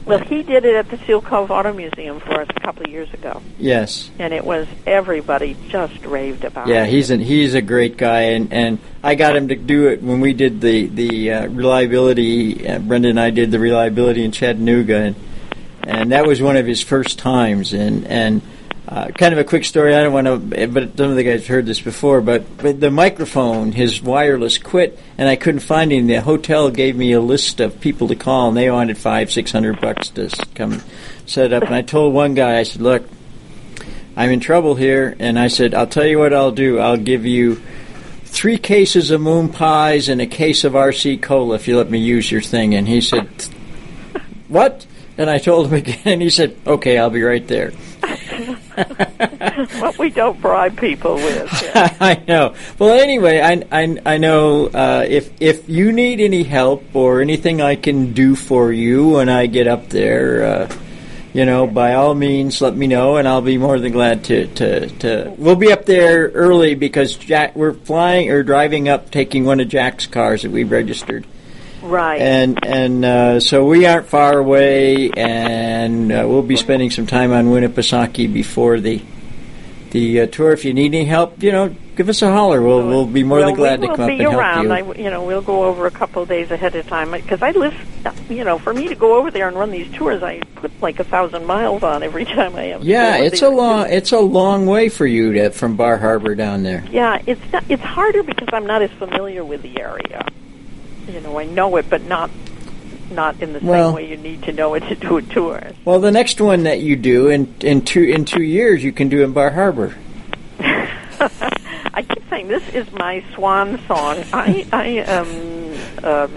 Well, 0.06 0.20
he 0.20 0.44
did 0.44 0.66
it 0.66 0.76
at 0.76 0.90
the 0.90 0.98
Seal 1.06 1.22
Cove 1.22 1.50
Auto 1.50 1.72
Museum 1.72 2.20
for 2.20 2.42
us 2.42 2.48
a 2.50 2.60
couple 2.60 2.84
of 2.84 2.92
years 2.92 3.12
ago. 3.14 3.42
Yes, 3.58 4.12
and 4.20 4.34
it 4.34 4.44
was 4.44 4.68
everybody 4.86 5.56
just 5.70 6.06
raved 6.06 6.44
about. 6.44 6.68
Yeah, 6.68 6.84
it. 6.84 6.90
he's 6.90 7.10
an, 7.10 7.22
he's 7.22 7.54
a 7.54 7.62
great 7.62 7.96
guy, 7.96 8.22
and, 8.22 8.52
and 8.52 8.80
I 9.02 9.16
got 9.16 9.36
him 9.36 9.48
to 9.48 9.56
do 9.56 9.88
it 9.88 10.04
when 10.04 10.20
we 10.20 10.34
did 10.34 10.60
the 10.60 10.88
the 10.88 11.32
uh, 11.32 11.48
reliability. 11.48 12.68
Uh, 12.68 12.80
Brenda 12.80 13.10
and 13.10 13.20
I 13.20 13.30
did 13.30 13.52
the 13.52 13.60
reliability 13.60 14.26
in 14.26 14.32
Chattanooga, 14.32 14.98
and 14.98 15.16
and 15.86 16.12
that 16.12 16.26
was 16.26 16.42
one 16.42 16.58
of 16.58 16.66
his 16.66 16.82
first 16.82 17.20
times. 17.20 17.74
And 17.74 18.06
and 18.08 18.42
uh, 18.88 19.08
kind 19.08 19.34
of 19.34 19.40
a 19.40 19.44
quick 19.44 19.64
story. 19.64 19.96
I 19.96 20.04
don't 20.04 20.14
want 20.14 20.28
to, 20.28 20.68
but 20.68 20.98
some 20.98 21.10
of 21.10 21.16
the 21.16 21.24
guys 21.24 21.48
heard 21.48 21.66
this 21.66 21.80
before. 21.80 22.20
But, 22.20 22.58
but 22.58 22.80
the 22.82 22.92
microphone, 22.92 23.72
his 23.72 24.02
wireless, 24.02 24.58
quit, 24.58 25.00
and 25.18 25.30
I 25.30 25.36
couldn't 25.36 25.62
find 25.62 25.92
him. 25.92 26.08
The 26.08 26.22
hotel 26.22 26.70
gave 26.70 26.96
me 26.96 27.14
a 27.14 27.22
list 27.22 27.60
of 27.62 27.80
people 27.80 28.10
to 28.10 28.16
call, 28.16 28.50
and 28.50 28.58
they 28.58 28.70
wanted 28.70 28.98
five, 28.98 29.32
six 29.32 29.52
hundred 29.52 29.80
bucks 29.80 30.10
to 30.10 30.30
come 30.54 30.82
set 31.26 31.54
up. 31.54 31.64
And 31.64 31.74
I 31.74 31.82
told 31.82 32.14
one 32.14 32.34
guy, 32.34 32.60
I 32.60 32.64
said, 32.64 32.82
"Look, 32.82 33.08
I'm 34.18 34.32
in 34.32 34.42
trouble 34.42 34.76
here," 34.76 35.16
and 35.18 35.40
I 35.40 35.48
said, 35.48 35.74
"I'll 35.74 35.88
tell 35.88 36.06
you 36.06 36.20
what 36.20 36.34
I'll 36.34 36.52
do. 36.52 36.80
I'll 36.80 36.98
give 36.98 37.26
you." 37.26 37.62
Three 38.26 38.58
cases 38.58 39.12
of 39.12 39.22
moon 39.22 39.50
pies 39.50 40.10
and 40.10 40.20
a 40.20 40.26
case 40.26 40.64
of 40.64 40.74
RC 40.74 41.22
cola 41.22 41.54
if 41.54 41.68
you 41.68 41.78
let 41.78 41.92
me 41.92 42.00
use 42.00 42.32
your 42.32 42.42
thing. 42.42 42.74
And 42.74 42.88
he 42.88 43.00
said, 43.00 43.30
What? 44.48 44.88
And 45.18 45.30
I 45.30 45.38
told 45.38 45.68
him 45.68 45.74
again, 45.74 46.00
and 46.06 46.22
he 46.22 46.30
said, 46.30 46.56
"Okay, 46.66 46.98
I'll 46.98 47.10
be 47.10 47.22
right 47.22 47.48
there." 47.48 47.72
what 49.80 49.98
we 50.00 50.10
don't 50.10 50.42
bribe 50.42 50.78
people 50.78 51.16
with. 51.16 51.64
Yeah. 51.64 51.96
I 52.00 52.22
know. 52.28 52.56
Well, 52.80 53.00
anyway, 53.00 53.40
I 53.40 53.64
I, 53.72 53.98
I 54.06 54.18
know 54.18 54.68
uh, 54.68 55.06
if 55.08 55.32
if 55.40 55.70
you 55.70 55.92
need 55.92 56.20
any 56.20 56.44
help 56.44 56.96
or 56.96 57.22
anything 57.22 57.62
I 57.62 57.76
can 57.76 58.14
do 58.14 58.36
for 58.36 58.72
you 58.72 59.10
when 59.10 59.30
I 59.30 59.46
get 59.46 59.68
up 59.68 59.90
there. 59.90 60.44
Uh, 60.44 60.76
you 61.34 61.46
know, 61.46 61.66
by 61.66 61.96
all 61.96 62.14
means, 62.14 62.62
let 62.62 62.76
me 62.76 62.86
know, 62.86 63.18
and 63.18 63.28
I'll 63.28 63.42
be 63.42 63.58
more 63.58 63.80
than 63.80 63.92
glad 63.92 64.24
to, 64.26 64.46
to, 64.46 64.88
to. 65.00 65.34
We'll 65.36 65.56
be 65.56 65.72
up 65.72 65.86
there 65.86 66.28
early 66.28 66.76
because 66.76 67.16
Jack, 67.16 67.56
we're 67.56 67.74
flying 67.74 68.30
or 68.30 68.44
driving 68.44 68.88
up, 68.88 69.10
taking 69.10 69.44
one 69.44 69.60
of 69.60 69.68
Jack's 69.68 70.06
cars 70.06 70.44
that 70.44 70.52
we've 70.52 70.70
registered. 70.70 71.26
Right. 71.84 72.22
And 72.22 72.66
and 72.66 73.06
uh, 73.06 73.40
so 73.42 73.66
we 73.66 73.86
aren't 73.86 74.08
far 74.08 74.38
away, 74.38 75.12
and 75.12 76.12
uh, 76.12 76.26
we'll 76.28 76.42
be 76.42 76.56
spending 76.56 76.90
some 76.90 77.06
time 77.06 77.34
on 77.34 77.48
Winnipesaukee 77.48 78.32
before 78.32 78.80
the 78.80 79.02
the 79.92 80.22
uh, 80.22 80.28
tour. 80.28 80.54
If 80.54 80.64
you 80.64 80.74
need 80.74 80.96
any 80.96 81.04
help, 81.04 81.44
you 81.44 81.52
know, 81.52 81.76
give 81.98 82.08
us 82.08 82.22
a 82.22 82.32
holler. 82.32 82.62
We'll 82.62 82.88
we'll 82.88 83.06
be 83.06 83.24
more 83.24 83.40
well, 83.40 83.48
than 83.48 83.56
glad 83.56 83.82
to 83.82 83.88
come 83.88 84.00
up 84.00 84.10
and 84.10 84.22
around. 84.22 84.70
help 84.70 84.88
you. 84.88 84.94
I, 84.94 84.96
you 85.06 85.10
know, 85.10 85.26
we'll 85.26 85.42
go 85.42 85.66
over 85.66 85.86
a 85.86 85.92
couple 85.92 86.24
of 86.24 86.30
days 86.30 86.52
ahead 86.52 86.74
of 86.76 86.88
time 86.88 87.12
because 87.12 87.42
I 87.42 87.52
live. 87.52 87.76
You 88.30 88.46
know, 88.46 88.58
for 88.58 88.74
me 88.74 88.88
to 88.88 88.96
go 88.96 89.18
over 89.18 89.30
there 89.30 89.50
and 89.50 89.58
run 89.58 89.72
these 89.72 89.92
tours, 89.92 90.24
I 90.24 90.40
put 90.56 90.72
like 90.82 91.00
a 91.02 91.04
thousand 91.04 91.46
miles 91.46 91.84
on 91.84 92.02
every 92.02 92.24
time 92.38 92.56
I 92.56 92.64
am. 92.64 92.84
Yeah, 92.84 93.18
it's 93.18 93.42
a 93.42 93.50
long 93.50 93.90
it's 93.90 94.14
a 94.14 94.20
long 94.20 94.68
way 94.68 94.88
for 94.88 95.06
you 95.06 95.34
to 95.34 95.50
from 95.50 95.76
Bar 95.76 95.98
Harbor 95.98 96.34
down 96.34 96.64
there. 96.64 96.86
Yeah, 96.90 97.22
it's 97.28 97.52
not, 97.52 97.66
it's 97.68 97.84
harder 97.84 98.24
because 98.24 98.48
I'm 98.54 98.66
not 98.66 98.82
as 98.82 98.92
familiar 98.92 99.44
with 99.44 99.62
the 99.64 99.82
area 99.82 100.26
you 101.08 101.22
know, 101.22 101.40
I 101.40 101.46
know 101.46 101.76
it, 101.78 101.90
but 101.90 102.04
not 102.04 102.30
not 103.12 103.42
in 103.42 103.54
the 103.54 103.60
same 103.60 103.94
way 103.94 104.08
you 104.08 104.18
need 104.18 104.44
to 104.44 104.52
know 104.52 104.74
it 104.74 104.82
to 104.82 104.96
do 104.96 105.18
a 105.18 105.22
tour. 105.22 105.62
Well, 105.86 106.00
the 106.00 106.12
next 106.12 106.42
one 106.42 106.64
that 106.64 106.80
you 106.80 106.96
do 106.96 107.30
in 107.30 107.54
in 107.62 107.84
two 107.84 108.04
in 108.04 108.26
two 108.26 108.44
years, 108.44 108.84
you 108.84 108.92
can 108.92 109.10
do 109.10 109.24
in 109.24 109.34
Bar 109.34 109.52
Harbor. 109.52 109.96
I 110.60 112.02
keep 112.02 112.28
saying 112.30 112.48
this 112.48 112.68
is 112.70 112.92
my 112.92 113.24
swan 113.34 113.80
song. 113.88 114.24
I 114.34 114.66
I 114.72 114.86
am 114.86 116.04
um, 116.04 116.36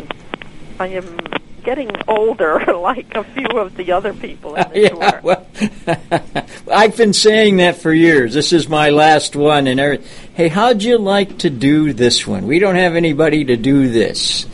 I 0.79 0.89
am 0.89 1.19
getting 1.67 1.91
older, 2.07 2.65
like 2.79 3.15
a 3.15 3.25
few 3.25 3.49
of 3.59 3.77
the 3.77 3.93
other 3.93 4.15
people 4.15 4.55
in 4.55 4.69
the 4.71 4.81
yeah, 4.81 5.11
tour. 5.11 5.21
Well, 5.23 5.47
I've 6.73 6.97
been 6.97 7.13
saying 7.13 7.59
that 7.59 7.77
for 7.77 7.93
years. 7.93 8.33
This 8.33 8.55
is 8.55 8.69
my 8.69 8.91
last 8.91 9.37
one, 9.37 9.67
and 9.67 9.79
every, 9.79 10.03
hey, 10.35 10.49
how'd 10.49 10.83
you 10.83 10.97
like 10.97 11.39
to 11.39 11.51
do 11.51 11.93
this 11.93 12.27
one? 12.27 12.47
We 12.47 12.61
don't 12.61 12.77
have 12.77 12.95
anybody 12.95 13.45
to 13.47 13.57
do 13.57 13.89
this. 13.89 14.47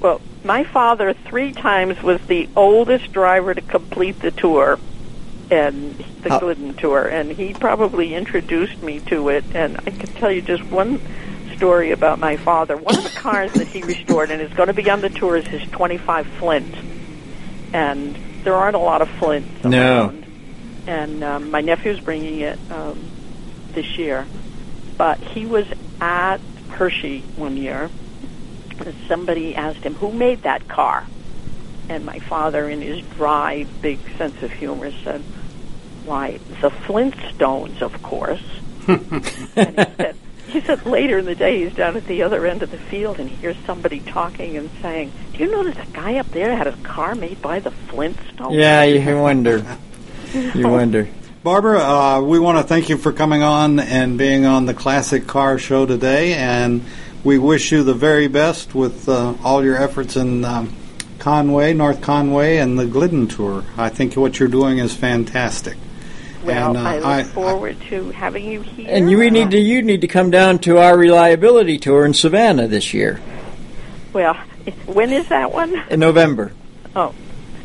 Well, 0.00 0.20
my 0.44 0.64
father 0.64 1.14
three 1.14 1.52
times 1.52 2.02
was 2.02 2.20
the 2.26 2.48
oldest 2.56 3.12
driver 3.12 3.54
to 3.54 3.60
complete 3.60 4.20
the 4.20 4.32
tour 4.32 4.78
and 5.50 5.94
the? 6.22 6.38
Glidden 6.40 6.74
tour, 6.74 7.06
and 7.06 7.30
he 7.30 7.54
probably 7.54 8.14
introduced 8.14 8.82
me 8.82 9.00
to 9.00 9.28
it. 9.30 9.44
And 9.54 9.78
I 9.78 9.90
can 9.90 10.08
tell 10.14 10.30
you 10.30 10.42
just 10.42 10.64
one 10.64 11.00
story 11.58 11.90
about 11.90 12.20
my 12.20 12.36
father. 12.36 12.76
One 12.76 12.96
of 12.96 13.04
the 13.04 13.10
cars 13.10 13.52
that 13.54 13.66
he 13.66 13.82
restored 13.82 14.30
and 14.30 14.40
is 14.40 14.52
going 14.54 14.68
to 14.68 14.72
be 14.72 14.88
on 14.88 15.00
the 15.00 15.10
tour 15.10 15.36
is 15.36 15.46
his 15.46 15.68
25 15.70 16.26
Flint. 16.38 16.74
And 17.72 18.16
there 18.44 18.54
aren't 18.54 18.76
a 18.76 18.80
lot 18.80 19.02
of 19.02 19.10
Flints 19.10 19.64
no. 19.64 20.14
And 20.86 21.22
um, 21.22 21.50
my 21.50 21.60
nephew's 21.60 22.00
bringing 22.00 22.40
it 22.40 22.58
um, 22.70 23.10
this 23.72 23.98
year. 23.98 24.26
But 24.96 25.18
he 25.18 25.44
was 25.44 25.66
at 26.00 26.38
Hershey 26.70 27.20
one 27.36 27.56
year. 27.56 27.90
And 28.78 28.94
somebody 29.08 29.56
asked 29.56 29.80
him, 29.80 29.94
who 29.94 30.12
made 30.12 30.42
that 30.42 30.68
car? 30.68 31.04
And 31.88 32.06
my 32.06 32.20
father, 32.20 32.68
in 32.68 32.80
his 32.80 33.00
dry, 33.16 33.66
big 33.82 33.98
sense 34.16 34.40
of 34.42 34.52
humor, 34.52 34.92
said, 35.02 35.22
why, 36.04 36.38
the 36.60 36.70
Flintstones, 36.70 37.82
of 37.82 38.00
course. 38.02 38.42
and 38.86 39.10
he 39.10 39.94
said, 39.96 40.16
he 40.48 40.60
said 40.60 40.84
later 40.86 41.18
in 41.18 41.24
the 41.24 41.34
day 41.34 41.64
he's 41.64 41.74
down 41.74 41.96
at 41.96 42.06
the 42.06 42.22
other 42.22 42.46
end 42.46 42.62
of 42.62 42.70
the 42.70 42.78
field 42.78 43.20
and 43.20 43.28
he 43.28 43.36
hears 43.36 43.56
somebody 43.66 44.00
talking 44.00 44.56
and 44.56 44.70
saying, 44.82 45.12
"Do 45.32 45.38
you 45.38 45.50
notice 45.50 45.76
a 45.76 45.90
guy 45.92 46.16
up 46.16 46.28
there 46.30 46.56
had 46.56 46.66
a 46.66 46.76
car 46.78 47.14
made 47.14 47.40
by 47.42 47.60
the 47.60 47.70
Flintstones?" 47.70 48.54
Yeah, 48.54 48.82
you 48.82 49.18
wonder. 49.18 49.64
you 50.32 50.68
wonder. 50.68 51.08
Barbara, 51.42 51.80
uh, 51.80 52.20
we 52.20 52.38
want 52.38 52.58
to 52.58 52.64
thank 52.64 52.88
you 52.88 52.96
for 52.96 53.12
coming 53.12 53.42
on 53.42 53.78
and 53.78 54.18
being 54.18 54.44
on 54.44 54.66
the 54.66 54.74
Classic 54.74 55.26
Car 55.26 55.56
Show 55.56 55.86
today, 55.86 56.34
and 56.34 56.84
we 57.22 57.38
wish 57.38 57.70
you 57.70 57.84
the 57.84 57.94
very 57.94 58.26
best 58.26 58.74
with 58.74 59.08
uh, 59.08 59.34
all 59.44 59.64
your 59.64 59.76
efforts 59.76 60.16
in 60.16 60.44
um, 60.44 60.74
Conway, 61.18 61.74
North 61.74 62.00
Conway, 62.00 62.56
and 62.56 62.78
the 62.78 62.86
Glidden 62.86 63.28
Tour. 63.28 63.64
I 63.76 63.88
think 63.88 64.14
what 64.14 64.40
you're 64.40 64.48
doing 64.48 64.78
is 64.78 64.94
fantastic. 64.94 65.76
Well, 66.42 66.76
and, 66.76 66.78
uh, 66.78 66.88
I 66.88 66.96
look 66.96 67.06
I, 67.06 67.24
forward 67.24 67.76
I, 67.80 67.88
to 67.88 68.10
having 68.10 68.44
you 68.44 68.62
here. 68.62 68.86
And 68.90 69.10
you 69.10 69.30
need 69.30 69.50
to 69.50 69.58
you 69.58 69.82
need 69.82 70.00
to 70.02 70.08
come 70.08 70.30
down 70.30 70.58
to 70.60 70.78
our 70.78 70.96
reliability 70.96 71.78
tour 71.78 72.04
in 72.04 72.14
Savannah 72.14 72.68
this 72.68 72.94
year. 72.94 73.20
Well, 74.12 74.34
when 74.86 75.12
is 75.12 75.28
that 75.28 75.52
one? 75.52 75.74
In 75.90 76.00
November. 76.00 76.52
Oh, 76.94 77.14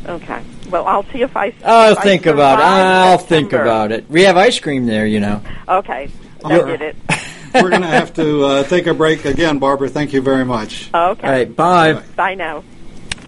okay. 0.06 0.42
Well, 0.70 0.86
I'll 0.86 1.04
see 1.04 1.22
if 1.22 1.36
I. 1.36 1.54
I'll 1.64 1.92
if 1.92 2.02
think 2.02 2.26
I 2.26 2.30
about 2.30 2.58
it. 2.58 2.64
I'll 2.64 3.18
think 3.18 3.52
about 3.52 3.92
it. 3.92 4.08
We 4.10 4.22
have 4.22 4.36
ice 4.36 4.58
cream 4.58 4.86
there, 4.86 5.06
you 5.06 5.20
know. 5.20 5.42
Okay, 5.68 6.10
that 6.42 6.66
did 6.66 6.82
it. 6.82 6.96
We're 7.54 7.70
going 7.70 7.82
to 7.82 7.88
have 7.88 8.12
to 8.14 8.44
uh, 8.44 8.62
take 8.64 8.88
a 8.88 8.94
break 8.94 9.24
again, 9.24 9.60
Barbara. 9.60 9.88
Thank 9.88 10.12
you 10.12 10.20
very 10.20 10.44
much. 10.44 10.88
Okay. 10.92 11.26
All 11.26 11.32
right. 11.32 11.54
Bye. 11.54 12.02
Bye 12.16 12.34
now. 12.34 12.64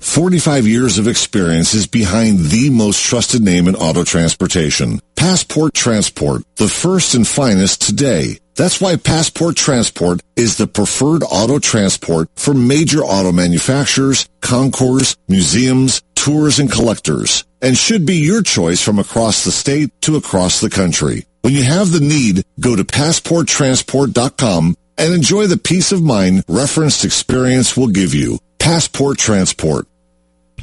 45 0.00 0.66
years 0.66 0.98
of 0.98 1.06
experience 1.06 1.74
is 1.74 1.86
behind 1.86 2.38
the 2.38 2.70
most 2.70 3.04
trusted 3.04 3.42
name 3.42 3.68
in 3.68 3.76
auto 3.76 4.02
transportation. 4.02 5.00
Passport 5.26 5.74
Transport, 5.74 6.44
the 6.54 6.68
first 6.68 7.16
and 7.16 7.26
finest 7.26 7.82
today. 7.82 8.38
That's 8.54 8.80
why 8.80 8.94
Passport 8.94 9.56
Transport 9.56 10.20
is 10.36 10.56
the 10.56 10.68
preferred 10.68 11.24
auto 11.28 11.58
transport 11.58 12.28
for 12.36 12.54
major 12.54 13.00
auto 13.00 13.32
manufacturers, 13.32 14.28
concours, 14.40 15.16
museums, 15.26 16.00
tours, 16.14 16.60
and 16.60 16.70
collectors, 16.70 17.42
and 17.60 17.76
should 17.76 18.06
be 18.06 18.18
your 18.18 18.40
choice 18.40 18.80
from 18.80 19.00
across 19.00 19.42
the 19.42 19.50
state 19.50 19.90
to 20.02 20.14
across 20.14 20.60
the 20.60 20.70
country. 20.70 21.26
When 21.40 21.54
you 21.54 21.64
have 21.64 21.90
the 21.90 21.98
need, 21.98 22.44
go 22.60 22.76
to 22.76 22.84
passporttransport.com 22.84 24.76
and 24.96 25.12
enjoy 25.12 25.48
the 25.48 25.58
peace 25.58 25.90
of 25.90 26.04
mind 26.04 26.44
referenced 26.46 27.04
experience 27.04 27.76
will 27.76 27.88
give 27.88 28.14
you. 28.14 28.38
Passport 28.60 29.18
Transport. 29.18 29.88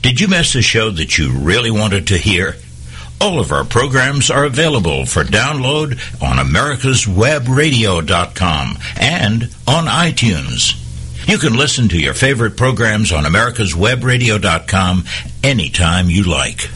Did 0.01 0.21
you 0.21 0.29
miss 0.29 0.55
a 0.55 0.61
show 0.61 0.89
that 0.89 1.17
you 1.17 1.33
really 1.37 1.69
wanted 1.69 2.07
to 2.07 2.17
hear? 2.17 2.55
All 3.23 3.39
of 3.39 3.51
our 3.53 3.63
programs 3.63 4.29
are 4.29 4.43
available 4.43 5.05
for 5.05 5.23
download 5.23 5.93
on 6.21 6.45
americaswebradio.com 6.45 8.77
and 8.99 9.43
on 9.65 9.85
iTunes. 9.85 10.75
You 11.29 11.37
can 11.37 11.53
listen 11.53 11.87
to 11.87 11.97
your 11.97 12.13
favorite 12.13 12.57
programs 12.57 13.13
on 13.13 13.23
americaswebradio.com 13.23 15.05
anytime 15.41 16.09
you 16.09 16.23
like. 16.23 16.69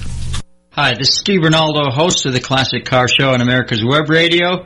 Hi, 0.71 0.93
this 0.97 1.09
is 1.09 1.17
Steve 1.17 1.43
Rinaldo, 1.43 1.91
host 1.91 2.25
of 2.25 2.31
the 2.31 2.39
Classic 2.39 2.85
Car 2.85 3.09
Show 3.09 3.33
on 3.33 3.41
America's 3.41 3.83
Web 3.83 4.09
Radio. 4.09 4.65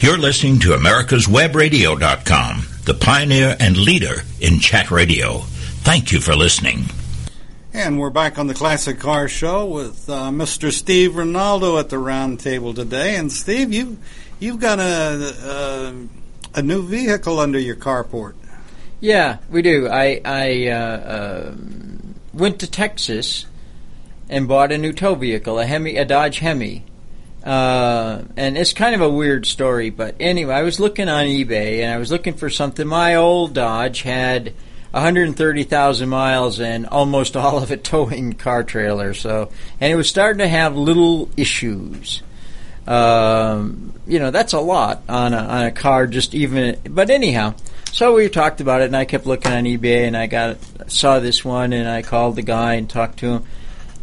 You're 0.00 0.18
listening 0.18 0.58
to 0.60 0.70
americaswebradio.com, 0.70 2.66
the 2.84 2.94
pioneer 2.94 3.56
and 3.60 3.76
leader 3.76 4.22
in 4.40 4.58
chat 4.58 4.90
radio. 4.90 5.38
Thank 5.82 6.10
you 6.10 6.20
for 6.20 6.34
listening. 6.34 6.86
And 7.72 7.98
we're 7.98 8.10
back 8.10 8.38
on 8.38 8.48
the 8.48 8.54
Classic 8.54 8.98
Car 8.98 9.28
Show 9.28 9.66
with 9.66 10.10
uh, 10.10 10.30
Mr. 10.30 10.72
Steve 10.72 11.16
Rinaldo 11.16 11.78
at 11.78 11.90
the 11.90 11.98
round 11.98 12.40
table 12.40 12.74
today. 12.74 13.16
And 13.16 13.32
Steve, 13.32 13.72
you 13.72 13.98
you've 14.40 14.58
got 14.60 14.80
a 14.80 15.94
a, 16.54 16.58
a 16.58 16.62
new 16.62 16.82
vehicle 16.82 17.38
under 17.38 17.58
your 17.58 17.76
carport. 17.76 18.34
Yeah, 19.00 19.38
we 19.48 19.62
do. 19.62 19.88
I 19.88 20.20
I 20.24 20.68
uh, 20.68 20.76
uh, 20.76 21.54
went 22.32 22.58
to 22.60 22.70
Texas 22.70 23.46
and 24.28 24.48
bought 24.48 24.72
a 24.72 24.78
new 24.78 24.92
tow 24.92 25.14
vehicle, 25.14 25.58
a 25.58 25.66
Hemi, 25.66 25.96
a 25.96 26.04
Dodge 26.04 26.40
Hemi. 26.40 26.84
Uh, 27.44 28.22
and 28.38 28.56
it's 28.56 28.72
kind 28.72 28.94
of 28.94 29.02
a 29.02 29.08
weird 29.08 29.44
story, 29.44 29.90
but 29.90 30.14
anyway, 30.18 30.54
I 30.54 30.62
was 30.62 30.80
looking 30.80 31.10
on 31.10 31.26
eBay 31.26 31.82
and 31.82 31.92
I 31.92 31.98
was 31.98 32.10
looking 32.10 32.32
for 32.32 32.48
something. 32.48 32.86
My 32.86 33.16
old 33.16 33.52
Dodge 33.52 34.00
had 34.00 34.54
130,000 34.92 36.08
miles 36.08 36.58
and 36.58 36.86
almost 36.86 37.36
all 37.36 37.62
of 37.62 37.70
it 37.70 37.84
towing 37.84 38.32
car 38.32 38.64
trailer. 38.64 39.12
So, 39.12 39.50
and 39.78 39.92
it 39.92 39.96
was 39.96 40.08
starting 40.08 40.38
to 40.38 40.48
have 40.48 40.74
little 40.74 41.28
issues. 41.36 42.22
Um, 42.86 43.92
you 44.06 44.18
know, 44.20 44.30
that's 44.30 44.54
a 44.54 44.60
lot 44.60 45.02
on 45.06 45.34
a, 45.34 45.38
on 45.38 45.64
a 45.66 45.70
car. 45.70 46.06
Just 46.06 46.34
even, 46.34 46.78
but 46.88 47.10
anyhow, 47.10 47.54
so 47.92 48.14
we 48.14 48.28
talked 48.30 48.62
about 48.62 48.80
it, 48.80 48.86
and 48.86 48.96
I 48.96 49.04
kept 49.04 49.26
looking 49.26 49.52
on 49.52 49.64
eBay, 49.64 50.06
and 50.06 50.16
I 50.16 50.26
got 50.26 50.58
saw 50.90 51.20
this 51.20 51.44
one, 51.44 51.72
and 51.72 51.88
I 51.88 52.02
called 52.02 52.36
the 52.36 52.42
guy 52.42 52.74
and 52.74 52.88
talked 52.88 53.20
to 53.20 53.26
him 53.34 53.44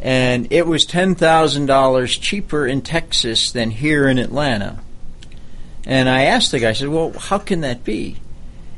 and 0.01 0.51
it 0.51 0.65
was 0.65 0.85
ten 0.85 1.15
thousand 1.15 1.67
dollars 1.67 2.17
cheaper 2.17 2.65
in 2.65 2.81
Texas 2.81 3.51
than 3.51 3.69
here 3.69 4.07
in 4.07 4.17
Atlanta. 4.17 4.79
And 5.85 6.09
I 6.09 6.23
asked 6.23 6.51
the 6.51 6.59
guy, 6.59 6.69
I 6.69 6.73
said, 6.73 6.89
"Well, 6.89 7.13
how 7.13 7.37
can 7.37 7.61
that 7.61 7.83
be?" 7.83 8.17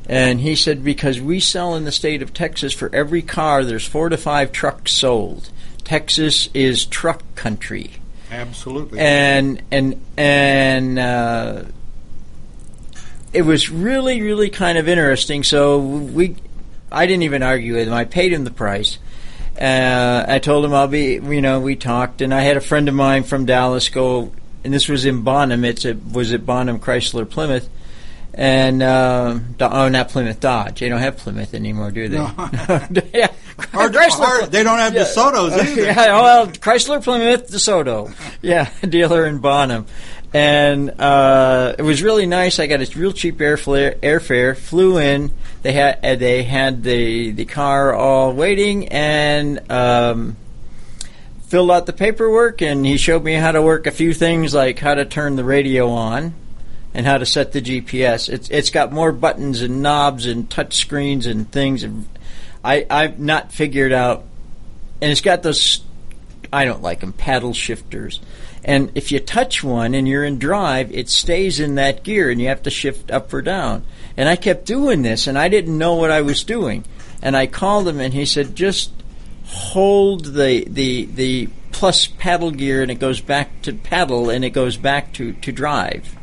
And 0.05 0.41
he 0.41 0.55
said, 0.55 0.83
"Because 0.83 1.21
we 1.21 1.39
sell 1.39 1.75
in 1.75 1.85
the 1.85 1.91
state 1.91 2.21
of 2.21 2.33
Texas 2.33 2.73
for 2.73 2.93
every 2.93 3.21
car, 3.21 3.63
there's 3.63 3.85
four 3.87 4.09
to 4.09 4.17
five 4.17 4.51
trucks 4.51 4.91
sold. 4.91 5.49
Texas 5.83 6.49
is 6.53 6.85
truck 6.85 7.23
country." 7.35 7.91
Absolutely. 8.29 8.99
And 8.99 9.61
and 9.71 10.01
and 10.17 10.99
uh, 10.99 11.63
it 13.31 13.43
was 13.43 13.69
really, 13.69 14.21
really 14.21 14.49
kind 14.49 14.77
of 14.77 14.89
interesting. 14.89 15.43
So 15.43 15.79
we, 15.79 16.35
I 16.91 17.05
didn't 17.05 17.23
even 17.23 17.43
argue 17.43 17.75
with 17.75 17.87
him. 17.87 17.93
I 17.93 18.05
paid 18.05 18.33
him 18.33 18.43
the 18.43 18.51
price 18.51 18.97
uh, 19.59 20.25
I 20.27 20.39
told 20.39 20.65
him 20.65 20.73
I'll 20.73 20.87
be, 20.87 21.13
you 21.15 21.41
know, 21.41 21.59
we 21.59 21.75
talked, 21.75 22.21
and 22.21 22.33
I 22.33 22.41
had 22.41 22.57
a 22.57 22.61
friend 22.61 22.87
of 22.89 22.95
mine 22.95 23.23
from 23.23 23.45
Dallas 23.45 23.89
go, 23.89 24.31
and 24.63 24.73
this 24.73 24.87
was 24.87 25.05
in 25.05 25.21
Bonham. 25.21 25.63
It's 25.63 25.85
a, 25.85 25.93
was 25.93 26.31
at 26.33 26.45
Bonham 26.45 26.79
Chrysler 26.79 27.29
Plymouth, 27.29 27.69
and 28.33 28.81
uh, 28.81 29.37
oh, 29.61 29.89
not 29.89 30.09
Plymouth 30.09 30.39
Dodge. 30.39 30.79
They 30.79 30.89
don't 30.89 30.99
have 30.99 31.17
Plymouth 31.17 31.53
anymore, 31.53 31.91
do 31.91 32.07
they? 32.09 32.17
No. 32.17 32.33
yeah, 33.13 33.27
Or- 33.75 33.85
or 33.85 34.45
they 34.47 34.63
don't 34.63 34.79
have 34.79 34.93
DeSotos 34.93 35.51
either. 35.59 35.81
Yeah, 35.83 35.95
well, 36.21 36.47
Chrysler 36.47 37.03
Plymouth 37.03 37.51
DeSoto. 37.51 38.11
Yeah, 38.41 38.69
dealer 38.89 39.27
in 39.27 39.37
Bonham, 39.37 39.85
and 40.33 40.89
uh, 40.99 41.75
it 41.77 41.83
was 41.83 42.01
really 42.01 42.25
nice. 42.25 42.59
I 42.59 42.67
got 42.67 42.81
a 42.81 42.99
real 42.99 43.11
cheap 43.11 43.37
airfare. 43.37 43.97
Airfare 43.99 44.57
flew 44.57 44.97
in. 44.97 45.31
They 45.61 45.73
had 45.73 45.99
uh, 46.03 46.15
they 46.15 46.43
had 46.43 46.83
the 46.83 47.31
the 47.31 47.45
car 47.45 47.93
all 47.93 48.33
waiting 48.33 48.89
and. 48.89 49.71
Um, 49.71 50.37
filled 51.47 51.69
out 51.69 51.85
the 51.85 51.93
paperwork 51.93 52.63
and 52.63 52.83
he 52.83 52.97
showed 52.97 53.23
me 53.23 53.33
how 53.33 53.51
to 53.51 53.61
work 53.61 53.85
a 53.85 53.91
few 53.91 54.11
things 54.11 54.55
like 54.55 54.79
how 54.79 54.95
to 54.95 55.05
turn 55.05 55.35
the 55.35 55.43
radio 55.43 55.87
on 55.87 56.33
and 56.93 57.05
how 57.05 57.17
to 57.17 57.25
set 57.25 57.51
the 57.51 57.61
GPS. 57.61 58.29
It's 58.29 58.49
it's 58.49 58.69
got 58.69 58.91
more 58.91 59.11
buttons 59.11 59.61
and 59.61 59.81
knobs 59.81 60.25
and 60.25 60.49
touch 60.49 60.75
screens 60.77 61.25
and 61.25 61.51
things. 61.51 61.85
I 62.63 62.85
I've 62.89 63.19
not 63.19 63.51
figured 63.51 63.91
out, 63.91 64.23
and 65.01 65.11
it's 65.11 65.21
got 65.21 65.43
those. 65.43 65.83
I 66.51 66.65
don't 66.65 66.81
like 66.81 66.99
them 66.99 67.13
paddle 67.13 67.53
shifters. 67.53 68.19
And 68.65 68.91
if 68.95 69.11
you 69.11 69.19
touch 69.19 69.63
one 69.63 69.93
and 69.93 70.07
you're 70.07 70.23
in 70.23 70.39
drive, 70.39 70.91
it 70.93 71.09
stays 71.09 71.59
in 71.59 71.75
that 71.75 72.03
gear 72.03 72.29
and 72.29 72.39
you 72.39 72.47
have 72.47 72.63
to 72.63 72.69
shift 72.69 73.11
up 73.11 73.33
or 73.33 73.41
down. 73.41 73.83
And 74.15 74.29
I 74.29 74.35
kept 74.35 74.65
doing 74.65 75.01
this 75.01 75.27
and 75.27 75.37
I 75.37 75.49
didn't 75.49 75.77
know 75.77 75.95
what 75.95 76.11
I 76.11 76.21
was 76.21 76.43
doing. 76.43 76.85
And 77.21 77.35
I 77.35 77.47
called 77.47 77.87
him 77.87 77.99
and 77.99 78.13
he 78.13 78.25
said, 78.25 78.55
just 78.55 78.91
hold 79.45 80.25
the, 80.25 80.65
the, 80.67 81.05
the 81.05 81.49
plus 81.71 82.07
paddle 82.07 82.51
gear 82.51 82.81
and 82.81 82.91
it 82.91 82.99
goes 82.99 83.19
back 83.19 83.61
to 83.63 83.73
paddle 83.73 84.29
and 84.29 84.45
it 84.45 84.51
goes 84.51 84.77
back 84.77 85.11
to, 85.13 85.33
to 85.33 85.51
drive. 85.51 86.17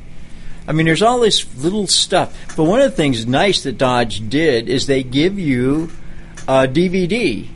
I 0.66 0.72
mean, 0.72 0.86
there's 0.86 1.03
all 1.03 1.20
this 1.20 1.47
little 1.57 1.86
stuff. 1.86 2.55
But 2.57 2.64
one 2.64 2.80
of 2.80 2.91
the 2.91 2.97
things 2.97 3.26
nice 3.26 3.64
that 3.64 3.76
Dodge 3.76 4.28
did 4.28 4.68
is 4.68 4.86
they 4.86 5.03
give 5.03 5.38
you 5.38 5.91
a 6.49 6.66
DVD 6.66 7.49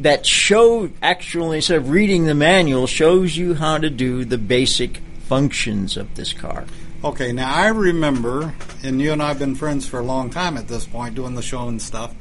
that 0.00 0.26
show 0.26 0.90
actually 1.02 1.56
instead 1.56 1.76
of 1.76 1.90
reading 1.90 2.24
the 2.24 2.34
manual 2.34 2.86
shows 2.86 3.36
you 3.36 3.54
how 3.54 3.78
to 3.78 3.90
do 3.90 4.24
the 4.24 4.38
basic 4.38 4.98
functions 5.20 5.96
of 5.96 6.14
this 6.14 6.32
car. 6.32 6.64
Okay, 7.02 7.32
now 7.32 7.52
I 7.54 7.68
remember, 7.68 8.54
and 8.82 9.00
you 9.00 9.12
and 9.12 9.22
I 9.22 9.28
have 9.28 9.38
been 9.38 9.54
friends 9.54 9.86
for 9.86 10.00
a 10.00 10.02
long 10.02 10.30
time 10.30 10.56
at 10.56 10.68
this 10.68 10.86
point, 10.86 11.14
doing 11.14 11.34
the 11.34 11.42
show 11.42 11.68
and 11.68 11.80
stuff. 11.80 12.14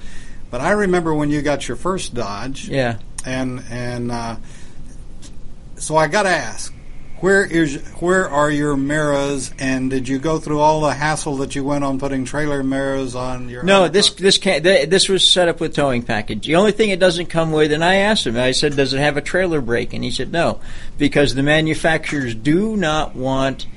But 0.52 0.62
I 0.62 0.72
remember 0.72 1.14
when 1.14 1.30
you 1.30 1.42
got 1.42 1.68
your 1.68 1.78
first 1.78 2.14
Dodge. 2.14 2.68
Yeah. 2.68 3.00
And 3.26 3.64
and 3.70 4.12
uh, 4.12 4.36
so 5.78 5.96
I 5.96 6.08
got 6.08 6.24
to 6.24 6.30
ask, 6.30 6.74
where 7.24 7.46
is 7.46 7.78
where 8.02 8.30
are 8.30 8.52
your 8.52 8.76
mirrors? 8.76 9.54
And 9.58 9.90
did 9.90 10.10
you 10.10 10.20
go 10.20 10.40
through 10.40 10.60
all 10.60 10.82
the 10.82 10.94
hassle 10.94 11.38
that 11.38 11.56
you 11.56 11.64
went 11.64 11.86
on 11.86 11.98
putting 11.98 12.26
trailer 12.26 12.62
mirrors 12.64 13.16
on 13.16 13.48
your? 13.48 13.64
No, 13.64 13.88
this 13.88 14.10
car? 14.10 14.18
this 14.24 14.38
can 14.38 14.62
th- 14.62 14.90
this 14.90 15.08
was 15.08 15.26
set 15.26 15.48
up 15.48 15.62
with 15.62 15.74
towing 15.74 16.04
package. 16.04 16.46
The 16.46 16.58
only 16.58 16.74
thing 16.74 16.90
it 16.90 17.00
doesn't 17.00 17.28
come 17.28 17.54
with, 17.54 17.72
and 17.72 17.82
I 17.82 17.96
asked 17.96 18.28
him, 18.28 18.36
I 18.36 18.52
said, 18.52 18.76
"Does 18.76 18.94
it 18.94 19.00
have 19.00 19.16
a 19.16 19.22
trailer 19.22 19.62
brake?" 19.62 19.94
And 19.94 20.04
he 20.04 20.12
said, 20.12 20.34
"No," 20.34 20.60
because 20.98 21.34
the 21.34 21.44
manufacturers 21.44 22.36
do 22.36 22.76
not 22.76 23.16
want 23.16 23.68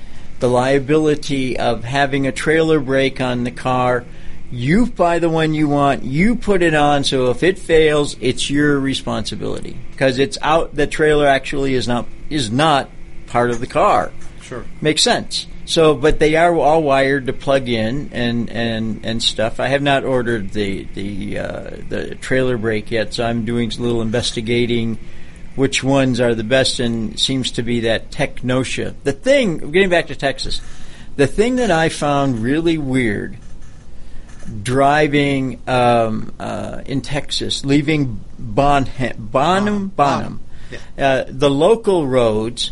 the 0.40 0.48
liability 0.48 1.56
of 1.56 1.84
having 1.84 2.26
a 2.26 2.32
trailer 2.32 2.80
brake 2.80 3.20
on 3.20 3.44
the 3.44 3.52
car. 3.52 4.04
You 4.50 4.86
buy 4.86 5.20
the 5.20 5.30
one 5.30 5.54
you 5.54 5.68
want, 5.68 6.02
you 6.02 6.34
put 6.34 6.62
it 6.62 6.74
on, 6.74 7.04
so 7.04 7.30
if 7.30 7.44
it 7.44 7.60
fails, 7.60 8.16
it's 8.20 8.50
your 8.50 8.80
responsibility. 8.80 9.76
Because 9.92 10.18
it's 10.18 10.36
out, 10.42 10.74
the 10.74 10.86
trailer 10.88 11.26
actually 11.26 11.74
is 11.74 11.86
not, 11.86 12.06
is 12.28 12.50
not 12.50 12.88
part 13.26 13.50
of 13.50 13.60
the 13.60 13.66
car. 13.66 14.12
Sure. 14.42 14.64
Makes 14.80 15.02
sense. 15.02 15.46
So, 15.64 15.94
but 15.94 16.20
they 16.20 16.36
are 16.36 16.54
all 16.54 16.82
wired 16.82 17.26
to 17.26 17.32
plug 17.32 17.68
in 17.68 18.10
and, 18.12 18.48
and, 18.50 19.04
and 19.04 19.20
stuff. 19.20 19.58
I 19.58 19.66
have 19.66 19.82
not 19.82 20.04
ordered 20.04 20.50
the 20.50 20.84
the 20.94 21.38
uh, 21.38 21.70
the 21.88 22.14
trailer 22.14 22.56
brake 22.56 22.92
yet, 22.92 23.14
so 23.14 23.24
I'm 23.24 23.44
doing 23.44 23.72
a 23.72 23.76
little 23.80 24.00
investigating 24.00 24.98
which 25.56 25.82
ones 25.82 26.20
are 26.20 26.34
the 26.34 26.44
best, 26.44 26.78
and 26.78 27.18
seems 27.18 27.50
to 27.52 27.62
be 27.62 27.80
that 27.80 28.10
Tekonsha. 28.10 28.94
The 29.02 29.12
thing, 29.12 29.72
getting 29.72 29.90
back 29.90 30.06
to 30.08 30.14
Texas, 30.14 30.60
the 31.16 31.26
thing 31.26 31.56
that 31.56 31.72
I 31.72 31.88
found 31.88 32.40
really 32.40 32.78
weird 32.78 33.38
driving 34.62 35.60
um, 35.66 36.32
uh, 36.38 36.82
in 36.86 37.00
Texas, 37.00 37.64
leaving 37.64 38.22
Bonham, 38.38 39.16
Bonham, 39.18 39.88
Bonham, 39.88 40.40
uh, 40.96 41.24
the 41.26 41.50
local 41.50 42.06
roads 42.06 42.70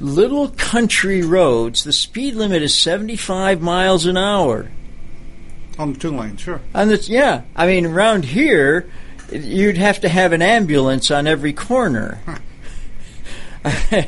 little 0.00 0.48
country 0.50 1.22
roads, 1.22 1.84
the 1.84 1.92
speed 1.92 2.34
limit 2.34 2.62
is 2.62 2.74
75 2.74 3.60
miles 3.60 4.06
an 4.06 4.16
hour. 4.16 4.70
On 5.78 5.92
the 5.92 5.98
two 5.98 6.16
lanes, 6.16 6.40
sure. 6.40 6.60
And 6.72 6.90
it's, 6.90 7.08
yeah, 7.08 7.42
I 7.54 7.66
mean, 7.66 7.86
around 7.86 8.24
here, 8.24 8.88
you'd 9.30 9.76
have 9.76 10.00
to 10.00 10.08
have 10.08 10.32
an 10.32 10.42
ambulance 10.42 11.10
on 11.10 11.26
every 11.26 11.52
corner. 11.52 12.20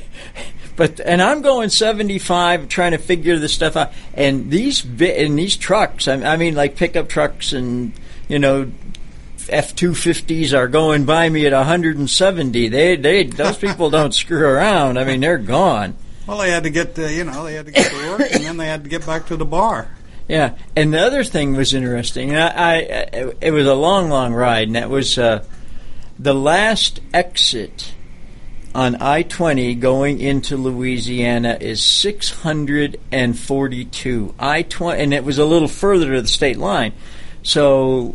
but 0.76 1.00
and 1.00 1.20
I'm 1.20 1.42
going 1.42 1.68
75, 1.68 2.68
trying 2.68 2.92
to 2.92 2.98
figure 2.98 3.38
this 3.38 3.52
stuff 3.52 3.76
out. 3.76 3.92
And 4.14 4.50
these 4.50 4.84
and 4.84 5.38
these 5.38 5.56
trucks, 5.56 6.08
I 6.08 6.36
mean, 6.36 6.54
like 6.54 6.76
pickup 6.76 7.08
trucks 7.08 7.52
and 7.52 7.92
you 8.28 8.38
know 8.38 8.70
F 9.48 9.74
two 9.74 9.94
fifties 9.94 10.52
are 10.54 10.68
going 10.68 11.04
by 11.04 11.28
me 11.28 11.46
at 11.46 11.52
170. 11.52 12.68
They 12.68 12.96
they 12.96 13.24
those 13.24 13.58
people 13.66 13.90
don't 13.90 14.14
screw 14.14 14.44
around. 14.44 14.98
I 14.98 15.04
mean, 15.04 15.20
they're 15.20 15.38
gone. 15.38 15.96
Well, 16.26 16.38
they 16.38 16.50
had 16.50 16.64
to 16.64 16.70
get 16.70 16.94
to, 16.96 17.12
you 17.12 17.24
know 17.24 17.44
they 17.44 17.54
had 17.54 17.66
to 17.66 17.72
get 17.72 17.90
to 17.90 18.10
work 18.10 18.20
and 18.20 18.44
then 18.44 18.56
they 18.58 18.66
had 18.66 18.84
to 18.84 18.90
get 18.90 19.06
back 19.06 19.26
to 19.26 19.36
the 19.36 19.46
bar. 19.46 19.88
Yeah, 20.28 20.56
and 20.76 20.92
the 20.92 21.00
other 21.00 21.24
thing 21.24 21.56
was 21.56 21.72
interesting. 21.72 22.36
I, 22.36 22.48
I 22.48 23.32
it 23.40 23.50
was 23.50 23.66
a 23.66 23.74
long, 23.74 24.10
long 24.10 24.34
ride, 24.34 24.68
and 24.68 24.76
that 24.76 24.90
was 24.90 25.16
uh, 25.16 25.42
the 26.18 26.34
last 26.34 27.00
exit 27.14 27.94
on 28.74 28.96
I 29.00 29.22
twenty 29.22 29.74
going 29.74 30.20
into 30.20 30.58
Louisiana 30.58 31.56
is 31.58 31.82
six 31.82 32.30
hundred 32.30 33.00
and 33.10 33.38
forty 33.38 33.86
two. 33.86 34.34
I 34.38 34.62
twenty, 34.62 35.02
and 35.02 35.14
it 35.14 35.24
was 35.24 35.38
a 35.38 35.46
little 35.46 35.66
further 35.66 36.12
to 36.12 36.20
the 36.20 36.28
state 36.28 36.58
line. 36.58 36.92
So 37.42 38.14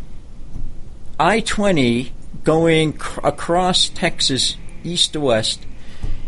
I 1.18 1.40
20 1.40 2.12
going 2.42 2.94
cr- 2.94 3.20
across 3.26 3.88
Texas 3.88 4.56
east 4.82 5.12
to 5.14 5.20
west 5.20 5.64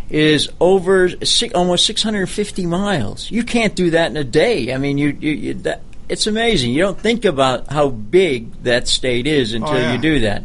is 0.09 0.49
over 0.61 1.11
six, 1.25 1.53
almost 1.55 1.85
650 1.87 2.67
miles. 2.67 3.31
You 3.31 3.43
can't 3.43 3.75
do 3.75 3.91
that 3.91 4.11
in 4.11 4.17
a 4.17 4.25
day. 4.25 4.73
I 4.73 4.79
mean, 4.79 4.99
you, 4.99 5.09
you, 5.21 5.33
you 5.33 5.55
that, 5.55 5.83
it's 6.09 6.27
amazing. 6.27 6.73
You 6.73 6.83
don't 6.83 6.99
think 6.99 7.25
about 7.25 7.73
how 7.73 7.89
big 7.89 8.63
that 8.63 8.87
state 8.87 9.27
is 9.27 9.53
oh, 9.53 9.57
until 9.57 9.75
Oh, 9.75 9.79
yeah. 9.79 9.93
you 9.93 9.99
do 9.99 10.21
that. 10.21 10.45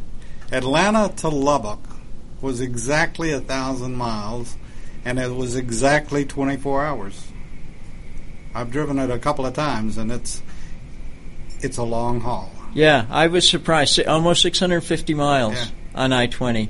Atlanta 0.52 1.14
to 1.18 1.30
Lubbock 1.30 1.80
was 2.42 2.60
exactly 2.60 3.32
a 3.32 3.40
thousand 3.40 3.96
miles, 3.96 4.58
and 5.06 5.20
it 5.20 5.34
was 5.34 5.56
exactly 5.56 6.26
24 6.26 6.84
hours. 6.84 7.28
I've 8.54 8.72
driven 8.72 8.98
it 9.00 9.10
a 9.12 9.20
couple 9.20 9.46
of 9.46 9.54
times, 9.54 9.98
and 9.98 10.12
it's 10.12 10.42
it's 11.62 11.78
a 11.78 11.84
long 11.84 12.20
haul. 12.20 12.52
Yeah, 12.74 13.06
I 13.10 13.28
was 13.28 13.48
surprised. 13.48 14.00
Almost 14.06 14.42
650 14.44 15.14
miles 15.14 15.54
Yeah. 15.56 15.66
on 15.96 16.14
I 16.14 16.28
20. 16.28 16.70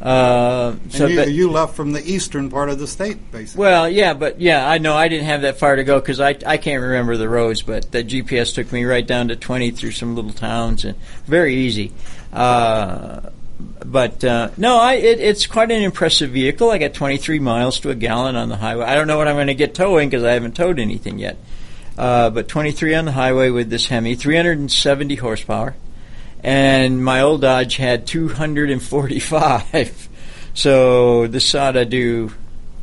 Uh, 0.00 0.74
so, 0.90 1.06
you, 1.06 1.22
you 1.24 1.50
left 1.50 1.74
from 1.74 1.92
the 1.92 2.04
eastern 2.04 2.50
part 2.50 2.68
of 2.68 2.78
the 2.78 2.86
state, 2.86 3.30
basically. 3.32 3.60
Well, 3.62 3.88
yeah, 3.88 4.12
but 4.12 4.38
yeah, 4.40 4.68
I 4.68 4.76
know 4.76 4.94
I 4.94 5.08
didn't 5.08 5.24
have 5.24 5.40
that 5.42 5.58
far 5.58 5.74
to 5.76 5.84
go 5.84 5.98
because 5.98 6.20
I 6.20 6.36
I 6.46 6.58
can't 6.58 6.82
remember 6.82 7.16
the 7.16 7.28
roads, 7.30 7.62
but 7.62 7.90
the 7.92 8.04
GPS 8.04 8.54
took 8.54 8.70
me 8.72 8.84
right 8.84 9.06
down 9.06 9.28
to 9.28 9.36
twenty 9.36 9.70
through 9.70 9.92
some 9.92 10.14
little 10.14 10.34
towns 10.34 10.84
and 10.84 10.98
very 11.24 11.54
easy. 11.54 11.92
Uh, 12.30 13.30
but 13.86 14.22
uh, 14.22 14.50
no, 14.58 14.76
I 14.76 14.94
it, 14.94 15.18
it's 15.18 15.46
quite 15.46 15.70
an 15.70 15.82
impressive 15.82 16.28
vehicle. 16.30 16.70
I 16.70 16.76
got 16.76 16.92
twenty 16.92 17.16
three 17.16 17.38
miles 17.38 17.80
to 17.80 17.88
a 17.90 17.94
gallon 17.94 18.36
on 18.36 18.50
the 18.50 18.56
highway. 18.56 18.84
I 18.84 18.94
don't 18.96 19.06
know 19.06 19.16
what 19.16 19.28
I'm 19.28 19.36
going 19.36 19.46
to 19.46 19.54
get 19.54 19.74
towing 19.74 20.10
because 20.10 20.24
I 20.24 20.32
haven't 20.32 20.56
towed 20.56 20.78
anything 20.78 21.18
yet. 21.18 21.38
Uh, 21.96 22.30
but 22.30 22.48
23 22.48 22.94
on 22.94 23.04
the 23.06 23.12
highway 23.12 23.50
with 23.50 23.70
this 23.70 23.86
Hemi, 23.86 24.16
370 24.16 25.14
horsepower, 25.16 25.74
and 26.42 27.02
my 27.02 27.22
old 27.22 27.40
Dodge 27.40 27.76
had 27.76 28.06
245. 28.06 30.08
so 30.54 31.26
this 31.26 31.54
ought 31.54 31.72
to 31.72 31.84
do 31.84 32.32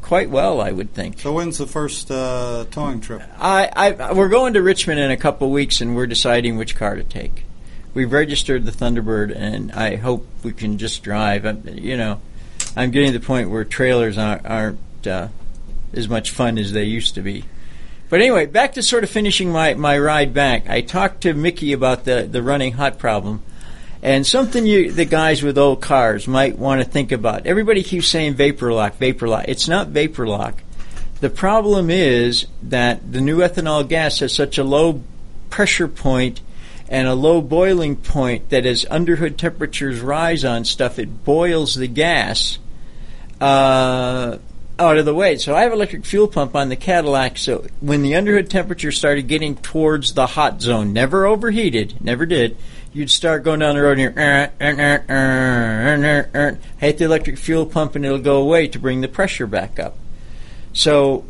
quite 0.01 0.29
well, 0.29 0.61
I 0.61 0.71
would 0.71 0.93
think. 0.93 1.19
so 1.19 1.33
when's 1.33 1.57
the 1.57 1.67
first 1.67 2.11
uh, 2.11 2.65
towing 2.71 3.01
trip? 3.01 3.21
I, 3.39 3.69
I 3.75 4.13
we're 4.13 4.29
going 4.29 4.53
to 4.53 4.61
Richmond 4.61 4.99
in 4.99 5.11
a 5.11 5.17
couple 5.17 5.47
of 5.47 5.53
weeks, 5.53 5.81
and 5.81 5.95
we're 5.95 6.07
deciding 6.07 6.57
which 6.57 6.75
car 6.75 6.95
to 6.95 7.03
take. 7.03 7.45
We've 7.93 8.11
registered 8.11 8.65
the 8.65 8.71
Thunderbird, 8.71 9.35
and 9.35 9.71
I 9.71 9.95
hope 9.95 10.27
we 10.43 10.51
can 10.51 10.77
just 10.77 11.03
drive. 11.03 11.45
I'm, 11.45 11.65
you 11.67 11.95
know, 11.95 12.19
I'm 12.75 12.91
getting 12.91 13.13
to 13.13 13.19
the 13.19 13.25
point 13.25 13.49
where 13.49 13.63
trailers 13.63 14.17
aren't, 14.17 14.45
aren't 14.45 15.07
uh, 15.07 15.27
as 15.93 16.09
much 16.09 16.31
fun 16.31 16.57
as 16.57 16.73
they 16.73 16.85
used 16.85 17.15
to 17.15 17.21
be. 17.21 17.45
But 18.13 18.21
anyway, 18.21 18.45
back 18.45 18.73
to 18.73 18.83
sort 18.83 19.03
of 19.03 19.09
finishing 19.09 19.51
my, 19.51 19.73
my 19.73 19.97
ride 19.97 20.35
back. 20.35 20.69
I 20.69 20.81
talked 20.81 21.21
to 21.21 21.33
Mickey 21.33 21.73
about 21.73 22.03
the, 22.03 22.27
the 22.31 22.43
running 22.43 22.73
hot 22.73 22.99
problem. 22.99 23.41
And 24.03 24.23
something 24.23 24.67
you, 24.67 24.91
the 24.91 25.05
guys 25.05 25.41
with 25.41 25.57
old 25.57 25.81
cars 25.81 26.27
might 26.27 26.59
want 26.59 26.79
to 26.79 26.87
think 26.87 27.11
about. 27.11 27.47
Everybody 27.47 27.81
keeps 27.81 28.07
saying 28.07 28.35
vapor 28.35 28.71
lock, 28.71 28.97
vapor 28.97 29.27
lock. 29.27 29.45
It's 29.47 29.67
not 29.67 29.87
vapor 29.87 30.27
lock. 30.27 30.61
The 31.21 31.31
problem 31.31 31.89
is 31.89 32.45
that 32.61 33.11
the 33.11 33.19
new 33.19 33.39
ethanol 33.39 33.89
gas 33.89 34.19
has 34.19 34.31
such 34.31 34.59
a 34.59 34.63
low 34.63 35.01
pressure 35.49 35.87
point 35.87 36.39
and 36.89 37.07
a 37.07 37.15
low 37.15 37.41
boiling 37.41 37.95
point 37.95 38.49
that 38.49 38.67
as 38.67 38.85
underhood 38.91 39.39
temperatures 39.39 40.01
rise 40.01 40.45
on 40.45 40.65
stuff, 40.65 40.99
it 40.99 41.23
boils 41.25 41.73
the 41.73 41.87
gas 41.87 42.59
uh, 43.41 44.37
out 44.79 44.97
of 44.97 45.05
the 45.05 45.13
way. 45.13 45.37
So 45.37 45.55
I 45.55 45.61
have 45.61 45.73
electric 45.73 46.05
fuel 46.05 46.27
pump 46.27 46.55
on 46.55 46.69
the 46.69 46.75
Cadillac. 46.75 47.37
So 47.37 47.65
when 47.79 48.01
the 48.01 48.15
underhood 48.15 48.49
temperature 48.49 48.91
started 48.91 49.27
getting 49.27 49.55
towards 49.55 50.13
the 50.13 50.27
hot 50.27 50.61
zone, 50.61 50.93
never 50.93 51.25
overheated, 51.25 51.95
never 52.03 52.25
did. 52.25 52.57
You'd 52.91 53.11
start 53.11 53.43
going 53.43 53.59
down 53.59 53.75
the 53.75 53.81
road 53.81 53.99
and 53.99 54.15
you're, 54.15 54.19
uh, 54.19 54.49
uh, 54.61 56.37
uh, 56.37 56.55
hit 56.77 56.97
the 56.97 57.05
electric 57.05 57.37
fuel 57.37 57.65
pump 57.65 57.95
and 57.95 58.05
it'll 58.05 58.19
go 58.19 58.41
away 58.41 58.67
to 58.67 58.79
bring 58.79 59.01
the 59.01 59.07
pressure 59.07 59.47
back 59.47 59.79
up. 59.79 59.97
So 60.73 61.25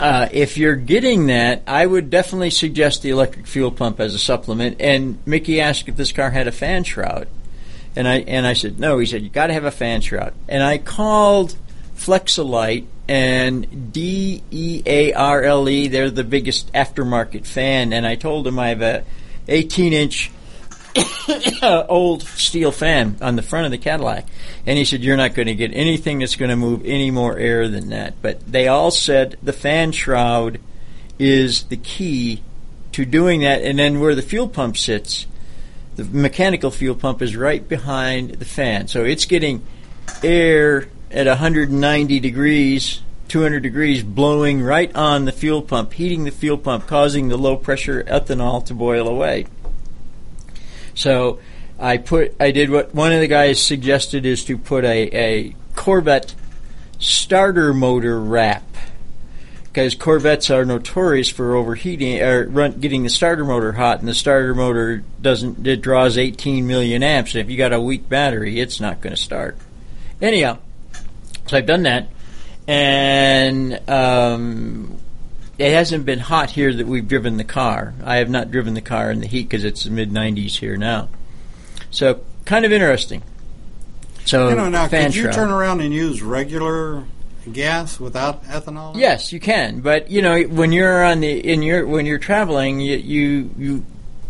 uh, 0.00 0.28
if 0.32 0.56
you're 0.56 0.76
getting 0.76 1.26
that, 1.26 1.62
I 1.66 1.84
would 1.84 2.08
definitely 2.08 2.50
suggest 2.50 3.02
the 3.02 3.10
electric 3.10 3.46
fuel 3.46 3.70
pump 3.70 4.00
as 4.00 4.14
a 4.14 4.18
supplement. 4.18 4.80
And 4.80 5.18
Mickey 5.26 5.60
asked 5.60 5.88
if 5.88 5.96
this 5.96 6.10
car 6.10 6.30
had 6.30 6.48
a 6.48 6.52
fan 6.52 6.84
shroud, 6.84 7.28
and 7.94 8.08
I 8.08 8.20
and 8.20 8.46
I 8.46 8.54
said 8.54 8.80
no. 8.80 8.98
He 8.98 9.04
said 9.04 9.22
you 9.22 9.28
got 9.28 9.48
to 9.48 9.52
have 9.52 9.64
a 9.64 9.70
fan 9.70 10.00
shroud. 10.00 10.32
And 10.48 10.62
I 10.62 10.78
called 10.78 11.54
Flex-a-lite 12.00 12.86
and 13.08 13.92
D 13.92 14.42
E 14.50 14.82
A 14.86 15.12
R 15.12 15.42
L 15.42 15.68
E. 15.68 15.86
They're 15.88 16.10
the 16.10 16.24
biggest 16.24 16.72
aftermarket 16.72 17.44
fan, 17.46 17.92
and 17.92 18.06
I 18.06 18.14
told 18.14 18.46
him 18.46 18.58
I 18.58 18.68
have 18.68 18.80
a 18.80 19.04
18 19.48 19.92
inch 19.92 20.30
old 21.62 22.22
steel 22.22 22.72
fan 22.72 23.18
on 23.20 23.36
the 23.36 23.42
front 23.42 23.66
of 23.66 23.70
the 23.70 23.76
Cadillac. 23.76 24.24
And 24.64 24.78
he 24.78 24.86
said, 24.86 25.04
You're 25.04 25.18
not 25.18 25.34
going 25.34 25.48
to 25.48 25.54
get 25.54 25.74
anything 25.74 26.20
that's 26.20 26.36
going 26.36 26.48
to 26.48 26.56
move 26.56 26.86
any 26.86 27.10
more 27.10 27.36
air 27.36 27.68
than 27.68 27.90
that. 27.90 28.14
But 28.22 28.50
they 28.50 28.66
all 28.66 28.90
said 28.90 29.36
the 29.42 29.52
fan 29.52 29.92
shroud 29.92 30.58
is 31.18 31.64
the 31.64 31.76
key 31.76 32.40
to 32.92 33.04
doing 33.04 33.42
that. 33.42 33.60
And 33.60 33.78
then 33.78 34.00
where 34.00 34.14
the 34.14 34.22
fuel 34.22 34.48
pump 34.48 34.78
sits, 34.78 35.26
the 35.96 36.04
mechanical 36.04 36.70
fuel 36.70 36.94
pump 36.94 37.20
is 37.20 37.36
right 37.36 37.68
behind 37.68 38.30
the 38.30 38.46
fan. 38.46 38.88
So 38.88 39.04
it's 39.04 39.26
getting 39.26 39.66
air 40.22 40.88
at 41.10 41.26
190 41.26 42.20
degrees. 42.20 43.02
200 43.28 43.60
degrees 43.60 44.02
blowing 44.02 44.60
right 44.60 44.94
on 44.96 45.24
the 45.24 45.30
fuel 45.30 45.62
pump, 45.62 45.92
heating 45.92 46.24
the 46.24 46.32
fuel 46.32 46.58
pump, 46.58 46.88
causing 46.88 47.28
the 47.28 47.38
low 47.38 47.56
pressure 47.56 48.02
ethanol 48.02 48.64
to 48.64 48.74
boil 48.74 49.06
away. 49.06 49.46
So 50.94 51.38
I 51.78 51.98
put 51.98 52.34
I 52.40 52.50
did 52.50 52.70
what 52.70 52.92
one 52.92 53.12
of 53.12 53.20
the 53.20 53.28
guys 53.28 53.62
suggested 53.62 54.26
is 54.26 54.44
to 54.46 54.58
put 54.58 54.84
a, 54.84 55.16
a 55.16 55.54
Corvette 55.76 56.34
starter 56.98 57.72
motor 57.72 58.20
wrap 58.20 58.64
because 59.64 59.94
Corvettes 59.94 60.50
are 60.50 60.64
notorious 60.64 61.28
for 61.28 61.54
overheating 61.54 62.20
or 62.20 62.48
run, 62.48 62.80
getting 62.80 63.04
the 63.04 63.08
starter 63.08 63.44
motor 63.44 63.72
hot, 63.72 64.00
and 64.00 64.08
the 64.08 64.14
starter 64.14 64.54
motor 64.54 65.04
doesn't 65.22 65.64
it 65.66 65.80
draws 65.80 66.18
18 66.18 66.66
million 66.66 67.02
amps. 67.02 67.34
And 67.34 67.42
if 67.42 67.50
you 67.50 67.56
got 67.56 67.72
a 67.72 67.80
weak 67.80 68.08
battery, 68.08 68.58
it's 68.58 68.80
not 68.80 69.00
going 69.00 69.14
to 69.14 69.20
start. 69.20 69.56
Anyhow, 70.20 70.58
so 71.50 71.56
I've 71.56 71.66
done 71.66 71.82
that, 71.82 72.06
and 72.68 73.90
um, 73.90 75.00
it 75.58 75.72
hasn't 75.72 76.06
been 76.06 76.20
hot 76.20 76.48
here 76.48 76.72
that 76.72 76.86
we've 76.86 77.08
driven 77.08 77.38
the 77.38 77.44
car. 77.44 77.92
I 78.04 78.18
have 78.18 78.30
not 78.30 78.52
driven 78.52 78.74
the 78.74 78.80
car 78.80 79.10
in 79.10 79.18
the 79.18 79.26
heat 79.26 79.48
because 79.48 79.64
it's 79.64 79.84
mid 79.86 80.12
90s 80.12 80.56
here 80.56 80.76
now. 80.76 81.08
So 81.90 82.20
kind 82.44 82.64
of 82.64 82.70
interesting. 82.70 83.24
So 84.26 84.50
You 84.50 84.54
know, 84.54 84.68
now 84.68 84.86
could 84.86 85.12
you 85.12 85.32
turn 85.32 85.50
around 85.50 85.80
and 85.80 85.92
use 85.92 86.22
regular 86.22 87.02
gas 87.52 87.98
without 87.98 88.44
ethanol? 88.44 88.94
Yes, 88.94 89.32
you 89.32 89.40
can, 89.40 89.80
but 89.80 90.08
you 90.08 90.22
know 90.22 90.40
when 90.42 90.70
you're 90.70 91.04
on 91.04 91.18
the 91.18 91.32
in 91.32 91.62
your 91.62 91.84
when 91.84 92.06
you're 92.06 92.20
traveling, 92.20 92.78
you 92.78 92.96
you, 92.96 93.50
you 93.58 93.86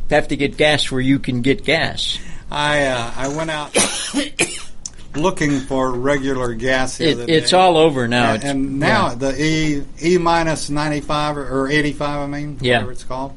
have 0.09 0.29
to 0.29 0.37
get 0.37 0.57
gas 0.57 0.91
where 0.91 1.03
you 1.03 1.19
can 1.19 1.43
get 1.43 1.65
gas. 1.65 2.19
I 2.51 2.87
uh, 2.87 3.13
I 3.15 3.29
went 3.29 3.51
out 3.51 3.77
looking 5.15 5.61
for 5.61 5.93
regular 5.93 6.55
gas 6.55 6.99
the 6.99 7.11
It, 7.23 7.29
it's 7.31 7.53
all 7.53 7.77
over 7.77 8.07
now. 8.09 8.29
and, 8.31 8.37
It's- 8.37 8.51
and 8.51 8.79
now 8.79 9.09
yeah. 9.09 9.15
the 9.17 9.43
E 9.45 9.83
E 10.03 10.19
minus 10.19 10.71
ninety 10.71 11.01
five 11.01 11.37
or, 11.37 11.63
or 11.65 11.69
eighty 11.69 11.93
five. 11.93 12.21
I 12.21 12.27
mean, 12.27 12.59
Yeah. 12.61 12.77
whatever 12.79 12.93
it's 12.93 13.05
called. 13.05 13.33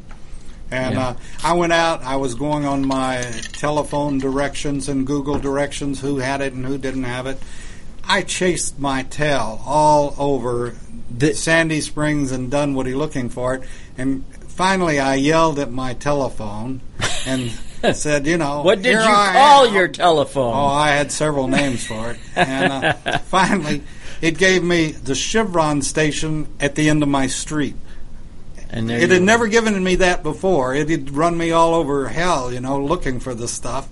And 0.72 0.96
Yeah. 0.96 1.08
uh, 1.10 1.14
I 1.44 1.54
went 1.54 1.74
out. 1.74 2.04
I 2.04 2.16
was 2.16 2.36
going 2.36 2.66
on 2.66 2.86
my 2.88 3.22
telephone 3.54 4.18
directions 4.20 4.90
and 4.90 5.06
Google 5.06 5.38
directions, 5.40 6.00
who 6.00 6.18
had 6.18 6.42
it 6.42 6.54
and 6.54 6.66
who 6.66 6.78
didn't 6.78 7.04
have 7.04 7.28
it. 7.28 7.40
I 8.08 8.22
chased 8.24 8.80
my 8.80 9.04
tail 9.04 9.62
all 9.66 10.14
over 10.18 10.76
The- 11.16 11.34
Sandy 11.36 11.80
Springs 11.82 12.32
and 12.32 12.50
Dunwoody 12.52 12.94
looking 12.96 13.30
for 13.30 13.54
it, 13.56 13.64
and 13.98 14.24
finally 14.48 15.00
I 15.00 15.16
yelled 15.16 15.58
at 15.60 15.72
my 15.72 15.94
telephone 15.94 16.82
and 17.26 17.52
said, 17.92 18.26
"You 18.26 18.38
know, 18.38 18.62
what 18.64 18.82
did 18.82 18.94
you 18.94 19.00
I 19.00 19.32
call 19.34 19.66
am." 19.68 19.74
your 19.74 19.88
telephone? 19.90 20.54
Oh, 20.56 20.66
I 20.68 20.90
had 20.92 21.12
several 21.12 21.48
names 21.48 21.86
for 21.86 22.12
it. 22.12 22.18
And 22.36 22.72
uh, 22.72 23.18
finally, 23.20 23.84
it 24.22 24.38
gave 24.38 24.64
me 24.64 24.92
the 24.92 25.16
Chevron 25.16 25.82
station 25.82 26.48
at 26.60 26.76
the 26.76 26.90
end 26.90 27.04
of 27.04 27.10
my 27.10 27.28
street. 27.28 27.76
and 28.70 28.90
It 28.90 29.10
had 29.10 29.20
go. 29.20 29.26
never 29.26 29.48
given 29.48 29.84
me 29.84 29.96
that 29.96 30.24
before. 30.24 30.74
It 30.74 30.90
had 30.90 31.12
run 31.12 31.38
me 31.38 31.52
all 31.52 31.74
over 31.76 32.08
hell, 32.08 32.52
you 32.52 32.60
know, 32.62 32.82
looking 32.82 33.20
for 33.20 33.36
this 33.36 33.52
stuff. 33.52 33.88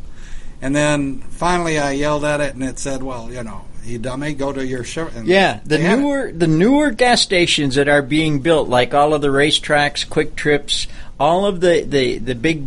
And 0.62 0.76
then 0.76 1.22
finally 1.22 1.78
I 1.80 1.92
yelled 1.92 2.24
at 2.24 2.40
it 2.40 2.54
and 2.54 2.64
it 2.64 2.80
said, 2.80 3.02
well, 3.04 3.32
you 3.32 3.44
know, 3.44 3.66
you 3.84 3.98
dummy, 3.98 4.34
go 4.36 4.54
to 4.54 4.66
your 4.66 4.84
Chevron. 4.84 5.26
Yeah, 5.26 5.60
the 5.64 5.78
They 5.78 5.82
had 5.84 5.98
it. 6.00 6.02
newer 6.04 6.32
the 6.32 6.48
newer 6.48 6.92
gas 6.92 7.22
stations 7.22 7.76
that 7.76 7.88
are 7.90 8.04
being 8.04 8.40
built, 8.42 8.70
like 8.70 8.94
all 8.94 9.14
of 9.16 9.22
the 9.22 9.30
racetracks, 9.30 10.06
QuikTrips, 10.08 10.86
all 11.20 11.46
of 11.48 11.62
the, 11.62 11.82
the, 11.84 12.20
the 12.20 12.36
big 12.36 12.64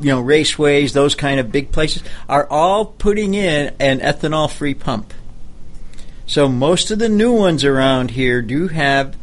you 0.00 0.06
know 0.06 0.22
raceways, 0.22 0.92
those 0.92 1.14
kind 1.14 1.38
of 1.40 1.52
big 1.52 1.70
places, 1.72 2.02
are 2.28 2.46
all 2.48 2.84
putting 2.86 3.34
in 3.34 3.74
an 3.78 4.00
ethanol 4.00 4.50
free 4.50 4.74
pump. 4.74 5.12
So 6.26 6.48
most 6.48 6.90
of 6.90 6.98
the 6.98 7.08
new 7.08 7.32
ones 7.32 7.64
around 7.64 8.12
here 8.12 8.40
do 8.42 8.68
have 8.68 9.16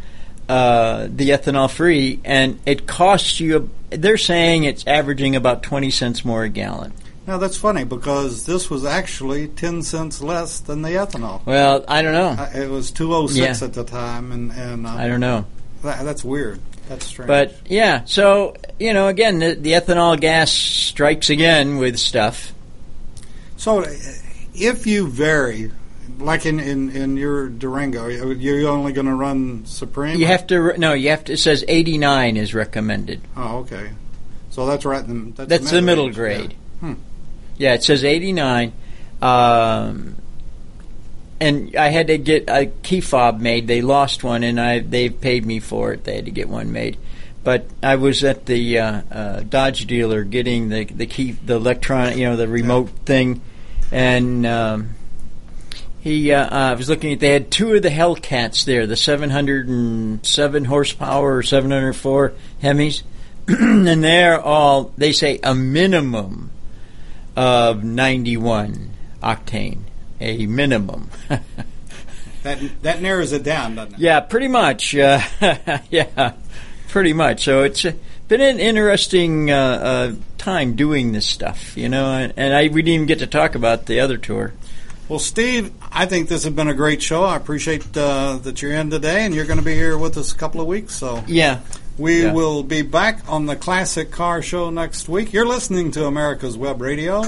uh, 0.49 1.07
the 1.09 1.30
ethanol 1.30 1.69
free, 1.69 2.19
and 2.23 2.59
it 2.65 2.88
costs 2.88 3.39
you. 3.39 3.69
They're 3.89 4.17
saying 4.17 4.63
it's 4.65 4.86
averaging 4.88 5.36
about 5.36 5.63
twenty 5.63 5.89
cents 5.91 6.23
more 6.25 6.43
a 6.43 6.49
gallon. 6.49 6.93
Now 7.25 7.38
that's 7.38 7.57
funny 7.57 7.84
because 7.84 8.45
this 8.45 8.69
was 8.69 8.86
actually 8.86 9.49
10 9.49 9.84
cents 9.84 10.21
less 10.21 10.61
than 10.61 10.82
the 10.82 10.91
ethanol. 10.91 11.45
Well, 11.45 11.84
I 11.86 12.01
don't 12.01 12.13
know. 12.13 12.41
Uh, 12.41 12.49
It 12.55 12.69
was 12.69 12.89
206 12.91 13.59
Yeah. 13.59 13.67
at 13.67 13.73
the 13.73 13.84
time, 13.84 14.32
and, 14.32 14.49
and 14.53 14.88
uh, 14.88 14.91
I 14.91 15.09
don't 15.09 15.19
know. 15.19 15.43
that, 15.84 16.05
that's 16.05 16.23
weird. 16.23 16.61
That's 16.88 17.05
strange. 17.05 17.27
But 17.27 17.55
yeah, 17.65 18.03
so 18.05 18.55
you 18.79 18.93
know, 18.93 19.07
again, 19.07 19.39
the, 19.39 19.55
the 19.55 19.71
ethanol 19.71 20.19
gas 20.19 20.51
strikes 20.51 21.29
again 21.29 21.77
with 21.77 21.97
stuff. 21.97 22.53
So, 23.57 23.81
uh, 23.81 23.88
if 24.53 24.85
you 24.88 25.07
vary, 25.07 25.71
like 26.19 26.45
in, 26.45 26.59
in, 26.59 26.89
in 26.95 27.17
your 27.17 27.49
Durango, 27.49 28.07
you're 28.07 28.69
only 28.69 28.93
going 28.93 29.07
to 29.07 29.15
run 29.15 29.65
Supreme? 29.65 30.19
You 30.19 30.27
have 30.27 30.47
to 30.47 30.77
no, 30.77 30.93
you 30.93 31.09
have 31.09 31.23
to. 31.25 31.33
It 31.33 31.38
says 31.38 31.65
eighty 31.67 31.97
nine 31.97 32.38
is 32.38 32.53
recommended. 32.53 33.21
Oh, 33.35 33.59
okay. 33.59 33.91
So 34.49 34.65
that's 34.65 34.85
right. 34.85 35.03
In, 35.03 35.33
that's, 35.33 35.49
That's 35.49 35.71
the 35.71 35.81
middle 35.81 36.07
mid-range, 36.07 36.49
grade. 36.49 36.55
yeah. 36.81 36.88
Hmm. 36.88 37.01
Yeah, 37.57 37.73
it 37.73 37.83
says 37.83 38.03
eighty 38.03 38.31
nine. 38.31 38.73
Um, 39.21 40.16
and 41.39 41.75
I 41.75 41.89
had 41.89 42.07
to 42.07 42.17
get 42.17 42.49
a 42.49 42.65
key 42.65 43.01
fob 43.01 43.39
made. 43.39 43.67
They 43.67 43.81
lost 43.81 44.23
one, 44.23 44.43
and 44.43 44.59
I 44.59 44.79
they 44.79 45.09
paid 45.09 45.45
me 45.45 45.59
for 45.59 45.93
it. 45.93 46.03
They 46.03 46.15
had 46.15 46.25
to 46.25 46.31
get 46.31 46.49
one 46.49 46.71
made. 46.71 46.97
But 47.43 47.67
I 47.81 47.95
was 47.95 48.23
at 48.23 48.45
the 48.45 48.79
uh, 48.79 49.01
uh, 49.11 49.39
Dodge 49.41 49.85
dealer 49.88 50.23
getting 50.23 50.69
the 50.69 50.85
the 50.85 51.05
key, 51.05 51.31
the 51.31 51.55
electronic, 51.55 52.17
you 52.17 52.25
know, 52.25 52.35
the 52.35 52.47
remote 52.47 52.89
thing, 53.05 53.41
and 53.91 54.45
um, 54.45 54.95
he. 56.01 56.33
Uh, 56.33 56.49
I 56.49 56.73
was 56.73 56.89
looking 56.89 57.13
at. 57.13 57.19
They 57.19 57.31
had 57.31 57.51
two 57.51 57.73
of 57.73 57.83
the 57.83 57.89
Hellcats 57.89 58.65
there, 58.65 58.85
the 58.88 58.97
seven 58.97 59.29
hundred 59.29 59.69
and 59.69 60.25
seven 60.25 60.65
horsepower 60.65 61.38
or 61.38 61.43
seven 61.43 61.71
hundred 61.71 61.93
four 61.93 62.33
Hemis, 62.61 63.03
and 63.47 64.03
they're 64.03 64.41
all. 64.41 64.91
They 64.97 65.13
say 65.13 65.39
a 65.43 65.55
minimum 65.55 66.51
of 67.35 67.83
ninety 67.83 68.35
one 68.35 68.91
octane, 69.21 69.83
a 70.20 70.45
minimum. 70.45 71.09
That 72.43 72.59
that 72.84 73.01
narrows 73.01 73.34
it 73.34 73.43
down, 73.43 73.76
doesn't 73.76 73.95
it? 73.95 73.99
Yeah, 73.99 74.20
pretty 74.22 74.47
much. 74.47 74.95
Uh, 74.95 75.22
yeah, 75.89 76.34
pretty 76.89 77.13
much. 77.13 77.43
So 77.43 77.63
it's 77.63 77.86
been 78.28 78.41
an 78.41 78.59
interesting 78.59 79.51
uh, 79.51 79.55
uh, 79.55 80.13
time 80.38 80.76
doing 80.76 81.11
this 81.11 81.26
stuff, 81.26 81.76
you 81.76 81.89
know. 81.89 82.05
And, 82.13 82.34
and 82.38 82.53
I 82.53 82.63
we 82.70 82.82
didn't 82.82 82.88
even 82.93 83.05
get 83.07 83.20
to 83.20 83.28
talk 83.28 83.55
about 83.55 83.86
the 83.88 83.99
other 83.99 84.18
tour. 84.18 84.53
Well, 85.09 85.20
Steve, 85.20 85.72
I 85.91 86.05
think 86.05 86.28
this 86.30 86.43
has 86.43 86.53
been 86.53 86.68
a 86.68 86.74
great 86.74 87.01
show. 87.01 87.24
I 87.24 87.38
appreciate 87.38 87.95
uh, 87.97 88.38
that 88.43 88.61
you're 88.61 88.74
in 88.74 88.89
today, 88.89 89.26
and 89.26 89.34
you're 89.34 89.45
going 89.45 89.59
to 89.59 89.65
be 89.65 89.74
here 89.74 89.97
with 89.97 90.18
us 90.18 90.32
a 90.34 90.36
couple 90.36 90.59
of 90.61 90.68
weeks. 90.68 90.95
So 90.95 91.24
Yeah, 91.28 91.61
we 91.97 92.24
Yeah. 92.24 92.34
will 92.34 92.61
be 92.63 92.82
back 92.82 93.22
on 93.30 93.45
the 93.45 93.55
Classic 93.55 94.11
Car 94.11 94.41
Show 94.41 94.70
next 94.70 95.07
week. 95.09 95.32
You're 95.34 95.45
listening 95.47 95.91
to 95.91 96.05
America's 96.05 96.57
Web 96.57 96.82
Radio. 96.82 97.24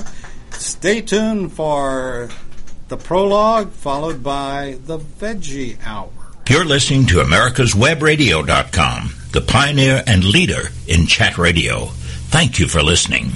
Stay 0.51 0.99
tuned 1.01 1.53
for 1.53 2.29
the 2.89 2.97
prologue, 2.97 3.71
followed 3.71 4.21
by 4.21 4.77
the 4.85 4.99
Veggie 4.99 5.77
Hour. 5.85 6.09
You're 6.49 6.65
listening 6.65 7.05
to 7.07 7.17
America'sWebRadio.com, 7.17 9.13
the 9.31 9.41
pioneer 9.41 10.03
and 10.07 10.23
leader 10.23 10.69
in 10.87 11.05
chat 11.05 11.37
radio. 11.37 11.85
Thank 12.31 12.59
you 12.59 12.67
for 12.67 12.81
listening. 12.81 13.33